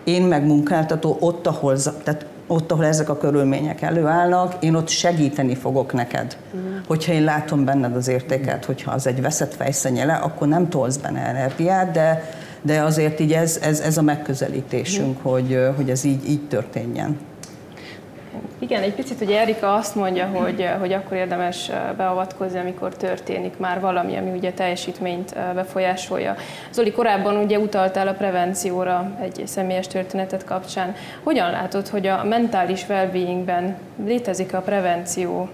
Én 0.03 0.21
meg 0.21 0.45
munkáltató 0.45 1.17
ott, 1.19 1.47
ahol, 1.47 1.77
tehát 2.03 2.25
ott, 2.47 2.71
ahol 2.71 2.85
ezek 2.85 3.09
a 3.09 3.17
körülmények 3.17 3.81
előállnak, 3.81 4.55
én 4.59 4.75
ott 4.75 4.87
segíteni 4.87 5.55
fogok 5.55 5.93
neked. 5.93 6.37
Mm. 6.55 6.77
Hogyha 6.87 7.13
én 7.13 7.23
látom 7.23 7.65
benned 7.65 7.95
az 7.95 8.07
értéket, 8.07 8.65
hogyha 8.65 8.91
az 8.91 9.07
egy 9.07 9.21
veszett 9.21 9.53
fejszenyele, 9.53 10.13
akkor 10.13 10.47
nem 10.47 10.69
tolsz 10.69 10.97
benne 10.97 11.19
energiát, 11.19 11.91
de 11.91 12.23
de 12.61 12.81
azért 12.81 13.19
így 13.19 13.33
ez, 13.33 13.59
ez, 13.61 13.79
ez 13.79 13.97
a 13.97 14.01
megközelítésünk, 14.01 15.17
mm. 15.17 15.21
hogy, 15.21 15.59
hogy 15.75 15.89
ez 15.89 16.03
így, 16.03 16.29
így 16.29 16.47
történjen. 16.47 17.17
Igen, 18.59 18.81
egy 18.81 18.93
picit 18.93 19.21
ugye 19.21 19.39
Erika 19.39 19.73
azt 19.73 19.95
mondja, 19.95 20.25
hogy, 20.25 20.69
hogy 20.79 20.93
akkor 20.93 21.17
érdemes 21.17 21.71
beavatkozni, 21.97 22.59
amikor 22.59 22.95
történik 22.95 23.57
már 23.57 23.79
valami, 23.79 24.17
ami 24.17 24.37
ugye 24.37 24.51
teljesítményt 24.51 25.35
befolyásolja. 25.53 26.35
Zoli, 26.71 26.91
korábban 26.91 27.37
ugye 27.37 27.59
utaltál 27.59 28.07
a 28.07 28.13
prevencióra 28.13 29.11
egy 29.21 29.41
személyes 29.45 29.87
történetet 29.87 30.45
kapcsán. 30.45 30.95
Hogyan 31.23 31.51
látod, 31.51 31.87
hogy 31.87 32.07
a 32.07 32.23
mentális 32.23 32.89
well 32.89 33.09
létezik 34.05 34.53
a 34.53 34.61
prevenció? 34.61 35.49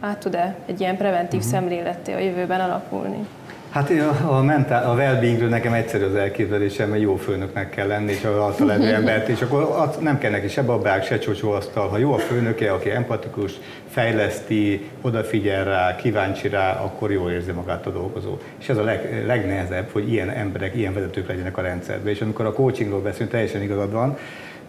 Át 0.00 0.18
tud-e 0.18 0.54
egy 0.66 0.80
ilyen 0.80 0.96
preventív 0.96 1.38
uh-huh. 1.38 1.54
szemléletté 1.54 2.12
a 2.12 2.18
jövőben 2.18 2.60
alakulni? 2.60 3.26
Hát 3.72 3.90
a, 4.26 4.42
mentál, 4.42 4.90
a 4.90 4.94
well 4.94 5.48
nekem 5.48 5.72
egyszerű 5.72 6.04
az 6.04 6.14
elképzelésem, 6.14 6.88
mert 6.88 7.02
jó 7.02 7.16
főnöknek 7.16 7.70
kell 7.70 7.86
lenni, 7.86 8.12
és 8.12 8.24
alatta 8.24 8.64
levő 8.64 8.94
embert, 8.94 9.28
és 9.28 9.40
akkor 9.40 9.62
az 9.62 9.96
nem 10.00 10.18
kell 10.18 10.30
neki 10.30 10.48
se 10.48 10.62
babák, 10.62 11.04
se 11.04 11.18
csocsóasztal. 11.18 11.88
Ha 11.88 11.98
jó 11.98 12.12
a 12.12 12.18
főnöke, 12.18 12.72
aki 12.72 12.90
empatikus, 12.90 13.52
fejleszti, 13.90 14.90
odafigyel 15.00 15.64
rá, 15.64 15.96
kíváncsi 15.96 16.48
rá, 16.48 16.72
akkor 16.72 17.12
jól 17.12 17.30
érzi 17.30 17.52
magát 17.52 17.86
a 17.86 17.90
dolgozó. 17.90 18.38
És 18.60 18.68
ez 18.68 18.76
a 18.76 18.82
leg, 18.82 19.22
legnehezebb, 19.26 19.88
hogy 19.92 20.12
ilyen 20.12 20.30
emberek, 20.30 20.76
ilyen 20.76 20.94
vezetők 20.94 21.28
legyenek 21.28 21.56
a 21.56 21.62
rendszerben. 21.62 22.12
És 22.12 22.20
amikor 22.20 22.46
a 22.46 22.52
coachingról 22.52 23.00
beszélünk, 23.00 23.30
teljesen 23.30 23.62
igazad 23.62 23.92
van, 23.92 24.18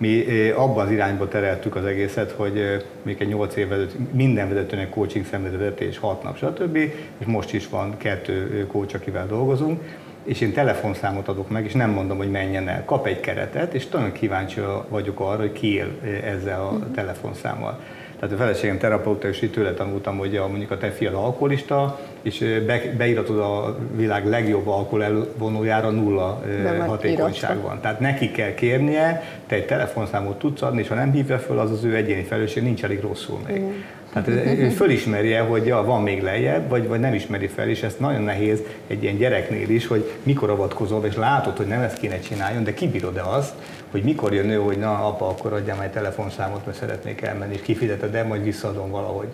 mi 0.04 0.50
abban 0.50 0.86
az 0.86 0.92
irányba 0.92 1.28
tereltük 1.28 1.76
az 1.76 1.86
egészet, 1.86 2.32
hogy 2.32 2.86
még 3.02 3.18
egy 3.20 3.28
8 3.28 3.56
év 3.56 3.72
előtt 3.72 3.96
minden 4.12 4.50
vezetőnek 4.50 4.90
coaching 4.90 5.26
szemléletetés, 5.26 5.98
6 5.98 6.24
nap, 6.24 6.38
stb. 6.38 6.76
És 7.18 7.26
most 7.26 7.54
is 7.54 7.70
van 7.70 7.98
kettő 7.98 8.68
coach, 8.68 8.96
akivel 8.96 9.28
dolgozunk, 9.28 9.82
és 10.24 10.42
én 10.42 10.54
telefonszámot 10.54 11.28
adok 11.28 11.50
meg, 11.50 11.66
és 11.66 11.74
nem 11.74 11.90
mondom, 11.90 12.18
hogy 12.18 12.32
menjen 12.32 12.68
el. 12.68 12.86
Kap 12.86 13.06
egy 13.08 13.20
keretet, 13.20 13.74
és 13.74 13.88
nagyon 13.88 14.12
kíváncsi 14.12 14.62
vagyok 14.88 15.20
arra, 15.20 15.40
hogy 15.40 15.52
ki 15.52 15.74
él 15.74 15.92
ezzel 16.24 16.62
a 16.62 16.72
mhm. 16.72 16.92
telefonszámmal. 16.92 17.80
Tehát 18.20 18.36
a 18.36 18.38
feleségem 18.38 18.78
terapeuta, 18.78 19.28
és 19.28 19.42
itt 19.42 19.54
tőle 19.54 19.74
tanultam, 19.74 20.18
hogy 20.18 20.36
a, 20.36 20.48
mondjuk 20.48 20.72
a 20.72 20.78
te 20.78 20.92
fiad 20.92 21.14
alkoholista, 21.14 22.00
és 22.24 22.62
be, 22.66 22.82
beiratod 22.98 23.40
a 23.40 23.78
világ 23.96 24.28
legjobb 24.28 24.68
alkohol 24.68 25.04
elvonójára 25.04 25.90
nulla 25.90 26.42
De 26.64 26.84
hatékonyság 26.84 27.62
van. 27.62 27.82
Tehát 27.82 28.00
neki 28.00 28.32
kell 28.32 28.54
kérnie, 28.54 29.24
te 29.48 29.56
egy 29.56 29.66
telefonszámot 29.66 30.40
tudsz 30.40 30.62
adni, 30.62 30.82
és 30.82 30.88
ha 30.88 30.96
nem 30.96 31.12
hívja 31.12 31.40
föl, 31.40 31.60
az 31.60 31.72
az 31.72 31.84
ő 31.84 31.96
egyéni 31.96 32.24
felelősség, 32.24 32.64
nincs 32.64 32.84
elég 32.84 33.02
rosszul 33.02 33.40
még. 33.48 33.60
Mm. 33.60 33.72
Tehát 34.14 34.28
ő 34.60 34.70
fölismerje, 34.70 35.40
hogy 35.40 35.66
ja, 35.66 35.84
van 35.84 36.02
még 36.02 36.22
lejjebb, 36.22 36.70
vagy, 36.70 36.88
vagy 36.88 37.00
nem 37.00 37.14
ismeri 37.14 37.48
fel, 37.48 37.70
és 37.70 37.84
ez 37.84 37.96
nagyon 38.00 38.22
nehéz 38.22 38.62
egy 38.88 39.04
ilyen 39.04 39.18
gyereknél 39.18 39.70
is, 39.70 39.88
hogy 39.88 40.12
mikor 40.24 40.50
avatkozol, 40.50 41.06
és 41.06 41.16
látod, 41.16 41.58
hogy 41.58 41.68
nem 41.68 41.82
ezt 41.82 41.98
kéne 41.98 42.20
csináljon, 42.20 42.64
de 42.64 42.74
kibírod-e 42.74 43.24
azt, 43.24 43.54
hogy 43.92 44.04
mikor 44.04 44.34
jön 44.34 44.50
ő, 44.50 44.56
hogy 44.56 44.78
na 44.78 45.08
apa, 45.08 45.28
akkor 45.28 45.54
adjam 45.54 45.80
egy 45.80 45.90
telefonszámot, 45.90 46.66
mert 46.66 46.78
szeretnék 46.78 47.22
elmenni, 47.22 47.54
és 47.54 47.62
kifizeted, 47.62 48.12
de 48.12 48.24
majd 48.24 48.44
visszaadom 48.44 48.92
valahogy 48.92 49.28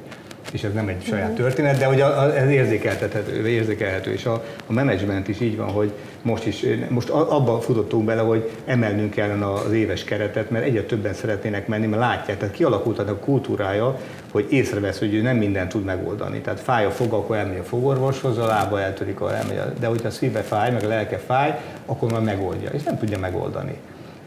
és 0.53 0.63
ez 0.63 0.73
nem 0.73 0.87
egy 0.87 1.03
saját 1.03 1.31
történet, 1.31 1.77
de 1.77 1.85
hogy 1.85 2.01
a, 2.01 2.21
a, 2.21 2.37
ez 2.37 2.49
érzékeltethető, 2.49 3.47
érzékelhető, 3.47 4.11
és 4.11 4.25
a, 4.25 4.43
a 4.65 4.73
menedzsment 4.73 5.27
is 5.27 5.39
így 5.39 5.57
van, 5.57 5.67
hogy 5.67 5.91
most 6.21 6.45
is, 6.45 6.65
most 6.89 7.09
abban 7.09 7.59
futottunk 7.59 8.05
bele, 8.05 8.21
hogy 8.21 8.49
emelnünk 8.65 9.11
kellene 9.11 9.51
az 9.51 9.71
éves 9.71 10.03
keretet, 10.03 10.49
mert 10.49 10.65
egyre 10.65 10.83
többen 10.83 11.13
szeretnének 11.13 11.67
menni, 11.67 11.85
mert 11.85 12.01
látják, 12.01 12.37
tehát 12.37 12.55
kialakult 12.55 12.99
a 12.99 13.15
kultúrája, 13.15 13.99
hogy 14.31 14.45
észrevesz, 14.49 14.99
hogy 14.99 15.13
ő 15.13 15.21
nem 15.21 15.37
mindent 15.37 15.69
tud 15.69 15.83
megoldani. 15.83 16.39
Tehát 16.39 16.59
fáj 16.59 16.85
a 16.85 16.91
fog, 16.91 17.13
akkor 17.13 17.35
elmegy 17.35 17.59
a 17.59 17.63
fogorvoshoz, 17.63 18.37
a 18.37 18.45
lába 18.45 18.81
eltörik, 18.81 19.19
akkor 19.19 19.33
elmegy, 19.33 19.59
de 19.79 19.87
hogyha 19.87 20.07
a 20.07 20.11
szíve 20.11 20.41
fáj, 20.41 20.71
meg 20.71 20.83
a 20.83 20.87
lelke 20.87 21.17
fáj, 21.17 21.59
akkor 21.85 22.11
már 22.11 22.21
megoldja, 22.21 22.69
és 22.69 22.83
nem 22.83 22.97
tudja 22.97 23.19
megoldani 23.19 23.75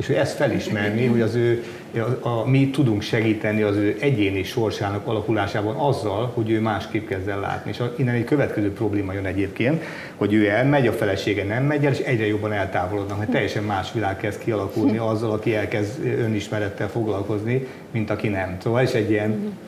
és 0.03 0.09
hogy 0.09 0.17
ezt 0.17 0.37
felismerni, 0.37 1.07
hogy 1.07 1.21
az 1.21 1.35
ő, 1.35 1.65
a, 2.23 2.29
a, 2.29 2.47
mi 2.47 2.71
tudunk 2.71 3.03
segíteni 3.03 3.63
az 3.63 3.77
ő 3.77 3.97
egyéni 4.01 4.43
sorsának 4.43 5.07
alakulásában 5.07 5.77
azzal, 5.77 6.31
hogy 6.35 6.51
ő 6.51 6.61
másképp 6.61 7.09
kezd 7.09 7.29
el 7.29 7.41
látni. 7.41 7.71
És 7.71 7.83
innen 7.97 8.15
egy 8.15 8.25
következő 8.25 8.73
probléma 8.73 9.13
jön 9.13 9.27
egyébként, 9.27 9.83
hogy 10.17 10.33
ő 10.33 10.49
elmegy, 10.49 10.87
a 10.87 10.93
felesége 10.93 11.45
nem 11.45 11.65
megy 11.65 11.85
el, 11.85 11.93
és 11.93 11.99
egyre 11.99 12.27
jobban 12.27 12.53
eltávolodnak, 12.53 13.19
hogy 13.19 13.29
teljesen 13.29 13.65
más 13.65 13.93
világ 13.93 14.17
kezd 14.17 14.39
kialakulni 14.39 14.99
azzal, 14.99 15.31
aki 15.31 15.55
elkezd 15.55 16.05
önismerettel 16.05 16.89
foglalkozni, 16.89 17.67
mint 17.91 18.11
aki 18.11 18.29
nem. 18.29 18.57
Szóval 18.63 18.81
ez 18.81 18.95
egy 18.95 19.11
ilyen 19.11 19.59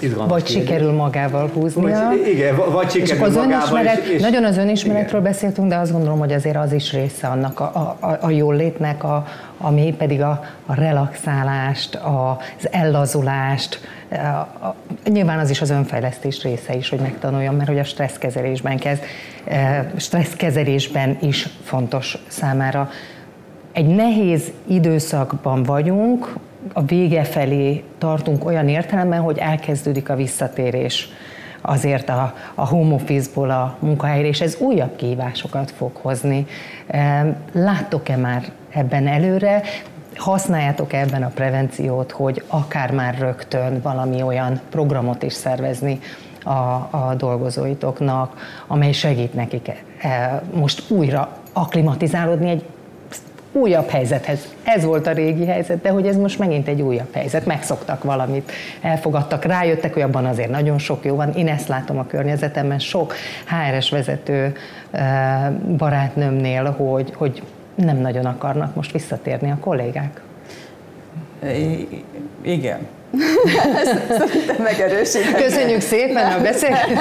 Izgalmas 0.00 0.30
vagy 0.30 0.42
kérdés. 0.42 0.62
sikerül 0.62 0.92
magával 0.92 1.48
húznia. 1.48 2.06
Vagy, 2.08 2.26
igen, 2.26 2.56
vagy 2.72 2.90
sikerül 2.90 3.24
az 3.24 3.34
magával. 3.34 3.84
És, 3.84 4.08
és, 4.14 4.20
nagyon 4.20 4.44
az 4.44 4.56
önismeretről 4.56 5.20
igen. 5.20 5.32
beszéltünk, 5.32 5.68
de 5.68 5.76
azt 5.76 5.92
gondolom, 5.92 6.18
hogy 6.18 6.32
azért 6.32 6.56
az 6.56 6.72
is 6.72 6.92
része 6.92 7.26
annak 7.26 7.60
a, 7.60 7.96
a, 8.00 8.18
a 8.20 8.30
jól 8.30 8.56
létnek, 8.56 9.04
a, 9.04 9.26
ami 9.58 9.94
pedig 9.98 10.20
a, 10.20 10.44
a 10.66 10.74
relaxálást, 10.74 11.94
a, 11.94 12.38
az 12.58 12.68
ellazulást, 12.70 13.80
a, 14.10 14.16
a, 14.66 14.74
nyilván 15.04 15.38
az 15.38 15.50
is 15.50 15.60
az 15.60 15.70
önfejlesztés 15.70 16.42
része 16.42 16.74
is, 16.74 16.88
hogy 16.88 17.00
megtanuljon, 17.00 17.54
mert 17.54 17.68
hogy 17.68 17.78
a 17.78 17.84
stresszkezelésben 17.84 18.78
kezd, 18.78 19.02
e, 19.44 19.90
stresszkezelésben 19.96 21.18
is 21.20 21.48
fontos 21.64 22.18
számára. 22.26 22.90
Egy 23.72 23.86
nehéz 23.86 24.52
időszakban 24.66 25.62
vagyunk, 25.62 26.34
a 26.72 26.82
vége 26.82 27.24
felé 27.24 27.84
tartunk 27.98 28.44
olyan 28.44 28.68
értelemben, 28.68 29.20
hogy 29.20 29.38
elkezdődik 29.38 30.08
a 30.08 30.16
visszatérés 30.16 31.08
azért 31.60 32.08
a, 32.08 32.34
a 32.54 32.66
home 32.66 32.94
office-ból 32.94 33.50
a 33.50 33.76
munkahelyre, 33.78 34.28
és 34.28 34.40
ez 34.40 34.56
újabb 34.58 34.96
kihívásokat 34.96 35.70
fog 35.70 35.90
hozni. 35.96 36.46
Láttok-e 37.52 38.16
már 38.16 38.44
ebben 38.70 39.06
előre, 39.06 39.62
használjátok 40.16 40.92
ebben 40.92 41.22
a 41.22 41.28
prevenciót, 41.28 42.10
hogy 42.10 42.44
akár 42.46 42.90
már 42.90 43.18
rögtön 43.18 43.80
valami 43.82 44.22
olyan 44.22 44.60
programot 44.70 45.22
is 45.22 45.32
szervezni 45.32 46.00
a, 46.44 46.50
a 46.90 47.14
dolgozóitoknak, 47.16 48.36
amely 48.66 48.92
segít 48.92 49.34
nekik 49.34 49.84
e, 50.00 50.42
most 50.54 50.90
újra 50.90 51.36
aklimatizálódni 51.52 52.50
egy 52.50 52.64
újabb 53.52 53.88
helyzethez. 53.88 54.48
Ez 54.62 54.84
volt 54.84 55.06
a 55.06 55.12
régi 55.12 55.46
helyzet, 55.46 55.80
de 55.80 55.90
hogy 55.90 56.06
ez 56.06 56.16
most 56.16 56.38
megint 56.38 56.68
egy 56.68 56.82
újabb 56.82 57.14
helyzet. 57.14 57.46
Megszoktak 57.46 58.04
valamit, 58.04 58.52
elfogadtak, 58.80 59.44
rájöttek, 59.44 59.92
hogy 59.92 60.02
abban 60.02 60.26
azért 60.26 60.50
nagyon 60.50 60.78
sok 60.78 61.04
jó 61.04 61.16
van. 61.16 61.32
Én 61.32 61.48
ezt 61.48 61.68
látom 61.68 61.98
a 61.98 62.06
környezetemben, 62.06 62.78
sok 62.78 63.14
HRS 63.46 63.90
vezető 63.90 64.56
barátnőmnél, 65.76 66.70
hogy, 66.70 67.12
hogy 67.14 67.42
nem 67.74 67.96
nagyon 67.96 68.26
akarnak 68.26 68.74
most 68.74 68.92
visszatérni 68.92 69.50
a 69.50 69.56
kollégák. 69.60 70.20
I- 71.44 72.04
igen, 72.42 72.86
Szerintem 74.18 74.56
megerősíteni. 74.62 75.42
Köszönjük 75.42 75.80
szépen 75.80 76.32
a 76.32 76.40
beszélgetést. 76.40 76.98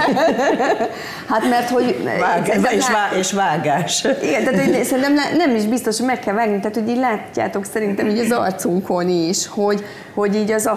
Hát 1.28 1.49
mert 1.49 1.70
hogy... 1.70 2.10
Vágás, 2.20 2.74
és, 2.74 2.89
vá, 2.89 3.18
és 3.18 3.32
vágás. 3.32 4.07
Igen, 4.22 4.43
tehát 4.43 4.66
hogy 4.66 4.84
szerintem 4.84 5.14
nem 5.38 5.55
is 5.55 5.66
biztos, 5.66 5.97
hogy 5.97 6.05
meg 6.05 6.20
kell 6.20 6.34
vágni, 6.34 6.60
tehát 6.60 6.76
hogy 6.76 6.89
így 6.89 6.97
látjátok 6.97 7.66
szerintem 7.66 8.07
így 8.07 8.20
az 8.20 8.32
arcunkon 8.32 9.10
is, 9.10 9.47
hogy, 9.47 9.86
hogy 10.14 10.36
így 10.36 10.51
az 10.51 10.68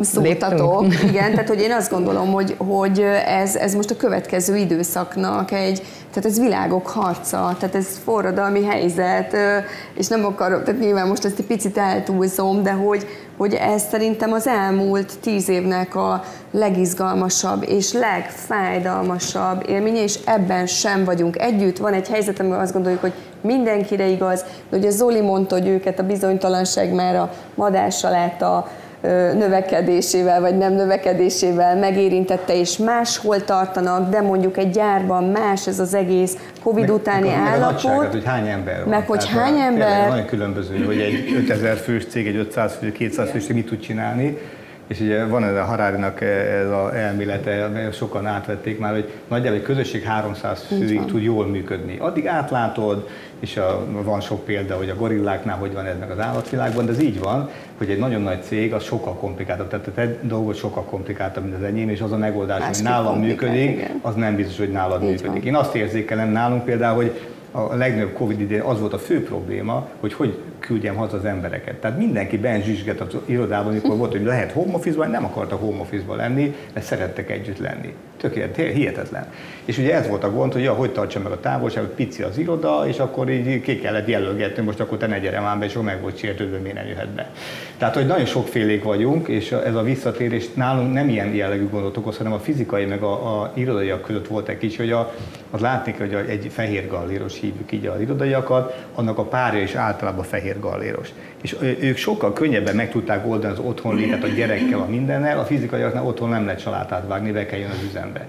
szótatok. 0.00 0.84
Igen, 1.02 1.30
tehát 1.30 1.48
hogy 1.48 1.60
én 1.60 1.72
azt 1.72 1.90
gondolom, 1.90 2.32
hogy, 2.32 2.54
hogy 2.58 3.00
ez, 3.26 3.56
ez 3.56 3.74
most 3.74 3.90
a 3.90 3.96
következő 3.96 4.56
időszaknak 4.56 5.52
egy, 5.52 5.82
tehát 6.12 6.30
ez 6.30 6.40
világok 6.40 6.86
harca, 6.86 7.56
tehát 7.58 7.74
ez 7.74 8.00
forradalmi 8.04 8.64
helyzet, 8.64 9.36
és 9.94 10.06
nem 10.06 10.24
akarok, 10.24 10.64
tehát 10.64 10.80
nyilván 10.80 11.08
most 11.08 11.24
ezt 11.24 11.38
egy 11.38 11.46
picit 11.46 11.78
eltúlzom, 11.78 12.62
de 12.62 12.72
hogy, 12.72 13.06
hogy 13.38 13.54
ez 13.54 13.82
szerintem 13.90 14.32
az 14.32 14.46
elmúlt 14.46 15.18
tíz 15.20 15.48
évnek 15.48 15.94
a 15.94 16.22
legizgalmasabb 16.50 17.64
és 17.68 17.92
legfájdalmasabb 17.92 19.68
élménye, 19.68 20.02
és 20.02 20.18
ebben 20.24 20.66
sem 20.66 21.04
vagyunk 21.04 21.38
együtt. 21.38 21.78
Van 21.78 21.92
egy 21.92 22.08
helyzet, 22.08 22.40
amiben 22.40 22.60
azt 22.60 22.72
gondoljuk, 22.72 23.00
hogy 23.00 23.12
mindenkire 23.40 24.06
igaz, 24.06 24.44
de 24.70 24.76
ugye 24.76 24.90
Zoli 24.90 25.20
mondta, 25.20 25.54
hogy 25.54 25.68
őket 25.68 25.98
a 25.98 26.06
bizonytalanság 26.06 26.92
már 26.94 27.16
a 27.16 27.32
madás 27.54 28.04
a 28.04 28.10
növekedésével 29.34 30.40
vagy 30.40 30.56
nem 30.56 30.72
növekedésével 30.72 31.76
megérintette, 31.76 32.56
és 32.56 32.76
máshol 32.76 33.44
tartanak, 33.44 34.10
de 34.10 34.20
mondjuk 34.20 34.56
egy 34.56 34.70
gyárban 34.70 35.24
más 35.24 35.66
ez 35.66 35.80
az 35.80 35.94
egész 35.94 36.36
Covid 36.62 36.86
meg, 36.86 36.94
utáni 36.94 37.28
meg 37.28 37.36
állapot. 37.36 38.12
Hogy 38.12 38.24
hány 38.24 38.48
ember 38.48 38.78
van. 38.78 38.88
Meg 38.88 39.06
hogy 39.06 39.18
Tehát 39.18 39.38
hány 39.38 39.58
ember. 39.58 40.08
Nagyon 40.08 40.26
különböző, 40.26 40.84
hogy 40.84 40.98
egy 40.98 41.32
5000 41.36 41.76
fős 41.76 42.06
cég, 42.06 42.26
egy 42.26 42.36
500 42.36 42.76
fő, 42.80 42.92
200 42.92 43.30
fős 43.30 43.46
mit 43.46 43.66
tud 43.66 43.80
csinálni, 43.80 44.38
és 44.88 45.00
ugye 45.00 45.26
van 45.26 45.44
ez 45.44 45.56
a 45.56 45.64
Harárinak 45.64 46.20
ez 46.20 46.70
az 46.70 46.92
elmélete, 46.92 47.90
sokan 47.92 48.26
átvették 48.26 48.78
már, 48.78 48.92
hogy 48.92 49.12
nagyjából 49.28 49.58
egy 49.58 49.64
közösség 49.64 50.02
300 50.02 50.62
főig 50.62 51.04
tud 51.04 51.22
jól 51.22 51.46
működni. 51.46 51.96
Addig 51.98 52.26
átlátod, 52.26 53.08
és 53.40 53.56
a, 53.56 53.84
van 54.02 54.20
sok 54.20 54.44
példa, 54.44 54.76
hogy 54.76 54.88
a 54.88 54.94
gorilláknál 54.94 55.56
hogy 55.56 55.72
van 55.72 55.86
ez 55.86 55.98
meg 55.98 56.10
az 56.10 56.18
állatvilágban, 56.18 56.86
de 56.86 56.92
ez 56.92 57.00
így 57.00 57.18
van, 57.18 57.50
hogy 57.78 57.90
egy 57.90 57.98
nagyon 57.98 58.22
nagy 58.22 58.42
cég 58.42 58.74
az 58.74 58.82
sokkal 58.82 59.14
komplikáltabb, 59.14 59.68
tehát 59.68 59.86
a 59.86 59.92
te 59.94 60.18
dolgod 60.22 60.54
sokkal 60.54 60.84
komplikáltabb, 60.84 61.42
mint 61.42 61.56
az 61.56 61.62
enyém, 61.62 61.88
és 61.88 62.00
az 62.00 62.12
a 62.12 62.16
megoldás, 62.16 62.58
Másképp 62.58 62.86
hogy 62.86 62.94
nálam 62.94 63.18
működik, 63.18 63.70
igen. 63.70 63.98
az 64.02 64.14
nem 64.14 64.36
biztos, 64.36 64.58
hogy 64.58 64.70
nálad 64.70 65.02
így 65.02 65.08
működik. 65.08 65.32
Van. 65.32 65.46
Én 65.46 65.54
azt 65.54 65.74
érzékelem 65.74 66.28
nálunk 66.28 66.64
például, 66.64 66.96
hogy 66.96 67.20
a 67.50 67.74
legnagyobb 67.74 68.12
Covid 68.12 68.40
idején 68.40 68.62
az 68.62 68.80
volt 68.80 68.92
a 68.92 68.98
fő 68.98 69.22
probléma, 69.24 69.88
hogy 70.00 70.12
hogy 70.12 70.38
küldjem 70.68 70.96
haza 70.96 71.16
az 71.16 71.24
embereket. 71.24 71.76
Tehát 71.76 71.98
mindenki 71.98 72.38
bent 72.38 72.64
zsizsget 72.64 73.00
az 73.00 73.16
irodában, 73.24 73.70
amikor 73.70 73.96
volt, 73.96 74.12
hogy 74.12 74.24
lehet 74.24 74.52
home 74.52 74.74
office 74.74 75.06
nem 75.06 75.24
akartak 75.24 75.60
home 75.60 75.80
office 75.80 76.14
lenni, 76.14 76.54
mert 76.74 76.86
szerettek 76.86 77.30
együtt 77.30 77.58
lenni. 77.58 77.94
Tökéletes, 78.18 78.72
hihetetlen. 78.72 79.26
És 79.64 79.78
ugye 79.78 79.94
ez 79.94 80.08
volt 80.08 80.24
a 80.24 80.30
gond, 80.30 80.52
hogy 80.52 80.62
ja, 80.62 80.72
hogy 80.72 80.92
tartsa 80.92 81.20
meg 81.20 81.32
a 81.32 81.40
távolságot, 81.40 81.90
pici 81.90 82.22
az 82.22 82.38
iroda, 82.38 82.84
és 82.86 82.98
akkor 82.98 83.30
így 83.30 83.60
ki 83.60 83.78
kellett 83.78 84.08
jelölgetni, 84.08 84.62
most 84.62 84.80
akkor 84.80 84.98
te 84.98 85.06
ne 85.06 85.18
gyere 85.18 85.40
már 85.40 85.58
be, 85.58 85.64
és 85.64 85.72
akkor 85.72 85.84
meg 85.84 86.00
volt 86.00 86.18
sértődve, 86.18 86.58
miért 86.58 86.76
nem 86.76 86.86
jöhet 86.86 87.08
be. 87.08 87.30
Tehát, 87.78 87.94
hogy 87.94 88.06
nagyon 88.06 88.26
sokfélék 88.26 88.82
vagyunk, 88.82 89.28
és 89.28 89.52
ez 89.52 89.74
a 89.74 89.82
visszatérés 89.82 90.52
nálunk 90.54 90.92
nem 90.92 91.08
ilyen 91.08 91.34
jellegű 91.34 91.68
gondot 91.68 91.96
okoz, 91.96 92.16
hanem 92.16 92.32
a 92.32 92.38
fizikai 92.38 92.84
meg 92.84 93.02
a, 93.02 93.42
a 93.42 93.52
irodaiak 93.54 94.00
között 94.00 94.26
volt 94.26 94.48
egy 94.48 94.58
kicsi, 94.58 94.76
hogy 94.76 94.92
a, 94.92 95.14
az 95.50 95.60
látni, 95.60 95.94
hogy 95.98 96.14
egy 96.28 96.50
fehér 96.52 96.88
galléros 96.88 97.40
hívjuk 97.40 97.72
így 97.72 97.86
az 97.86 98.00
irodaiakat, 98.00 98.86
annak 98.94 99.18
a 99.18 99.24
párja 99.24 99.62
is 99.62 99.74
általában 99.74 100.24
fehér 100.24 100.60
galléros. 100.60 101.08
És 101.42 101.56
ők 101.80 101.96
sokkal 101.96 102.32
könnyebben 102.32 102.76
meg 102.76 102.90
tudták 102.90 103.26
oldani 103.26 103.52
az 103.52 103.58
otthon 103.58 103.96
létet 103.96 104.24
a 104.24 104.26
gyerekkel, 104.26 104.78
a 104.78 104.86
mindennel, 104.88 105.38
a 105.38 105.44
fizikaiaknál 105.44 106.06
otthon 106.06 106.28
nem 106.28 106.44
lehet 106.44 106.62
családát 106.62 107.04
vágni, 107.08 107.32
be 107.32 107.46
kell 107.46 107.58
jön 107.58 107.70
az 107.70 107.82
üzembe. 107.88 108.26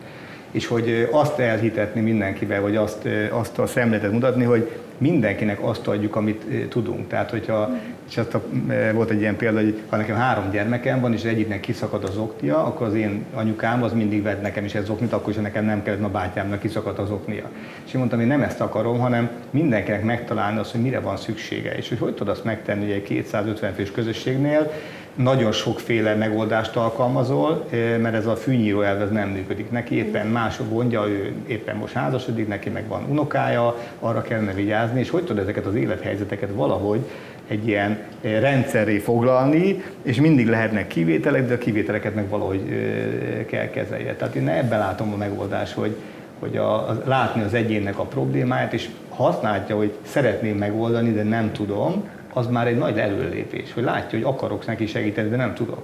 És 0.51 0.68
hogy 0.68 1.07
azt 1.12 1.39
elhitetni 1.39 2.01
mindenkivel, 2.01 2.62
vagy 2.62 2.76
azt, 2.76 3.07
azt 3.32 3.60
a 3.60 3.68
szemletet 3.68 4.12
mutatni, 4.12 4.43
hogy 4.43 4.72
mindenkinek 5.00 5.64
azt 5.64 5.88
adjuk, 5.88 6.16
amit 6.16 6.68
tudunk. 6.70 7.08
Tehát, 7.08 7.30
hogyha, 7.30 7.70
és 8.10 8.18
azt 8.18 8.34
a, 8.34 8.43
volt 8.93 9.10
egy 9.10 9.20
ilyen 9.20 9.36
példa, 9.36 9.60
hogy 9.60 9.82
ha 9.89 9.97
nekem 9.97 10.16
három 10.16 10.50
gyermekem 10.52 11.00
van, 11.00 11.14
és 11.14 11.24
egyiknek 11.24 11.60
kiszakad 11.60 12.04
az 12.04 12.18
oknia, 12.18 12.66
akkor 12.66 12.88
az 12.88 12.93
én 12.93 13.26
anyukám 13.34 13.84
az 13.84 13.93
mindig 13.93 14.24
vett 14.24 14.41
nekem 14.41 14.66
is 14.66 14.76
ez 14.76 14.89
oknit, 14.89 15.14
akkor 15.14 15.30
is 15.30 15.39
nekem 15.39 15.66
nem 15.66 15.84
kellett, 15.84 16.04
a 16.04 16.10
bátyámnak 16.10 16.60
kiszakadt 16.60 17.00
az 17.00 17.12
oknia. 17.12 17.50
És 17.86 17.93
én 17.93 18.00
mondtam, 18.00 18.20
én 18.20 18.28
nem 18.28 18.41
ezt 18.41 18.62
akarom, 18.62 19.00
hanem 19.00 19.30
mindenkinek 19.50 20.04
megtalálni 20.04 20.60
azt, 20.60 20.72
hogy 20.72 20.82
mire 20.82 21.00
van 21.00 21.18
szüksége, 21.18 21.78
és 21.78 21.89
hogy 21.89 22.00
hogy 22.00 22.14
tudod 22.14 22.34
azt 22.34 22.43
megtenni 22.43 22.82
hogy 22.82 22.91
egy 22.91 23.04
250 23.04 23.74
fős 23.74 23.91
közösségnél, 23.91 24.72
nagyon 25.16 25.51
sokféle 25.51 26.16
megoldást 26.16 26.76
alkalmazol, 26.76 27.66
mert 27.72 28.16
ez 28.16 28.26
a 28.26 28.36
fűnyíró 28.36 28.82
elv 28.82 29.01
ez 29.01 29.10
nem 29.10 29.30
működik 29.30 29.72
neki, 29.72 29.95
éppen 29.95 30.28
más 30.28 30.60
a 30.60 30.64
gondja, 30.70 31.07
ő 31.07 31.34
éppen 31.47 31.76
most 31.76 31.93
házasodik, 31.93 32.47
neki 32.47 32.70
meg 32.70 32.88
van 32.88 33.05
unokája, 33.10 33.76
arra 33.99 34.22
kellene 34.22 34.53
vigyázni, 34.53 34.99
és 34.99 35.10
hogy 35.10 35.24
tudod 35.24 35.43
ezeket 35.43 35.66
az 35.66 35.76
élethelyzeteket 35.76 36.49
valahogy 36.53 36.99
egy 37.47 37.68
ilyen 37.68 37.97
rendszerré 38.22 38.97
foglalni, 38.97 39.84
és 40.01 40.20
mindig 40.22 40.47
lehetnek 40.47 40.88
kivételek, 40.88 41.47
de 41.47 41.53
a 41.53 41.57
kivételeket 41.57 42.16
meg 42.16 42.30
valahogy 42.30 42.62
kell 43.45 43.70
kezelje. 43.70 44.16
Tehát 44.16 44.36
én 44.36 44.47
ebben 44.47 44.80
látom 44.80 45.14
a 45.14 45.18
megoldást, 45.18 45.74
hogy, 45.74 45.95
hogy 46.39 46.57
a, 46.57 46.89
a, 46.89 47.01
látni 47.05 47.41
az 47.43 47.53
egyénnek 47.53 47.99
a 47.99 48.03
problémáját, 48.03 48.74
és 48.74 48.89
használja, 49.10 49.76
hogy 49.76 49.93
szeretném 50.05 50.57
megoldani, 50.57 51.12
de 51.12 51.24
nem 51.24 51.51
tudom, 51.51 52.03
az 52.34 52.47
már 52.47 52.67
egy 52.67 52.77
nagy 52.77 52.99
előlépés, 52.99 53.73
hogy 53.73 53.84
látja, 53.84 54.19
hogy 54.19 54.27
akarok 54.27 54.65
neki 54.65 54.86
segíteni, 54.86 55.30
de 55.30 55.36
nem 55.36 55.53
tudok. 55.53 55.84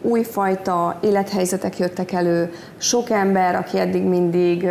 Újfajta 0.00 0.98
élethelyzetek 1.02 1.78
jöttek 1.78 2.12
elő, 2.12 2.52
sok 2.76 3.10
ember, 3.10 3.54
aki 3.54 3.78
eddig 3.78 4.02
mindig 4.02 4.68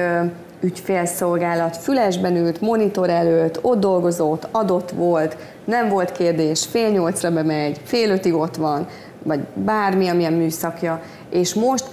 ügyfélszolgálat 0.61 1.77
fülesben 1.77 2.35
ült, 2.35 2.61
monitor 2.61 3.09
előtt, 3.09 3.59
ott 3.61 3.79
dolgozott, 3.79 4.47
adott 4.51 4.91
volt, 4.91 5.37
nem 5.65 5.89
volt 5.89 6.11
kérdés, 6.11 6.65
fél 6.65 6.89
nyolcra 6.89 7.31
bemegy, 7.31 7.79
fél 7.83 8.09
ötig 8.09 8.33
ott 8.33 8.55
van, 8.55 8.87
vagy 9.23 9.39
bármi, 9.53 10.07
amilyen 10.07 10.33
műszakja, 10.33 11.01
és 11.29 11.53
most 11.53 11.85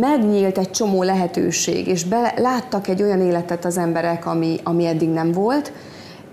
megnyílt 0.00 0.58
egy 0.58 0.70
csomó 0.70 1.02
lehetőség, 1.02 1.86
és 1.86 2.04
be, 2.04 2.34
láttak 2.36 2.88
egy 2.88 3.02
olyan 3.02 3.20
életet 3.20 3.64
az 3.64 3.78
emberek, 3.78 4.26
ami, 4.26 4.56
ami 4.62 4.86
eddig 4.86 5.08
nem 5.08 5.32
volt, 5.32 5.72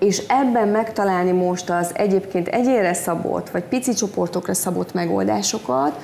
és 0.06 0.24
ebben 0.28 0.68
megtalálni 0.68 1.32
most 1.32 1.70
az 1.70 1.92
egyébként 1.94 2.48
egyére 2.48 2.94
szabott, 2.94 3.50
vagy 3.50 3.64
pici 3.64 3.94
csoportokra 3.94 4.54
szabott 4.54 4.94
megoldásokat, 4.94 6.00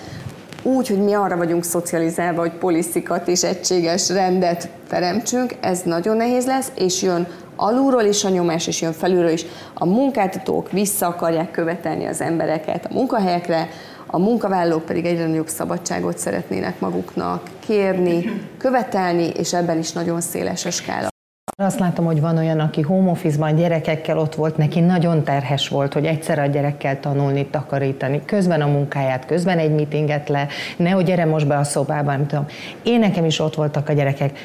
úgy, 0.64 0.88
hogy 0.88 1.04
mi 1.04 1.14
arra 1.14 1.38
vagyunk 1.38 1.64
szocializálva, 1.64 2.40
hogy 2.40 2.52
poliszikat 2.52 3.28
és 3.28 3.44
egységes 3.44 4.10
rendet 4.10 4.70
teremtsünk, 4.88 5.56
ez 5.62 5.82
nagyon 5.82 6.18
nehéz 6.18 6.46
lesz, 6.46 6.72
és 6.76 7.02
jön 7.02 7.28
alulról 7.56 8.04
is 8.04 8.24
a 8.24 8.30
nyomás, 8.30 8.68
és 8.68 8.82
jön 8.82 8.94
felülről 8.94 9.32
is. 9.32 9.46
A 9.74 9.86
munkáltatók 9.86 10.72
vissza 10.72 11.08
akarják 11.08 11.52
követelni 11.52 12.06
az 12.06 12.22
embereket 12.22 12.86
a 12.86 12.94
munkahelyekre, 12.94 13.70
a 14.08 14.20
munkavállalók 14.20 14.86
pedig 14.86 15.06
egyre 15.06 15.28
nagyobb 15.28 15.48
szabadságot 15.48 16.18
szeretnének 16.18 16.80
maguknak 16.80 17.50
kérni, 17.60 18.42
követelni, 18.58 19.28
és 19.28 19.54
ebben 19.54 19.78
is 19.78 19.92
nagyon 19.92 20.22
széles 20.22 20.66
a 20.66 20.72
skála. 20.72 21.16
Azt 21.60 21.80
látom, 21.80 22.06
hogy 22.06 22.22
van 22.22 22.38
olyan, 22.38 22.60
aki 22.60 22.82
home 22.82 23.10
office-ban 23.10 23.56
gyerekekkel 23.56 24.18
ott 24.18 24.36
volt, 24.36 24.58
neki 24.58 24.80
nagyon 24.80 25.24
terhes 25.24 25.68
volt, 25.68 25.94
hogy 25.94 26.06
egyszer 26.06 26.40
a 26.40 26.46
gyerekkel 26.46 27.00
tanulni, 27.00 27.46
takarítani, 27.46 28.22
közben 28.26 28.62
a 28.62 28.68
munkáját, 28.68 29.26
közben 29.26 29.58
egy 29.58 29.76
meetinget 29.76 30.30
le, 30.30 30.48
nehogy 30.76 31.06
gyere 31.06 31.26
most 31.26 31.48
be 31.48 31.58
a 31.58 31.64
szobába, 31.64 32.12
nem 32.12 32.28
tudom. 32.28 32.46
Én 32.84 33.00
nekem 33.00 33.26
is 33.26 33.40
ott 33.40 33.56
voltak 33.56 33.90
a 33.90 33.94
gyerekek 33.94 34.40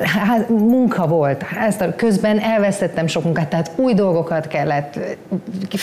hát, 0.00 0.48
munka 0.48 1.06
volt. 1.06 1.44
Ezt 1.66 1.80
a, 1.80 1.94
közben 1.94 2.38
elvesztettem 2.38 3.06
sok 3.06 3.24
munkát, 3.24 3.48
tehát 3.48 3.70
új 3.76 3.94
dolgokat 3.94 4.46
kellett 4.46 4.98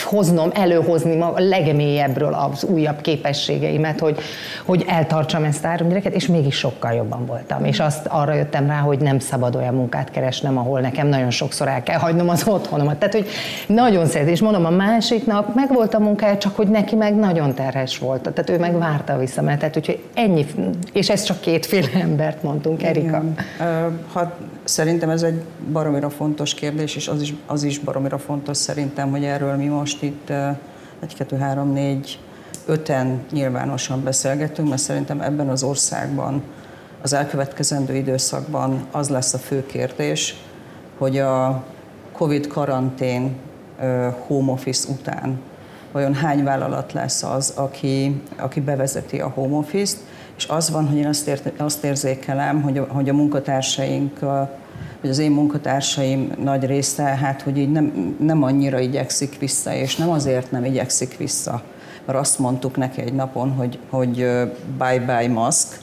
hoznom, 0.04 0.50
előhozni 0.54 1.20
a 1.20 1.34
legmélyebbről 1.36 2.34
az 2.34 2.64
újabb 2.64 3.00
képességeimet, 3.00 4.00
hogy, 4.00 4.18
hogy 4.64 4.84
eltartsam 4.88 5.44
ezt 5.44 5.64
három 5.64 5.88
gyereket, 5.88 6.14
és 6.14 6.26
mégis 6.26 6.56
sokkal 6.56 6.92
jobban 6.92 7.26
voltam. 7.26 7.64
És 7.64 7.80
azt 7.80 8.06
arra 8.06 8.34
jöttem 8.34 8.66
rá, 8.66 8.78
hogy 8.78 8.98
nem 8.98 9.18
szabad 9.18 9.56
olyan 9.56 9.74
munkát 9.74 10.10
keresnem, 10.10 10.58
ahol 10.58 10.80
nekem 10.80 11.06
nagyon 11.06 11.30
sokszor 11.30 11.68
el 11.68 11.82
kell 11.82 11.98
hagynom 11.98 12.28
az 12.28 12.48
otthonomat. 12.48 12.96
Tehát, 12.96 13.14
hogy 13.14 13.26
nagyon 13.66 14.06
szeret. 14.06 14.28
És 14.28 14.40
mondom, 14.40 14.64
a 14.64 14.70
másiknak 14.70 15.54
meg 15.54 15.72
volt 15.72 15.94
a 15.94 15.98
munkája, 15.98 16.38
csak 16.38 16.56
hogy 16.56 16.68
neki 16.68 16.96
meg 16.96 17.14
nagyon 17.14 17.54
terhes 17.54 17.98
volt. 17.98 18.20
Tehát 18.20 18.50
ő 18.50 18.58
meg 18.58 18.78
várta 18.78 19.12
a 19.12 19.18
visszamenetet. 19.18 19.76
Úgyhogy 19.76 20.02
ennyi, 20.14 20.46
és 20.92 21.10
ez 21.10 21.22
csak 21.22 21.40
kétféle 21.40 21.88
embert 22.02 22.42
mondtunk, 22.42 22.82
Erika. 22.82 23.22
Igen 23.58 23.99
ha, 24.12 24.36
szerintem 24.64 25.10
ez 25.10 25.22
egy 25.22 25.42
baromira 25.72 26.10
fontos 26.10 26.54
kérdés, 26.54 26.96
és 26.96 27.08
az 27.08 27.22
is, 27.22 27.34
az 27.46 27.62
is 27.62 27.78
baromira 27.78 28.18
fontos 28.18 28.56
szerintem, 28.56 29.10
hogy 29.10 29.24
erről 29.24 29.56
mi 29.56 29.66
most 29.66 30.02
itt 30.02 30.30
egy, 31.00 31.14
kettő, 31.14 31.36
három, 31.36 31.72
négy, 31.72 32.18
öten 32.66 33.24
nyilvánosan 33.30 34.02
beszélgetünk, 34.02 34.68
mert 34.68 34.80
szerintem 34.80 35.20
ebben 35.20 35.48
az 35.48 35.62
országban 35.62 36.42
az 37.02 37.12
elkövetkezendő 37.12 37.94
időszakban 37.94 38.86
az 38.90 39.08
lesz 39.08 39.34
a 39.34 39.38
fő 39.38 39.66
kérdés, 39.66 40.36
hogy 40.98 41.18
a 41.18 41.64
COVID 42.12 42.46
karantén 42.46 43.36
home 44.26 44.52
office 44.52 44.88
után 44.92 45.40
vajon 45.92 46.14
hány 46.14 46.44
vállalat 46.44 46.92
lesz 46.92 47.22
az, 47.22 47.52
aki, 47.56 48.22
aki 48.36 48.60
bevezeti 48.60 49.20
a 49.20 49.28
home 49.28 49.56
office-t, 49.56 49.98
és 50.40 50.46
az 50.48 50.70
van, 50.70 50.88
hogy 50.88 50.96
én 50.96 51.06
azt, 51.06 51.28
ért, 51.28 51.60
azt 51.60 51.84
érzékelem, 51.84 52.62
hogy 52.62 52.78
a, 52.78 52.86
hogy 52.88 53.08
a 53.08 53.12
munkatársaink, 53.12 54.18
vagy 55.00 55.10
az 55.10 55.18
én 55.18 55.30
munkatársaim 55.30 56.32
nagy 56.42 56.66
része, 56.66 57.02
hát 57.02 57.42
hogy 57.42 57.58
így 57.58 57.72
nem, 57.72 58.16
nem 58.20 58.42
annyira 58.42 58.78
igyekszik 58.78 59.38
vissza, 59.38 59.74
és 59.74 59.96
nem 59.96 60.10
azért 60.10 60.50
nem 60.50 60.64
igyekszik 60.64 61.16
vissza, 61.16 61.62
mert 62.04 62.18
azt 62.18 62.38
mondtuk 62.38 62.76
neki 62.76 63.00
egy 63.00 63.12
napon, 63.12 63.50
hogy, 63.50 63.78
hogy 63.90 64.16
bye-bye 64.78 65.28
maszk, 65.28 65.78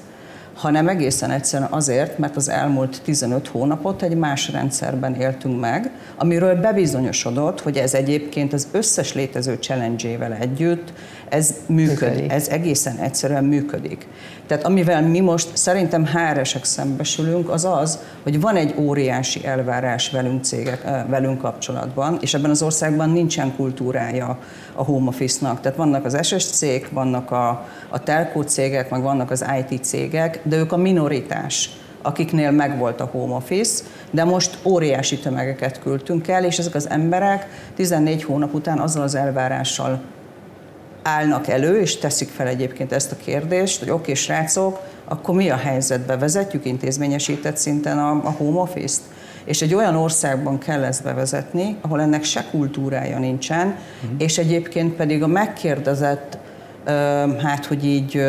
hanem 0.57 0.87
egészen 0.87 1.31
egyszerűen 1.31 1.71
azért, 1.71 2.17
mert 2.17 2.35
az 2.35 2.49
elmúlt 2.49 3.01
15 3.03 3.47
hónapot 3.47 4.01
egy 4.01 4.15
más 4.15 4.51
rendszerben 4.51 5.15
éltünk 5.15 5.59
meg, 5.59 5.91
amiről 6.15 6.55
bebizonyosodott, 6.55 7.61
hogy 7.61 7.77
ez 7.77 7.93
egyébként 7.93 8.53
az 8.53 8.67
összes 8.71 9.13
létező 9.13 9.57
challenge 9.59 10.37
együtt, 10.39 10.93
ez 11.29 11.55
működik, 11.65 11.99
működik. 11.99 12.31
ez 12.31 12.47
egészen 12.47 12.97
egyszerűen 12.97 13.43
működik. 13.43 14.07
Tehát 14.47 14.65
amivel 14.65 15.01
mi 15.01 15.19
most 15.19 15.57
szerintem 15.57 16.05
HRS-ek 16.05 16.63
szembesülünk, 16.63 17.49
az 17.49 17.65
az, 17.65 17.99
hogy 18.23 18.41
van 18.41 18.55
egy 18.55 18.73
óriási 18.77 19.45
elvárás 19.45 20.09
velünk, 20.09 20.43
cégek, 20.43 20.83
velünk 21.07 21.41
kapcsolatban, 21.41 22.17
és 22.21 22.33
ebben 22.33 22.49
az 22.49 22.61
országban 22.61 23.09
nincsen 23.09 23.55
kultúrája 23.55 24.37
a 24.73 24.83
home 24.83 25.07
office-nak. 25.07 25.61
Tehát 25.61 25.77
vannak 25.77 26.05
az 26.05 26.27
SS 26.27 26.45
cég, 26.45 26.87
vannak 26.91 27.31
a, 27.31 27.65
a 27.89 28.03
telco 28.03 28.43
cégek, 28.43 28.89
meg 28.89 29.01
vannak 29.01 29.31
az 29.31 29.45
IT 29.59 29.83
cégek, 29.83 30.39
de 30.43 30.57
ők 30.57 30.71
a 30.71 30.77
minoritás 30.77 31.69
akiknél 32.01 32.51
megvolt 32.51 33.01
a 33.01 33.09
home 33.11 33.35
office, 33.35 33.83
de 34.11 34.23
most 34.23 34.57
óriási 34.63 35.17
tömegeket 35.17 35.79
küldtünk 35.79 36.27
el, 36.27 36.43
és 36.43 36.57
ezek 36.57 36.75
az 36.75 36.89
emberek 36.89 37.47
14 37.75 38.23
hónap 38.23 38.53
után 38.53 38.79
azzal 38.79 39.03
az 39.03 39.15
elvárással 39.15 40.01
állnak 41.07 41.47
elő, 41.47 41.79
és 41.79 41.97
teszik 41.97 42.29
fel 42.29 42.47
egyébként 42.47 42.91
ezt 42.91 43.11
a 43.11 43.15
kérdést, 43.15 43.79
hogy 43.79 43.89
oké, 43.89 44.01
okay, 44.01 44.13
srácok, 44.13 44.79
akkor 45.05 45.35
mi 45.35 45.49
a 45.49 45.55
helyzet? 45.55 46.01
Bevezetjük 46.01 46.65
intézményesített 46.65 47.57
szinten 47.57 47.97
a, 47.97 48.09
a 48.11 48.31
home 48.31 48.59
office-t? 48.59 49.01
És 49.43 49.61
egy 49.61 49.73
olyan 49.73 49.95
országban 49.95 50.57
kell 50.57 50.83
ezt 50.83 51.03
bevezetni, 51.03 51.77
ahol 51.81 52.01
ennek 52.01 52.23
se 52.23 52.45
kultúrája 52.51 53.19
nincsen, 53.19 53.67
uh-huh. 53.67 54.15
és 54.17 54.37
egyébként 54.37 54.93
pedig 54.93 55.23
a 55.23 55.27
megkérdezett, 55.27 56.37
hát 57.43 57.65
hogy 57.65 57.85
így 57.85 58.21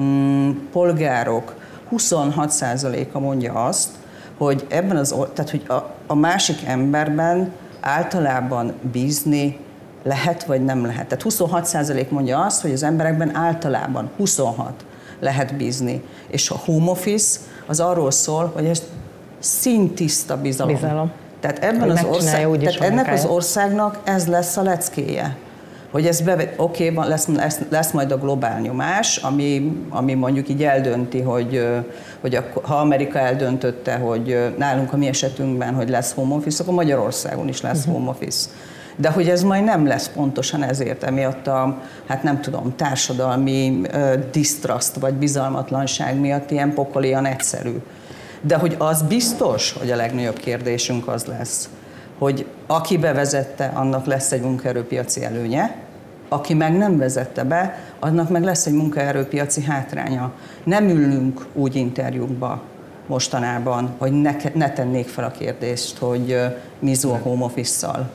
mm, 0.00 0.50
polgárok 0.72 1.54
26%-a 1.92 3.18
mondja 3.18 3.64
azt, 3.64 3.88
hogy 4.38 4.66
ebben 4.68 4.96
az, 4.96 5.14
tehát 5.34 5.50
hogy 5.50 5.62
a, 5.68 5.94
a 6.06 6.14
másik 6.14 6.56
emberben 6.66 7.52
általában 7.80 8.72
bízni 8.92 9.58
lehet 10.04 10.44
vagy 10.44 10.64
nem 10.64 10.86
lehet. 10.86 11.06
Tehát 11.06 11.24
26% 11.28 12.08
mondja 12.08 12.44
azt, 12.44 12.62
hogy 12.62 12.72
az 12.72 12.82
emberekben 12.82 13.36
általában 13.36 14.10
26 14.16 14.84
lehet 15.20 15.56
bízni. 15.56 16.02
És 16.28 16.50
a 16.50 16.56
home 16.64 16.90
office 16.90 17.38
az 17.66 17.80
arról 17.80 18.10
szól, 18.10 18.50
hogy 18.54 18.64
ez 18.64 18.82
szintiszta 19.38 20.36
bizalom. 20.40 20.74
bizalom. 20.74 21.10
Tehát, 21.40 21.58
ebben 21.58 21.90
az 21.90 22.04
ország, 22.04 22.58
tehát 22.58 22.80
ennek 22.80 23.12
az 23.12 23.24
országnak 23.24 24.00
ez 24.04 24.26
lesz 24.26 24.56
a 24.56 24.62
leckéje. 24.62 25.36
Hogy 25.90 26.06
ez 26.06 26.20
be, 26.20 26.54
oké, 26.56 26.90
okay, 26.90 27.08
lesz, 27.08 27.26
lesz, 27.26 27.60
lesz 27.68 27.90
majd 27.90 28.12
a 28.12 28.18
globál 28.18 28.60
nyomás, 28.60 29.16
ami, 29.16 29.72
ami 29.90 30.14
mondjuk 30.14 30.48
így 30.48 30.62
eldönti, 30.62 31.20
hogy, 31.20 31.66
hogy 32.20 32.34
a, 32.34 32.44
ha 32.62 32.74
Amerika 32.74 33.18
eldöntötte, 33.18 33.96
hogy 33.96 34.52
nálunk 34.58 34.92
a 34.92 34.96
mi 34.96 35.06
esetünkben, 35.06 35.74
hogy 35.74 35.88
lesz 35.88 36.14
home 36.14 36.34
office, 36.34 36.62
akkor 36.62 36.74
Magyarországon 36.74 37.48
is 37.48 37.60
lesz 37.60 37.78
uh-huh. 37.78 37.94
home 37.94 38.10
office 38.10 38.48
de 38.96 39.10
hogy 39.10 39.28
ez 39.28 39.42
majd 39.42 39.64
nem 39.64 39.86
lesz 39.86 40.08
pontosan 40.08 40.62
ezért, 40.62 41.02
emiatt 41.02 41.46
a, 41.46 41.82
hát 42.06 42.22
nem 42.22 42.40
tudom, 42.40 42.76
társadalmi 42.76 43.80
uh, 43.92 44.14
distrust 44.32 44.94
vagy 44.94 45.14
bizalmatlanság 45.14 46.20
miatt 46.20 46.50
ilyen 46.50 46.74
pokolian 46.74 47.26
egyszerű. 47.26 47.76
De 48.40 48.56
hogy 48.56 48.74
az 48.78 49.02
biztos, 49.02 49.72
hogy 49.72 49.90
a 49.90 49.96
legnagyobb 49.96 50.36
kérdésünk 50.36 51.08
az 51.08 51.24
lesz, 51.24 51.68
hogy 52.18 52.46
aki 52.66 52.98
bevezette, 52.98 53.72
annak 53.74 54.06
lesz 54.06 54.32
egy 54.32 54.40
munkaerőpiaci 54.40 55.24
előnye, 55.24 55.76
aki 56.28 56.54
meg 56.54 56.76
nem 56.76 56.98
vezette 56.98 57.44
be, 57.44 57.78
annak 58.00 58.28
meg 58.28 58.42
lesz 58.42 58.66
egy 58.66 58.72
munkaerőpiaci 58.72 59.62
hátránya. 59.62 60.32
Nem 60.64 60.88
ülünk 60.88 61.46
úgy 61.52 61.76
interjúkba 61.76 62.62
mostanában, 63.06 63.94
hogy 63.98 64.12
ne, 64.12 64.36
ne 64.54 64.72
tennék 64.72 65.08
fel 65.08 65.24
a 65.24 65.30
kérdést, 65.30 65.98
hogy 65.98 66.40
mi 66.78 66.94
a 67.02 67.18
home 67.22 67.44
office-szal. 67.44 68.10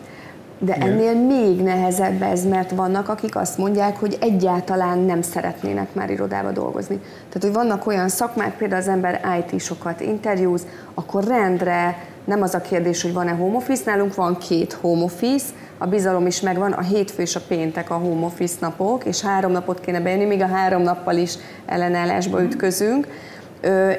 De 0.62 0.74
ennél 0.74 1.14
még 1.14 1.62
nehezebb 1.62 2.22
ez, 2.22 2.46
mert 2.46 2.72
vannak, 2.72 3.10
akik 3.10 3.36
azt 3.36 3.58
mondják, 3.58 3.98
hogy 4.00 4.18
egyáltalán 4.22 5.00
nem 5.00 5.22
szeretnének 5.22 5.94
már 5.94 6.10
irodába 6.10 6.52
dolgozni. 6.52 7.00
Tehát, 7.28 7.42
hogy 7.42 7.54
vannak 7.54 7.88
olyan 7.88 8.10
szakmák, 8.10 8.58
például 8.58 8.82
az 8.82 8.88
ember 8.88 9.22
IT-sokat 9.40 10.02
interjúz, 10.02 10.66
akkor 10.94 11.24
rendre 11.24 11.98
nem 12.26 12.42
az 12.42 12.54
a 12.54 12.62
kérdés, 12.62 13.02
hogy 13.02 13.14
van-e 13.14 13.32
home 13.32 13.56
office, 13.56 13.84
nálunk 13.86 14.16
van 14.16 14.38
két 14.38 14.74
home 14.74 15.04
office, 15.04 15.46
a 15.78 15.88
bizalom 15.88 16.26
is 16.26 16.42
megvan, 16.42 16.72
a 16.72 16.82
hétfő 16.82 17.22
és 17.22 17.36
a 17.36 17.42
péntek 17.48 17.90
a 17.90 17.98
home 17.98 18.26
office 18.26 18.56
napok, 18.60 19.06
és 19.06 19.22
három 19.22 19.52
napot 19.52 19.80
kéne 19.80 20.02
bejönni, 20.02 20.26
még 20.26 20.42
a 20.42 20.48
három 20.48 20.82
nappal 20.82 21.16
is 21.16 21.34
ellenállásba 21.66 22.44
ütközünk, 22.44 23.08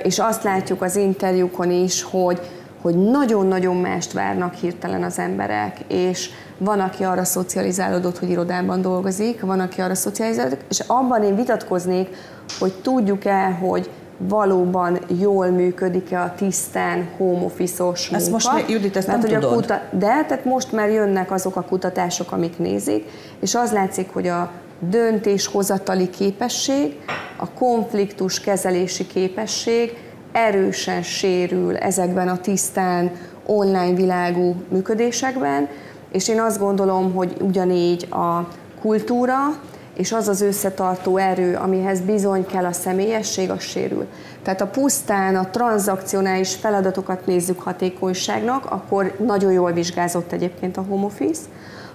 és 0.03 0.19
azt 0.19 0.43
látjuk 0.43 0.83
az 0.83 0.97
interjúkon 0.97 1.71
is, 1.71 2.03
hogy 2.03 2.41
hogy 2.81 2.97
nagyon-nagyon 2.97 3.77
mást 3.77 4.13
várnak 4.13 4.55
hirtelen 4.55 5.03
az 5.03 5.19
emberek, 5.19 5.77
és 5.89 6.31
van, 6.59 6.81
aki 6.81 7.05
arra 7.05 7.25
szocializálódott, 7.25 8.19
hogy 8.19 8.31
irodában 8.31 8.83
dolgozik, 8.83 9.41
van, 9.41 9.61
aki 9.61 9.81
arra 9.81 9.95
szocializálódott, 9.95 10.65
és 10.69 10.81
abban 10.87 11.23
én 11.23 11.37
vitatkoznék, 11.37 12.09
hogy 12.59 12.73
tudjuk-e, 12.73 13.51
hogy 13.51 13.91
valóban 14.29 14.99
jól 15.21 15.47
működik-e 15.47 16.23
a 16.23 16.35
tisztán 16.37 17.09
home 17.17 17.45
office-os 17.45 18.09
munka. 18.11 18.25
Ezt 18.25 18.31
most 18.31 18.71
Judit, 18.71 18.97
ezt 18.97 19.07
Mert, 19.07 19.23
nem 19.23 19.31
tudod. 19.31 19.53
A 19.53 19.55
kuta- 19.55 19.83
de, 19.91 20.25
tehát 20.29 20.45
most 20.45 20.73
már 20.73 20.91
jönnek 20.91 21.31
azok 21.31 21.57
a 21.57 21.63
kutatások, 21.63 22.33
amik 22.33 22.59
nézik, 22.59 23.05
és 23.41 23.55
az 23.55 23.73
látszik, 23.73 24.13
hogy 24.13 24.27
a 24.27 24.51
döntéshozatali 24.79 26.11
képesség, 26.11 27.01
a 27.37 27.51
konfliktus 27.51 28.41
kezelési 28.41 29.07
képesség 29.07 30.10
erősen 30.33 31.03
sérül 31.03 31.77
ezekben 31.77 32.29
a 32.29 32.41
tisztán 32.41 33.11
online 33.47 33.95
világú 33.95 34.55
működésekben, 34.69 35.69
és 36.13 36.29
én 36.29 36.41
azt 36.41 36.59
gondolom, 36.59 37.15
hogy 37.15 37.37
ugyanígy 37.41 38.07
a 38.11 38.49
kultúra 38.81 39.37
és 39.97 40.13
az 40.13 40.29
az 40.29 40.41
összetartó 40.41 41.17
erő, 41.17 41.57
amihez 41.57 42.01
bizony 42.01 42.47
kell 42.47 42.65
a 42.65 42.73
személyesség, 42.73 43.51
az 43.51 43.61
sérül. 43.61 44.07
Tehát 44.43 44.61
a 44.61 44.67
pusztán 44.67 45.37
a 45.37 45.51
tranzakcionális 45.51 46.55
feladatokat 46.55 47.27
nézzük 47.27 47.61
hatékonyságnak, 47.61 48.71
akkor 48.71 49.15
nagyon 49.27 49.53
jól 49.53 49.73
vizsgázott 49.73 50.33
egyébként 50.33 50.77
a 50.77 50.85
home 50.89 51.05
office, 51.05 51.41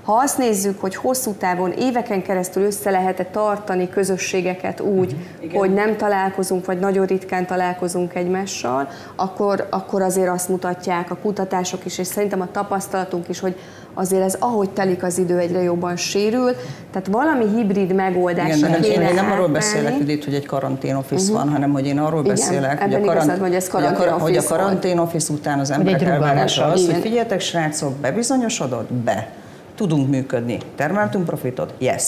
ha 0.05 0.13
azt 0.13 0.37
nézzük, 0.37 0.81
hogy 0.81 0.95
hosszú 0.95 1.31
távon, 1.31 1.71
éveken 1.71 2.21
keresztül 2.21 2.63
össze 2.63 2.89
lehet-e 2.89 3.23
tartani 3.23 3.89
közösségeket 3.89 4.79
úgy, 4.79 5.15
uh-huh. 5.15 5.59
hogy 5.59 5.73
nem 5.73 5.97
találkozunk, 5.97 6.65
vagy 6.65 6.79
nagyon 6.79 7.05
ritkán 7.05 7.45
találkozunk 7.45 8.15
egymással, 8.15 8.89
akkor, 9.15 9.67
akkor 9.69 10.01
azért 10.01 10.29
azt 10.29 10.49
mutatják 10.49 11.11
a 11.11 11.15
kutatások 11.15 11.85
is, 11.85 11.97
és 11.97 12.07
szerintem 12.07 12.41
a 12.41 12.47
tapasztalatunk 12.51 13.29
is, 13.29 13.39
hogy 13.39 13.55
azért 13.93 14.23
ez 14.23 14.35
ahogy 14.39 14.69
telik 14.69 15.03
az 15.03 15.17
idő 15.17 15.37
egyre 15.37 15.61
jobban 15.61 15.95
sérül, 15.95 16.51
tehát 16.91 17.07
valami 17.07 17.45
hibrid 17.55 17.93
megoldás. 17.93 18.57
Igen, 18.57 18.81
kéne 18.81 19.09
én 19.09 19.13
nem 19.13 19.31
arról 19.31 19.47
beszélek, 19.47 19.97
Judit, 19.97 20.23
hogy 20.23 20.33
egy 20.33 20.45
karantén 20.45 20.95
office 20.95 21.23
uh-huh. 21.23 21.37
van, 21.37 21.49
hanem 21.49 21.71
hogy 21.71 21.85
én 21.85 21.99
arról 21.99 22.23
Igen, 22.23 22.35
beszélek, 22.35 22.81
hogy 22.81 22.93
a, 22.93 22.99
karant, 22.99 23.23
igazad, 23.23 23.41
hogy, 23.41 23.55
ez 23.55 23.69
hogy, 23.69 23.83
a, 23.83 24.11
hogy 24.19 24.37
a 24.37 24.43
karantén 24.43 24.97
office 24.97 25.33
után 25.33 25.59
az 25.59 25.71
emberek 25.71 26.01
elvárása 26.01 26.65
az, 26.65 26.85
hogy 26.85 26.95
figyeljetek 26.95 27.39
srácok, 27.39 27.95
bebizonyosodott? 27.95 28.93
Be 28.93 29.27
tudunk 29.75 30.09
működni. 30.09 30.57
Termeltünk 30.75 31.25
profitot? 31.25 31.73
Yes. 31.77 32.03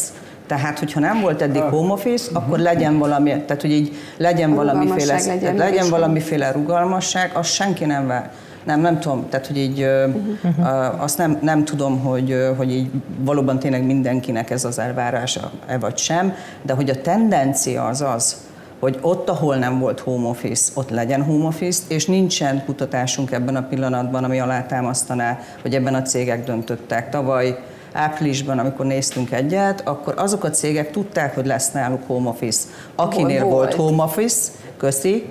Tehát, 0.48 0.80
hogyha 0.80 1.00
nem 1.00 1.22
volt 1.22 1.42
eddig 1.42 1.62
ah. 1.62 1.70
home 1.70 1.94
office, 1.94 2.26
uh-huh. 2.30 2.44
akkor 2.44 2.60
legyen 2.60 2.98
valami, 2.98 3.30
tehát 3.30 3.62
hogy 3.62 3.72
így 3.72 3.96
legyen 4.18 4.54
valamiféle, 4.56 5.14
legyen, 5.14 5.40
tehát 5.40 5.58
legyen 5.58 5.90
valamiféle 5.90 6.52
rugalmasság, 6.52 7.32
azt 7.34 7.54
senki 7.54 7.86
nem 7.86 8.08
vár. 8.08 8.32
Nem, 8.64 8.80
nem 8.80 9.00
tudom, 9.00 9.30
tehát 9.30 9.48
hogy 9.48 9.58
így 9.58 9.86
uh-huh. 10.44 11.02
azt 11.02 11.18
nem, 11.18 11.38
nem 11.42 11.66
tudom, 11.66 12.00
hogy, 12.00 12.36
hogy 12.58 12.72
így 12.72 12.90
valóban 13.20 13.60
tényleg 13.60 13.86
mindenkinek 13.86 14.50
ez 14.50 14.66
az 14.66 14.80
elvárása, 14.80 15.52
e 15.68 15.78
vagy 15.78 15.98
sem, 15.98 16.34
de 16.62 16.74
hogy 16.74 16.90
a 16.90 17.02
tendencia 17.02 17.86
az 17.86 18.02
az, 18.02 18.47
hogy 18.80 18.98
ott, 19.02 19.30
ahol 19.30 19.56
nem 19.56 19.80
volt 19.80 20.00
home 20.00 20.28
office, 20.28 20.72
ott 20.76 20.90
legyen 20.90 21.24
home 21.24 21.46
office, 21.46 21.84
és 21.88 22.06
nincsen 22.06 22.64
kutatásunk 22.66 23.32
ebben 23.32 23.56
a 23.56 23.68
pillanatban, 23.68 24.24
ami 24.24 24.40
alátámasztaná, 24.40 25.40
hogy 25.62 25.76
ebben 25.76 25.96
a 25.96 26.02
cégek 26.02 26.44
döntöttek. 26.44 27.10
Tavaly 27.10 27.60
áprilisban, 27.92 28.60
amikor 28.60 28.86
néztünk 28.86 29.32
egyet, 29.32 29.82
akkor 29.86 30.14
azok 30.18 30.44
a 30.44 30.50
cégek 30.50 30.92
tudták, 30.92 31.36
hogy 31.36 31.46
lesz 31.46 31.72
náluk 31.72 32.08
home 32.08 32.30
office. 32.30 32.68
Akinél 32.96 33.44
volt, 33.44 33.54
volt 33.54 33.74
home 33.74 34.04
office, 34.04 34.52
köszi, 34.78 35.26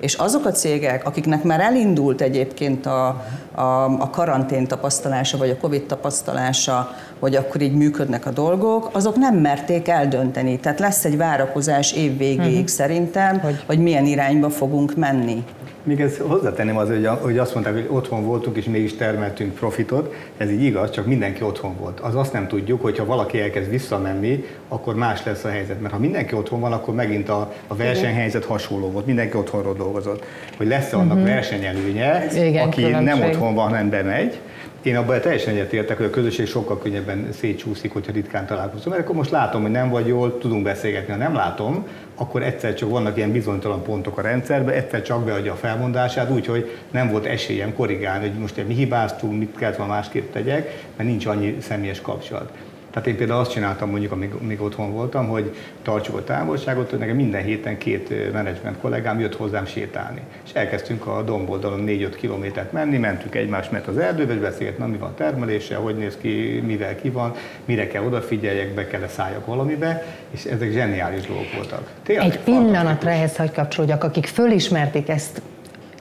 és 0.00 0.14
azok 0.14 0.44
a 0.44 0.50
cégek, 0.50 1.06
akiknek 1.06 1.42
már 1.42 1.60
elindult 1.60 2.20
egyébként 2.20 2.86
a, 2.86 3.06
a, 3.54 3.84
a 3.84 4.10
karantén 4.10 4.66
tapasztalása, 4.66 5.38
vagy 5.38 5.50
a 5.50 5.56
Covid 5.56 5.82
tapasztalása, 5.82 6.94
hogy 7.18 7.36
akkor 7.36 7.60
így 7.60 7.74
működnek 7.74 8.26
a 8.26 8.30
dolgok, 8.30 8.90
azok 8.92 9.16
nem 9.16 9.34
merték 9.34 9.88
eldönteni. 9.88 10.58
Tehát 10.58 10.78
lesz 10.78 11.04
egy 11.04 11.16
várakozás 11.16 11.92
év 11.92 12.16
végéig 12.16 12.52
uh-huh. 12.52 12.66
szerintem, 12.66 13.38
hogy? 13.40 13.62
hogy 13.66 13.78
milyen 13.78 14.06
irányba 14.06 14.50
fogunk 14.50 14.96
menni. 14.96 15.44
Még 15.82 16.00
ezt 16.00 16.18
hozzátenném 16.18 16.76
az, 16.76 16.88
hogy, 16.88 17.06
hogy 17.06 17.38
azt 17.38 17.54
mondták, 17.54 17.74
hogy 17.74 17.86
otthon 17.88 18.24
voltunk, 18.24 18.56
és 18.56 18.64
mégis 18.64 18.96
termeltünk 18.96 19.54
profitot. 19.54 20.14
Ez 20.36 20.50
így 20.50 20.62
igaz, 20.62 20.90
csak 20.90 21.06
mindenki 21.06 21.42
otthon 21.42 21.76
volt. 21.78 22.00
Az 22.00 22.14
azt 22.14 22.32
nem 22.32 22.48
tudjuk, 22.48 22.82
hogy 22.82 22.98
ha 22.98 23.04
valaki 23.04 23.40
elkezd 23.40 23.70
visszamenni, 23.70 24.44
akkor 24.68 24.94
más 24.94 25.24
lesz 25.24 25.44
a 25.44 25.48
helyzet. 25.48 25.80
Mert 25.80 25.92
ha 25.92 26.00
mindenki 26.00 26.34
otthon 26.34 26.60
van, 26.60 26.72
akkor 26.72 26.94
megint 26.94 27.28
a, 27.28 27.52
a 27.66 27.74
versenyhelyzet 27.74 28.44
hasonló 28.44 28.90
volt. 28.90 29.06
Mindenki 29.06 29.36
otthonról 29.36 29.74
dolgozott. 29.74 30.24
Hogy 30.56 30.66
lesz-e 30.66 30.96
annak 30.96 31.16
uh-huh. 31.16 31.28
versenyelőnye, 31.28 32.26
Igen, 32.34 32.66
aki 32.66 32.82
különbség. 32.82 33.18
nem 33.18 33.28
otthon 33.28 33.54
van, 33.54 33.68
hanem 33.68 33.90
bemegy, 33.90 34.40
én 34.82 34.96
abban 34.96 35.20
teljesen 35.20 35.54
egyetértek, 35.54 35.96
hogy 35.96 36.06
a 36.06 36.10
közösség 36.10 36.46
sokkal 36.46 36.78
könnyebben 36.78 37.28
szétcsúszik, 37.32 37.92
hogyha 37.92 38.12
ritkán 38.12 38.46
találkozunk. 38.46 38.88
Mert 38.88 39.02
akkor 39.02 39.16
most 39.16 39.30
látom, 39.30 39.62
hogy 39.62 39.70
nem 39.70 39.90
vagy 39.90 40.06
jól, 40.06 40.38
tudunk 40.38 40.62
beszélgetni. 40.62 41.12
Ha 41.12 41.18
nem 41.18 41.34
látom, 41.34 41.86
akkor 42.14 42.42
egyszer 42.42 42.74
csak 42.74 42.90
vannak 42.90 43.16
ilyen 43.16 43.32
bizonytalan 43.32 43.82
pontok 43.82 44.18
a 44.18 44.22
rendszerben, 44.22 44.74
egyszer 44.74 45.02
csak 45.02 45.24
beadja 45.24 45.52
a 45.52 45.56
felmondását, 45.56 46.30
úgyhogy 46.30 46.78
nem 46.90 47.10
volt 47.10 47.24
esélyem 47.24 47.74
korrigálni, 47.74 48.28
hogy 48.28 48.38
most 48.38 48.66
mi 48.66 48.74
hibáztunk, 48.74 49.38
mit 49.38 49.56
kellett 49.56 49.76
volna 49.76 49.92
másképp 49.92 50.32
tegyek, 50.32 50.84
mert 50.96 51.08
nincs 51.08 51.26
annyi 51.26 51.56
személyes 51.60 52.00
kapcsolat. 52.00 52.52
Tehát 52.90 53.08
én 53.08 53.16
például 53.16 53.40
azt 53.40 53.50
csináltam 53.50 53.90
mondjuk, 53.90 54.12
amíg, 54.12 54.32
amíg 54.42 54.60
otthon 54.60 54.92
voltam, 54.92 55.28
hogy 55.28 55.54
tartsuk 55.82 56.16
a 56.16 56.24
távolságot, 56.24 56.90
hogy 56.90 56.98
nekem 56.98 57.16
minden 57.16 57.42
héten 57.42 57.78
két 57.78 58.32
menedzsment 58.32 58.78
kollégám 58.80 59.20
jött 59.20 59.36
hozzám 59.36 59.66
sétálni. 59.66 60.20
És 60.44 60.52
elkezdtünk 60.52 61.06
a 61.06 61.22
domboldalon 61.22 61.84
4-5 61.86 62.12
kilométert 62.16 62.72
menni, 62.72 62.98
mentünk 62.98 63.34
egymás 63.34 63.68
mert 63.68 63.86
az 63.86 63.98
erdőbe, 63.98 64.32
és 64.32 64.38
beszélgetni, 64.38 64.86
mi 64.86 64.96
van 64.96 65.08
a 65.08 65.14
termelése, 65.14 65.76
hogy 65.76 65.96
néz 65.96 66.16
ki, 66.20 66.62
mivel 66.66 66.96
ki 66.96 67.10
van, 67.10 67.34
mire 67.64 67.86
kell 67.86 68.04
odafigyeljek, 68.04 68.74
be 68.74 68.86
kell 68.86 69.06
szálljak 69.06 69.46
valamibe, 69.46 70.04
és 70.30 70.44
ezek 70.44 70.70
zseniális 70.72 71.26
dolgok 71.26 71.52
voltak. 71.54 71.88
Tényleg, 72.02 72.26
Egy 72.26 72.38
pillanatra 72.38 73.10
ehhez 73.10 73.36
hagy 73.36 73.52
kapcsolódjak, 73.52 74.04
akik 74.04 74.26
fölismerték 74.26 75.08
ezt 75.08 75.42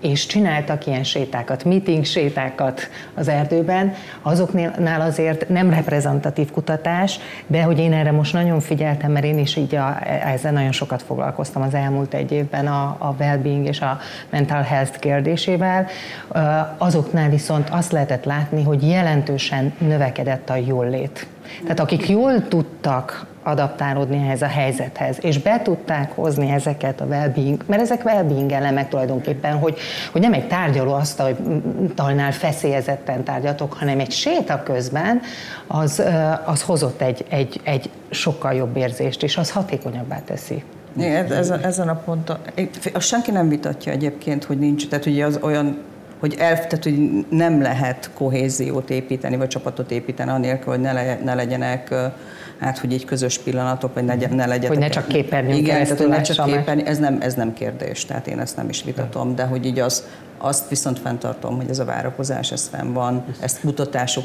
és 0.01 0.25
csináltak 0.25 0.85
ilyen 0.85 1.03
sétákat, 1.03 1.63
meeting 1.63 2.05
sétákat 2.05 2.89
az 3.13 3.27
erdőben, 3.27 3.93
azoknál 4.21 5.01
azért 5.01 5.49
nem 5.49 5.69
reprezentatív 5.69 6.51
kutatás, 6.51 7.19
de 7.47 7.63
hogy 7.63 7.79
én 7.79 7.93
erre 7.93 8.11
most 8.11 8.33
nagyon 8.33 8.59
figyeltem, 8.59 9.11
mert 9.11 9.25
én 9.25 9.37
is 9.37 9.55
így 9.55 9.75
a, 9.75 9.97
ezzel 10.25 10.51
nagyon 10.51 10.71
sokat 10.71 11.01
foglalkoztam 11.01 11.61
az 11.61 11.73
elmúlt 11.73 12.13
egy 12.13 12.31
évben 12.31 12.67
a, 12.67 12.95
a 12.99 13.15
well-being 13.19 13.65
és 13.65 13.81
a 13.81 13.99
mental 14.29 14.61
health 14.61 14.99
kérdésével, 14.99 15.87
azoknál 16.77 17.29
viszont 17.29 17.69
azt 17.69 17.91
lehetett 17.91 18.25
látni, 18.25 18.63
hogy 18.63 18.87
jelentősen 18.87 19.73
növekedett 19.77 20.49
a 20.49 20.55
jólét. 20.55 21.27
Tehát 21.61 21.79
akik 21.79 22.09
jól 22.09 22.47
tudtak 22.47 23.27
adaptálódni 23.43 24.17
ehhez 24.17 24.41
a 24.41 24.47
helyzethez, 24.47 25.17
és 25.21 25.39
be 25.39 25.61
tudták 25.61 26.11
hozni 26.11 26.49
ezeket 26.49 27.01
a 27.01 27.05
well-being, 27.05 27.63
mert 27.67 27.81
ezek 27.81 28.05
well-being 28.05 28.51
elemek 28.51 28.89
tulajdonképpen, 28.89 29.57
hogy, 29.57 29.77
hogy 30.11 30.21
nem 30.21 30.33
egy 30.33 30.47
tárgyaló 30.47 30.93
asztalnál 30.93 32.31
feszélyezetten 32.31 33.23
tárgyatok, 33.23 33.73
hanem 33.73 33.99
egy 33.99 34.11
séta 34.11 34.63
közben, 34.63 35.21
az, 35.67 36.03
az 36.45 36.61
hozott 36.61 37.01
egy, 37.01 37.25
egy, 37.29 37.59
egy 37.63 37.89
sokkal 38.09 38.53
jobb 38.53 38.77
érzést, 38.77 39.23
és 39.23 39.37
az 39.37 39.51
hatékonyabbá 39.51 40.19
teszi. 40.25 40.63
Igen, 40.97 41.31
ez, 41.31 41.49
ezen 41.49 41.89
a 41.89 41.95
ponton, 41.95 42.37
azt 42.93 43.07
senki 43.07 43.31
nem 43.31 43.49
vitatja 43.49 43.91
egyébként, 43.91 44.43
hogy 44.43 44.59
nincs, 44.59 44.87
tehát 44.87 45.05
ugye 45.05 45.25
az 45.25 45.39
olyan 45.41 45.77
hogy, 46.19 46.35
el, 46.39 46.53
tehát, 46.53 46.83
hogy 46.83 47.25
nem 47.29 47.61
lehet 47.61 48.09
kohéziót 48.13 48.89
építeni, 48.89 49.37
vagy 49.37 49.47
csapatot 49.47 49.91
építeni 49.91 50.29
anélkül, 50.29 50.73
hogy 50.73 50.81
ne, 50.81 50.93
le, 50.93 51.19
ne 51.23 51.33
legyenek 51.33 51.93
hát, 52.59 52.77
hogy 52.77 52.93
egy 52.93 53.05
közös 53.05 53.37
pillanatok, 53.37 53.93
vagy 53.93 54.03
ne, 54.03 54.15
ne 54.15 54.45
legyenek. 54.45 54.67
Hogy 54.67 54.77
ne 54.77 54.89
csak 54.89 55.07
képernyőn 55.07 55.57
Igen, 55.57 55.83
tehát, 55.83 55.97
hogy 55.97 56.07
ne 56.07 56.21
csak 56.21 56.45
képernyő, 56.45 56.85
ez 56.85 56.97
nem, 56.97 57.17
ez 57.21 57.33
nem 57.33 57.53
kérdés, 57.53 58.05
tehát 58.05 58.27
én 58.27 58.39
ezt 58.39 58.55
nem 58.55 58.69
is 58.69 58.83
vitatom, 58.83 59.35
de 59.35 59.43
hogy 59.43 59.65
így 59.65 59.79
az, 59.79 60.03
azt 60.37 60.69
viszont 60.69 60.99
fenntartom, 60.99 61.55
hogy 61.55 61.69
ez 61.69 61.79
a 61.79 61.85
várakozás, 61.85 62.51
ez 62.51 62.67
fenn 62.67 62.93
van, 62.93 63.25
ezt 63.39 63.63
mutatások 63.63 64.23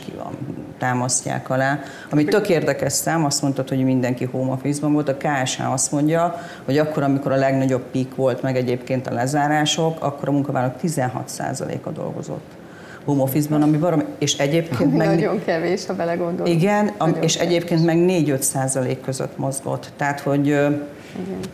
támasztják 0.79 1.51
alá. 1.51 1.79
Ami 2.11 2.25
tök 2.25 2.49
érdekes 2.49 2.93
szám, 2.93 3.25
azt 3.25 3.43
mondtad, 3.43 3.69
hogy 3.69 3.85
mindenki 3.85 4.25
home 4.25 4.53
office-ban 4.53 4.93
volt, 4.93 5.09
a 5.09 5.17
KSH 5.17 5.73
azt 5.73 5.93
mondja, 5.93 6.35
hogy 6.65 6.79
akkor, 6.79 7.03
amikor 7.03 7.33
a 7.33 7.37
legnagyobb 7.37 7.83
pik 7.91 8.15
volt, 8.15 8.43
meg 8.43 8.57
egyébként 8.57 9.07
a 9.07 9.13
lezárások, 9.13 10.05
akkor 10.05 10.29
a 10.29 10.33
munkavállalók 10.33 10.77
16%-a 10.83 11.91
dolgozott 11.91 12.63
home 13.05 13.23
office-ban, 13.23 13.63
ami 13.63 13.77
valami, 13.77 14.03
és 14.19 14.37
egyébként 14.39 14.97
meg... 14.97 15.07
Nagyon 15.07 15.45
kevés, 15.45 15.87
ha 15.87 15.95
belegondolunk. 15.95 16.57
Igen, 16.57 16.93
nagyon 16.99 17.23
és 17.23 17.37
kevés. 17.37 17.49
egyébként 17.49 17.85
meg 17.85 17.97
4-5 17.99 18.41
százalék 18.41 19.01
között 19.01 19.39
mozgott. 19.39 19.91
Tehát, 19.97 20.21
hogy 20.21 20.57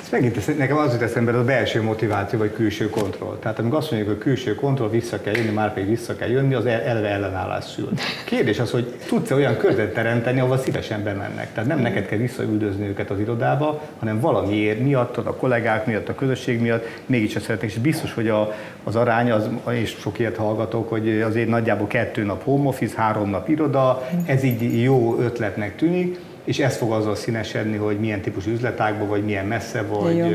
ez 0.00 0.08
megint 0.10 0.58
nekem 0.58 0.76
az 0.76 0.92
jut 0.92 1.02
eszembe, 1.02 1.38
a 1.38 1.44
belső 1.44 1.82
motiváció 1.82 2.38
vagy 2.38 2.52
külső 2.52 2.90
kontroll. 2.90 3.38
Tehát 3.38 3.58
amikor 3.58 3.78
azt 3.78 3.90
mondjuk, 3.90 4.12
hogy 4.12 4.22
külső 4.22 4.54
kontroll, 4.54 4.88
vissza 4.88 5.20
kell 5.20 5.36
jönni, 5.36 5.50
már 5.50 5.72
pedig 5.72 5.88
vissza 5.88 6.16
kell 6.16 6.28
jönni, 6.28 6.54
az 6.54 6.66
elve 6.66 7.08
ellenállás 7.08 7.64
szül. 7.64 7.88
Kérdés 8.24 8.58
az, 8.58 8.70
hogy 8.70 8.94
tudsz-e 9.08 9.34
olyan 9.34 9.56
között 9.56 9.94
teremteni, 9.94 10.40
ahol 10.40 10.58
szívesen 10.58 11.02
bemennek. 11.02 11.52
Tehát 11.52 11.68
nem 11.68 11.78
neked 11.78 12.06
kell 12.06 12.18
visszaüldözni 12.18 12.86
őket 12.86 13.10
az 13.10 13.18
irodába, 13.18 13.82
hanem 13.98 14.20
valamiért 14.20 14.80
miatt, 14.80 15.16
a 15.16 15.36
kollégák 15.36 15.86
miatt, 15.86 16.08
a 16.08 16.14
közösség 16.14 16.60
miatt 16.60 16.86
mégis 17.06 17.36
azt 17.36 17.44
szeretnék. 17.44 17.70
És 17.70 17.78
biztos, 17.78 18.14
hogy 18.14 18.28
a, 18.28 18.54
az 18.84 18.96
arány, 18.96 19.30
az, 19.30 19.48
és 19.70 19.96
sok 20.00 20.18
ilyet 20.18 20.36
hallgatok, 20.36 20.88
hogy 20.88 21.20
azért 21.20 21.48
nagyjából 21.48 21.86
kettő 21.86 22.24
nap 22.24 22.44
home 22.44 22.68
office, 22.68 22.94
három 22.96 23.30
nap 23.30 23.48
iroda, 23.48 24.08
ez 24.26 24.42
így 24.42 24.82
jó 24.82 25.18
ötletnek 25.18 25.76
tűnik, 25.76 26.18
és 26.44 26.58
ez 26.58 26.76
fog 26.76 26.92
azzal 26.92 27.14
színesedni, 27.14 27.76
hogy 27.76 27.98
milyen 27.98 28.20
típusú 28.20 28.50
üzletágban, 28.50 29.08
vagy 29.08 29.24
milyen 29.24 29.46
messze 29.46 29.82
vagy. 29.82 30.16
Jó. 30.16 30.26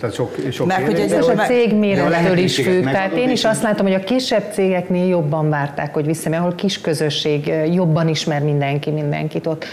Tehát 0.00 0.14
sok, 0.14 0.36
sok 0.50 0.66
Mert 0.66 0.86
hogy 0.86 1.00
ez 1.00 1.28
a 1.28 1.34
cég 1.34 1.74
mérettől 1.74 2.38
is 2.38 2.60
függ. 2.60 2.84
Tehát 2.84 3.12
én 3.12 3.30
is 3.30 3.44
azt 3.44 3.62
látom, 3.62 3.86
hogy 3.86 3.94
a 3.94 4.04
kisebb 4.04 4.44
cégeknél 4.52 5.06
jobban 5.06 5.48
várták, 5.48 5.94
hogy 5.94 6.06
vissza, 6.06 6.30
ahol 6.30 6.54
kis 6.54 6.80
közösség 6.80 7.52
jobban 7.72 8.08
ismer 8.08 8.42
mindenki 8.42 8.90
mindenkit. 8.90 9.46
Ott 9.46 9.64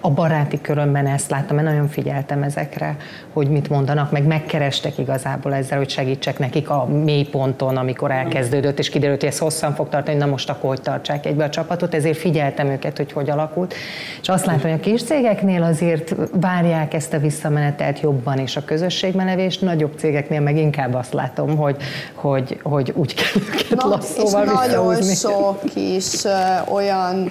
a 0.00 0.10
baráti 0.10 0.60
körömben 0.60 1.06
ezt 1.06 1.30
láttam, 1.30 1.56
mert 1.56 1.68
nagyon 1.68 1.88
figyeltem 1.88 2.42
ezekre, 2.42 2.96
hogy 3.32 3.48
mit 3.48 3.68
mondanak, 3.68 4.10
meg 4.10 4.26
megkerestek 4.26 4.98
igazából 4.98 5.54
ezzel, 5.54 5.78
hogy 5.78 5.90
segítsek 5.90 6.38
nekik 6.38 6.70
a 6.70 6.86
mély 7.04 7.24
ponton, 7.24 7.76
amikor 7.76 8.10
elkezdődött, 8.10 8.78
és 8.78 8.88
kiderült, 8.88 9.20
hogy 9.20 9.28
ez 9.28 9.38
hosszan 9.38 9.74
fog 9.74 9.88
tartani, 9.88 10.16
na 10.16 10.26
most 10.26 10.50
akkor 10.50 10.68
hogy 10.68 10.80
tartsák 10.80 11.26
egybe 11.26 11.44
a 11.44 11.48
csapatot, 11.48 11.94
ezért 11.94 12.18
figyeltem 12.18 12.66
őket, 12.66 12.96
hogy 12.96 13.12
hogy 13.12 13.30
alakult. 13.30 13.74
És 14.22 14.28
azt 14.28 14.46
látom, 14.46 14.70
hogy 14.70 14.80
a 14.80 14.80
kis 14.80 15.02
cégek 15.02 15.27
cégeknél 15.28 15.62
azért 15.62 16.14
várják 16.32 16.94
ezt 16.94 17.12
a 17.12 17.18
visszamenetelt 17.18 18.00
jobban 18.00 18.38
és 18.38 18.56
a 18.56 18.64
közösségmenevést, 18.64 19.60
nagyobb 19.60 19.98
cégeknél 19.98 20.40
meg 20.40 20.56
inkább 20.56 20.94
azt 20.94 21.12
látom, 21.12 21.56
hogy, 21.56 21.76
hogy, 22.14 22.60
hogy 22.62 22.92
úgy 22.96 23.14
kell 23.14 23.42
őket 23.42 23.82
Na, 23.82 23.88
lasszóval 23.88 24.44
és 24.44 24.50
nagyon 24.52 25.02
sok 25.02 25.60
is 25.74 26.24
olyan 26.68 27.30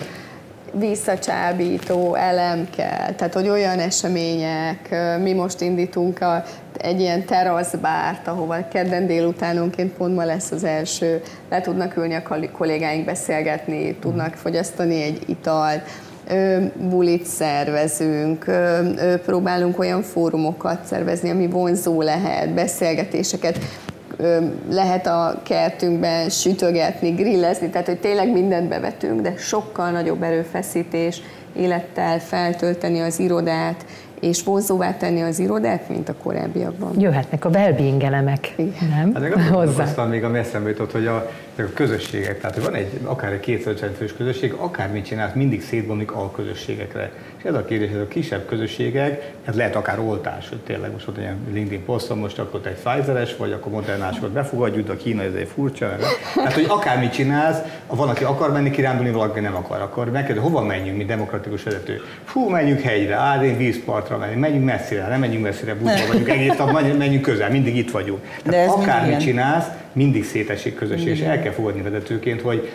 visszacsábító 0.74 2.16
elem 2.16 2.68
kell, 2.76 3.12
tehát 3.16 3.34
hogy 3.34 3.50
olyan 3.50 3.80
események, 3.80 4.95
mi 5.22 5.34
most 5.34 5.62
indítunk 5.62 6.22
a, 6.22 6.43
egy 6.78 7.00
ilyen 7.00 7.26
teraszbárt, 7.26 8.28
ahova 8.28 8.68
kedden 8.68 9.08
délutánonként 9.08 9.93
pont 9.93 10.16
ma 10.16 10.26
lesz 10.26 10.52
az 10.52 10.64
első, 10.64 11.22
le 11.50 11.62
tudnak 11.62 11.98
ülni 11.98 12.16
a 12.16 12.48
kollégáink 12.52 13.06
beszélgetni, 13.06 13.95
tudnak 13.95 14.34
fogyasztani 14.34 15.02
egy 15.02 15.24
italt, 15.26 15.82
bulit 16.89 17.25
szervezünk, 17.25 18.45
próbálunk 19.25 19.80
olyan 19.80 20.01
fórumokat 20.01 20.86
szervezni, 20.86 21.30
ami 21.30 21.47
vonzó 21.47 22.01
lehet, 22.01 22.53
beszélgetéseket 22.53 23.59
lehet 24.69 25.07
a 25.07 25.39
kertünkben 25.43 26.30
sütögetni, 26.30 27.09
grillezni, 27.09 27.69
tehát 27.69 27.88
hogy 27.88 27.99
tényleg 27.99 28.32
mindent 28.32 28.67
bevetünk, 28.69 29.21
de 29.21 29.34
sokkal 29.38 29.91
nagyobb 29.91 30.23
erőfeszítés 30.23 31.21
élettel 31.55 32.19
feltölteni 32.19 32.99
az 32.99 33.19
irodát, 33.19 33.86
és 34.19 34.43
vonzóvá 34.43 34.97
tenni 34.97 35.21
az 35.21 35.39
irodát, 35.39 35.89
mint 35.89 36.09
a 36.09 36.13
korábbiakban. 36.23 36.99
Jöhetnek 36.99 37.45
a 37.45 37.49
well 37.49 37.75
elemek, 37.99 38.53
nem? 38.89 39.13
Hát 39.13 39.19
meg 39.21 39.34
Hozzá. 39.51 39.84
Aztán 39.84 40.09
még 40.09 40.23
a 40.23 40.38
eszembe 40.38 40.69
jutott, 40.69 40.91
hogy 40.91 41.05
a, 41.05 41.30
a 41.66 41.74
közösségek, 41.74 42.39
tehát 42.39 42.55
hogy 42.55 42.64
van 42.64 42.76
egy, 42.76 42.99
akár 43.03 43.32
egy 43.32 43.39
250 43.39 43.93
fős 43.93 44.14
közösség, 44.14 44.53
akármit 44.53 45.05
csinálsz, 45.05 45.34
mindig 45.34 45.64
szétbomlik 45.64 46.12
a 46.12 46.32
közösségekre. 46.32 47.12
És 47.38 47.43
ez 47.43 47.53
a 47.53 47.66
kérdés, 47.66 47.91
ez 47.91 47.99
a 47.99 48.08
kisebb 48.08 48.45
közösségek, 48.45 49.32
ez 49.45 49.55
lehet 49.55 49.76
akár 49.76 49.99
oltás, 49.99 50.49
hogy 50.49 50.58
tényleg 50.58 50.91
most 50.91 51.08
ott 51.08 51.18
ilyen 51.18 51.38
LinkedIn 51.51 51.86
posztom, 51.86 52.20
most 52.20 52.39
akkor 52.39 52.60
egy 52.64 52.74
Pfizeres, 52.84 53.36
vagy 53.36 53.51
akkor 53.51 53.72
modernásokat 53.72 54.30
befogadjuk, 54.30 54.89
a 54.89 54.95
Kína 54.95 55.22
ez 55.22 55.34
egy 55.34 55.47
furcsa. 55.47 55.95
Tehát, 56.36 56.53
hogy 56.53 56.66
akármit 56.68 57.12
csinálsz, 57.12 57.58
van, 57.88 58.10
aki 58.10 58.24
akar 58.24 58.51
menni 58.51 58.72
kirándulni, 58.72 59.12
valaki 59.12 59.39
nem 59.39 59.55
akar, 59.55 59.82
akkor 59.82 60.12
megkérdez, 60.12 60.43
hova 60.43 60.62
menjünk, 60.62 60.97
mi 60.97 61.05
demokratikus 61.05 61.64
vezető? 61.64 62.01
Fú, 62.24 62.49
menjünk 62.49 62.80
hegyre, 62.80 63.16
á, 63.16 63.43
én 63.43 63.58
vízpartra 63.58 64.18
menjünk, 64.18 64.41
menjünk 64.41 64.66
messzire, 64.66 65.08
nem 65.08 65.20
menjünk 65.20 65.43
messzire, 65.43 65.76
buszba 65.76 66.08
vagyunk 66.08 66.30
egész 66.30 66.58
nap, 66.58 66.97
menjünk 66.97 67.22
közel, 67.22 67.49
mindig 67.49 67.78
itt 67.78 67.91
vagyunk. 67.91 68.20
Tehát 68.43 68.70
akármit 68.70 69.20
csinálsz, 69.20 69.68
mindig 69.93 70.25
szétesik 70.25 70.75
közösség, 70.75 71.07
és 71.07 71.21
el 71.21 71.41
kell 71.41 71.51
fogadni 71.51 71.81
vezetőként, 71.81 72.41
hogy 72.41 72.69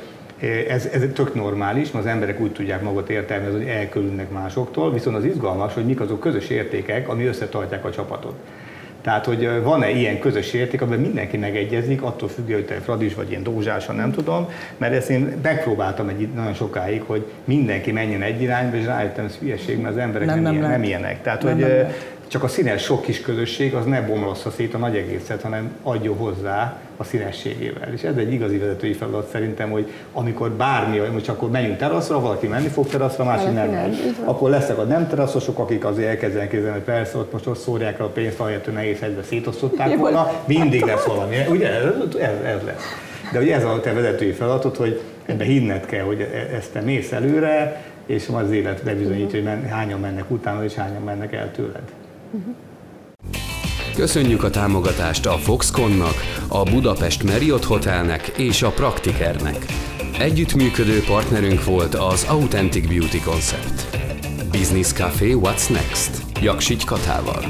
ez, 0.69 0.89
ez 0.93 1.03
tök 1.15 1.35
normális, 1.35 1.91
mert 1.91 2.05
az 2.05 2.11
emberek 2.11 2.41
úgy 2.41 2.53
tudják 2.53 2.83
magukat 2.83 3.11
értelmezni, 3.11 3.59
hogy 3.59 3.69
elkülönnek 3.69 4.31
másoktól, 4.31 4.93
viszont 4.93 5.17
az 5.17 5.25
izgalmas, 5.25 5.75
hogy 5.75 5.85
mik 5.85 6.01
azok 6.01 6.21
közös 6.21 6.49
értékek, 6.49 7.09
ami 7.09 7.25
összetartják 7.25 7.85
a 7.85 7.91
csapatot. 7.91 8.35
Tehát, 9.03 9.27
hogy 9.27 9.63
van-e 9.63 9.91
ilyen 9.91 10.19
közös 10.19 10.53
érték, 10.53 10.83
amiben 10.83 11.01
mindenki 11.01 11.37
megegyezik, 11.37 12.03
attól 12.03 12.29
függően, 12.29 12.59
hogy 12.59 12.69
te 12.69 12.75
Fradis 12.75 13.15
vagy 13.15 13.33
én 13.33 13.43
Dózsása, 13.43 13.93
nem 13.93 14.13
tudom, 14.13 14.49
mert 14.77 14.95
ezt 14.95 15.11
én 15.11 15.39
megpróbáltam 15.43 16.09
egy 16.09 16.29
nagyon 16.35 16.55
sokáig, 16.55 17.03
hogy 17.07 17.27
mindenki 17.45 17.93
menjen 17.93 18.23
egy 18.23 18.43
irányba, 18.43 18.77
és 18.77 18.85
rájöttem, 18.85 19.25
ez 19.25 19.37
hülyeség, 19.41 19.81
mert 19.81 19.95
az 19.95 20.01
emberek 20.01 20.27
nem, 20.27 20.41
nem, 20.41 20.53
nem, 20.53 20.61
ilyen, 20.61 20.71
nem 20.71 20.83
ilyenek. 20.83 21.23
Tehát, 21.23 21.43
nem, 21.43 21.53
hogy 21.53 21.63
nem 21.63 21.93
csak 22.33 22.43
a 22.43 22.49
színes 22.49 22.83
sok 22.83 23.03
kis 23.03 23.21
közösség 23.21 23.75
az 23.75 23.85
ne 23.85 24.01
bomlassza 24.01 24.51
szét 24.51 24.75
a 24.75 24.79
nagy 24.79 24.97
egészet, 24.97 25.43
hanem 25.43 25.71
adjon 25.83 26.17
hozzá 26.17 26.81
a 26.97 27.05
színességével. 27.05 27.93
És 27.93 28.03
ez 28.03 28.17
egy 28.17 28.33
igazi 28.33 28.59
vezetői 28.59 28.93
feladat 28.93 29.29
szerintem, 29.31 29.71
hogy 29.71 29.91
amikor 30.13 30.51
bármi, 30.51 31.21
csak 31.21 31.37
akkor 31.37 31.51
menjünk 31.51 31.77
teraszra, 31.77 32.21
valaki 32.21 32.47
menni 32.47 32.69
fog 32.69 32.87
teraszra, 32.87 33.25
másik 33.25 33.53
nem. 33.53 33.71
nem. 33.71 33.95
Akkor 34.25 34.51
lesznek 34.51 34.79
a 34.79 34.83
nem 34.83 35.09
teraszosok, 35.09 35.59
akik 35.59 35.85
azért 35.85 36.09
elkezdenek 36.09 36.51
kézdeni, 36.51 36.73
hogy 36.73 36.83
persze 36.83 37.19
ott 37.19 37.33
most 37.33 37.47
ott 37.47 37.59
szórják 37.59 38.01
a 38.01 38.05
pénzt, 38.05 38.41
ahelyett, 38.41 38.65
hogy 38.65 38.75
nehéz 38.75 38.99
helyzetbe 38.99 39.25
szétosztották 39.25 39.97
volna, 39.97 40.33
mindig 40.47 40.85
lesz 40.85 41.05
valami. 41.05 41.37
Ugye 41.51 41.69
ez, 41.69 41.85
ez, 42.45 42.63
lesz. 42.65 42.83
De 43.33 43.39
ugye 43.39 43.55
ez 43.55 43.65
a 43.65 43.81
te 43.81 43.93
vezetői 43.93 44.33
feladatod, 44.33 44.77
hogy 44.77 45.01
ebbe 45.27 45.45
hinned 45.45 45.87
kell, 45.87 46.05
hogy 46.05 46.21
e- 46.21 46.57
ezt 46.57 46.73
te 46.73 46.81
mész 46.81 47.13
előre, 47.13 47.83
és 48.07 48.29
az 48.33 48.51
élet 48.51 48.83
bebizonyítja, 48.83 49.41
hogy 49.43 49.71
hányan 49.71 50.01
mennek 50.01 50.31
utána, 50.31 50.65
és 50.65 50.75
hányan 50.75 51.03
mennek 51.03 51.33
el 51.33 51.51
tőled. 51.51 51.83
Köszönjük 53.95 54.43
a 54.43 54.51
támogatást 54.51 55.27
a 55.27 55.33
Foxconnak, 55.39 56.15
a 56.49 56.63
Budapest 56.63 57.23
Marriott 57.23 57.65
Hotelnek 57.65 58.29
és 58.29 58.63
a 58.63 58.71
Praktikernek. 58.71 59.67
Együttműködő 60.19 61.03
partnerünk 61.07 61.65
volt 61.65 61.95
az 61.95 62.25
Authentic 62.29 62.87
Beauty 62.89 63.21
Concept. 63.21 63.99
Business 64.51 64.93
Café 64.93 65.35
What's 65.37 65.71
Next? 65.71 66.23
Jaksics 66.43 66.85
Katával. 66.85 67.43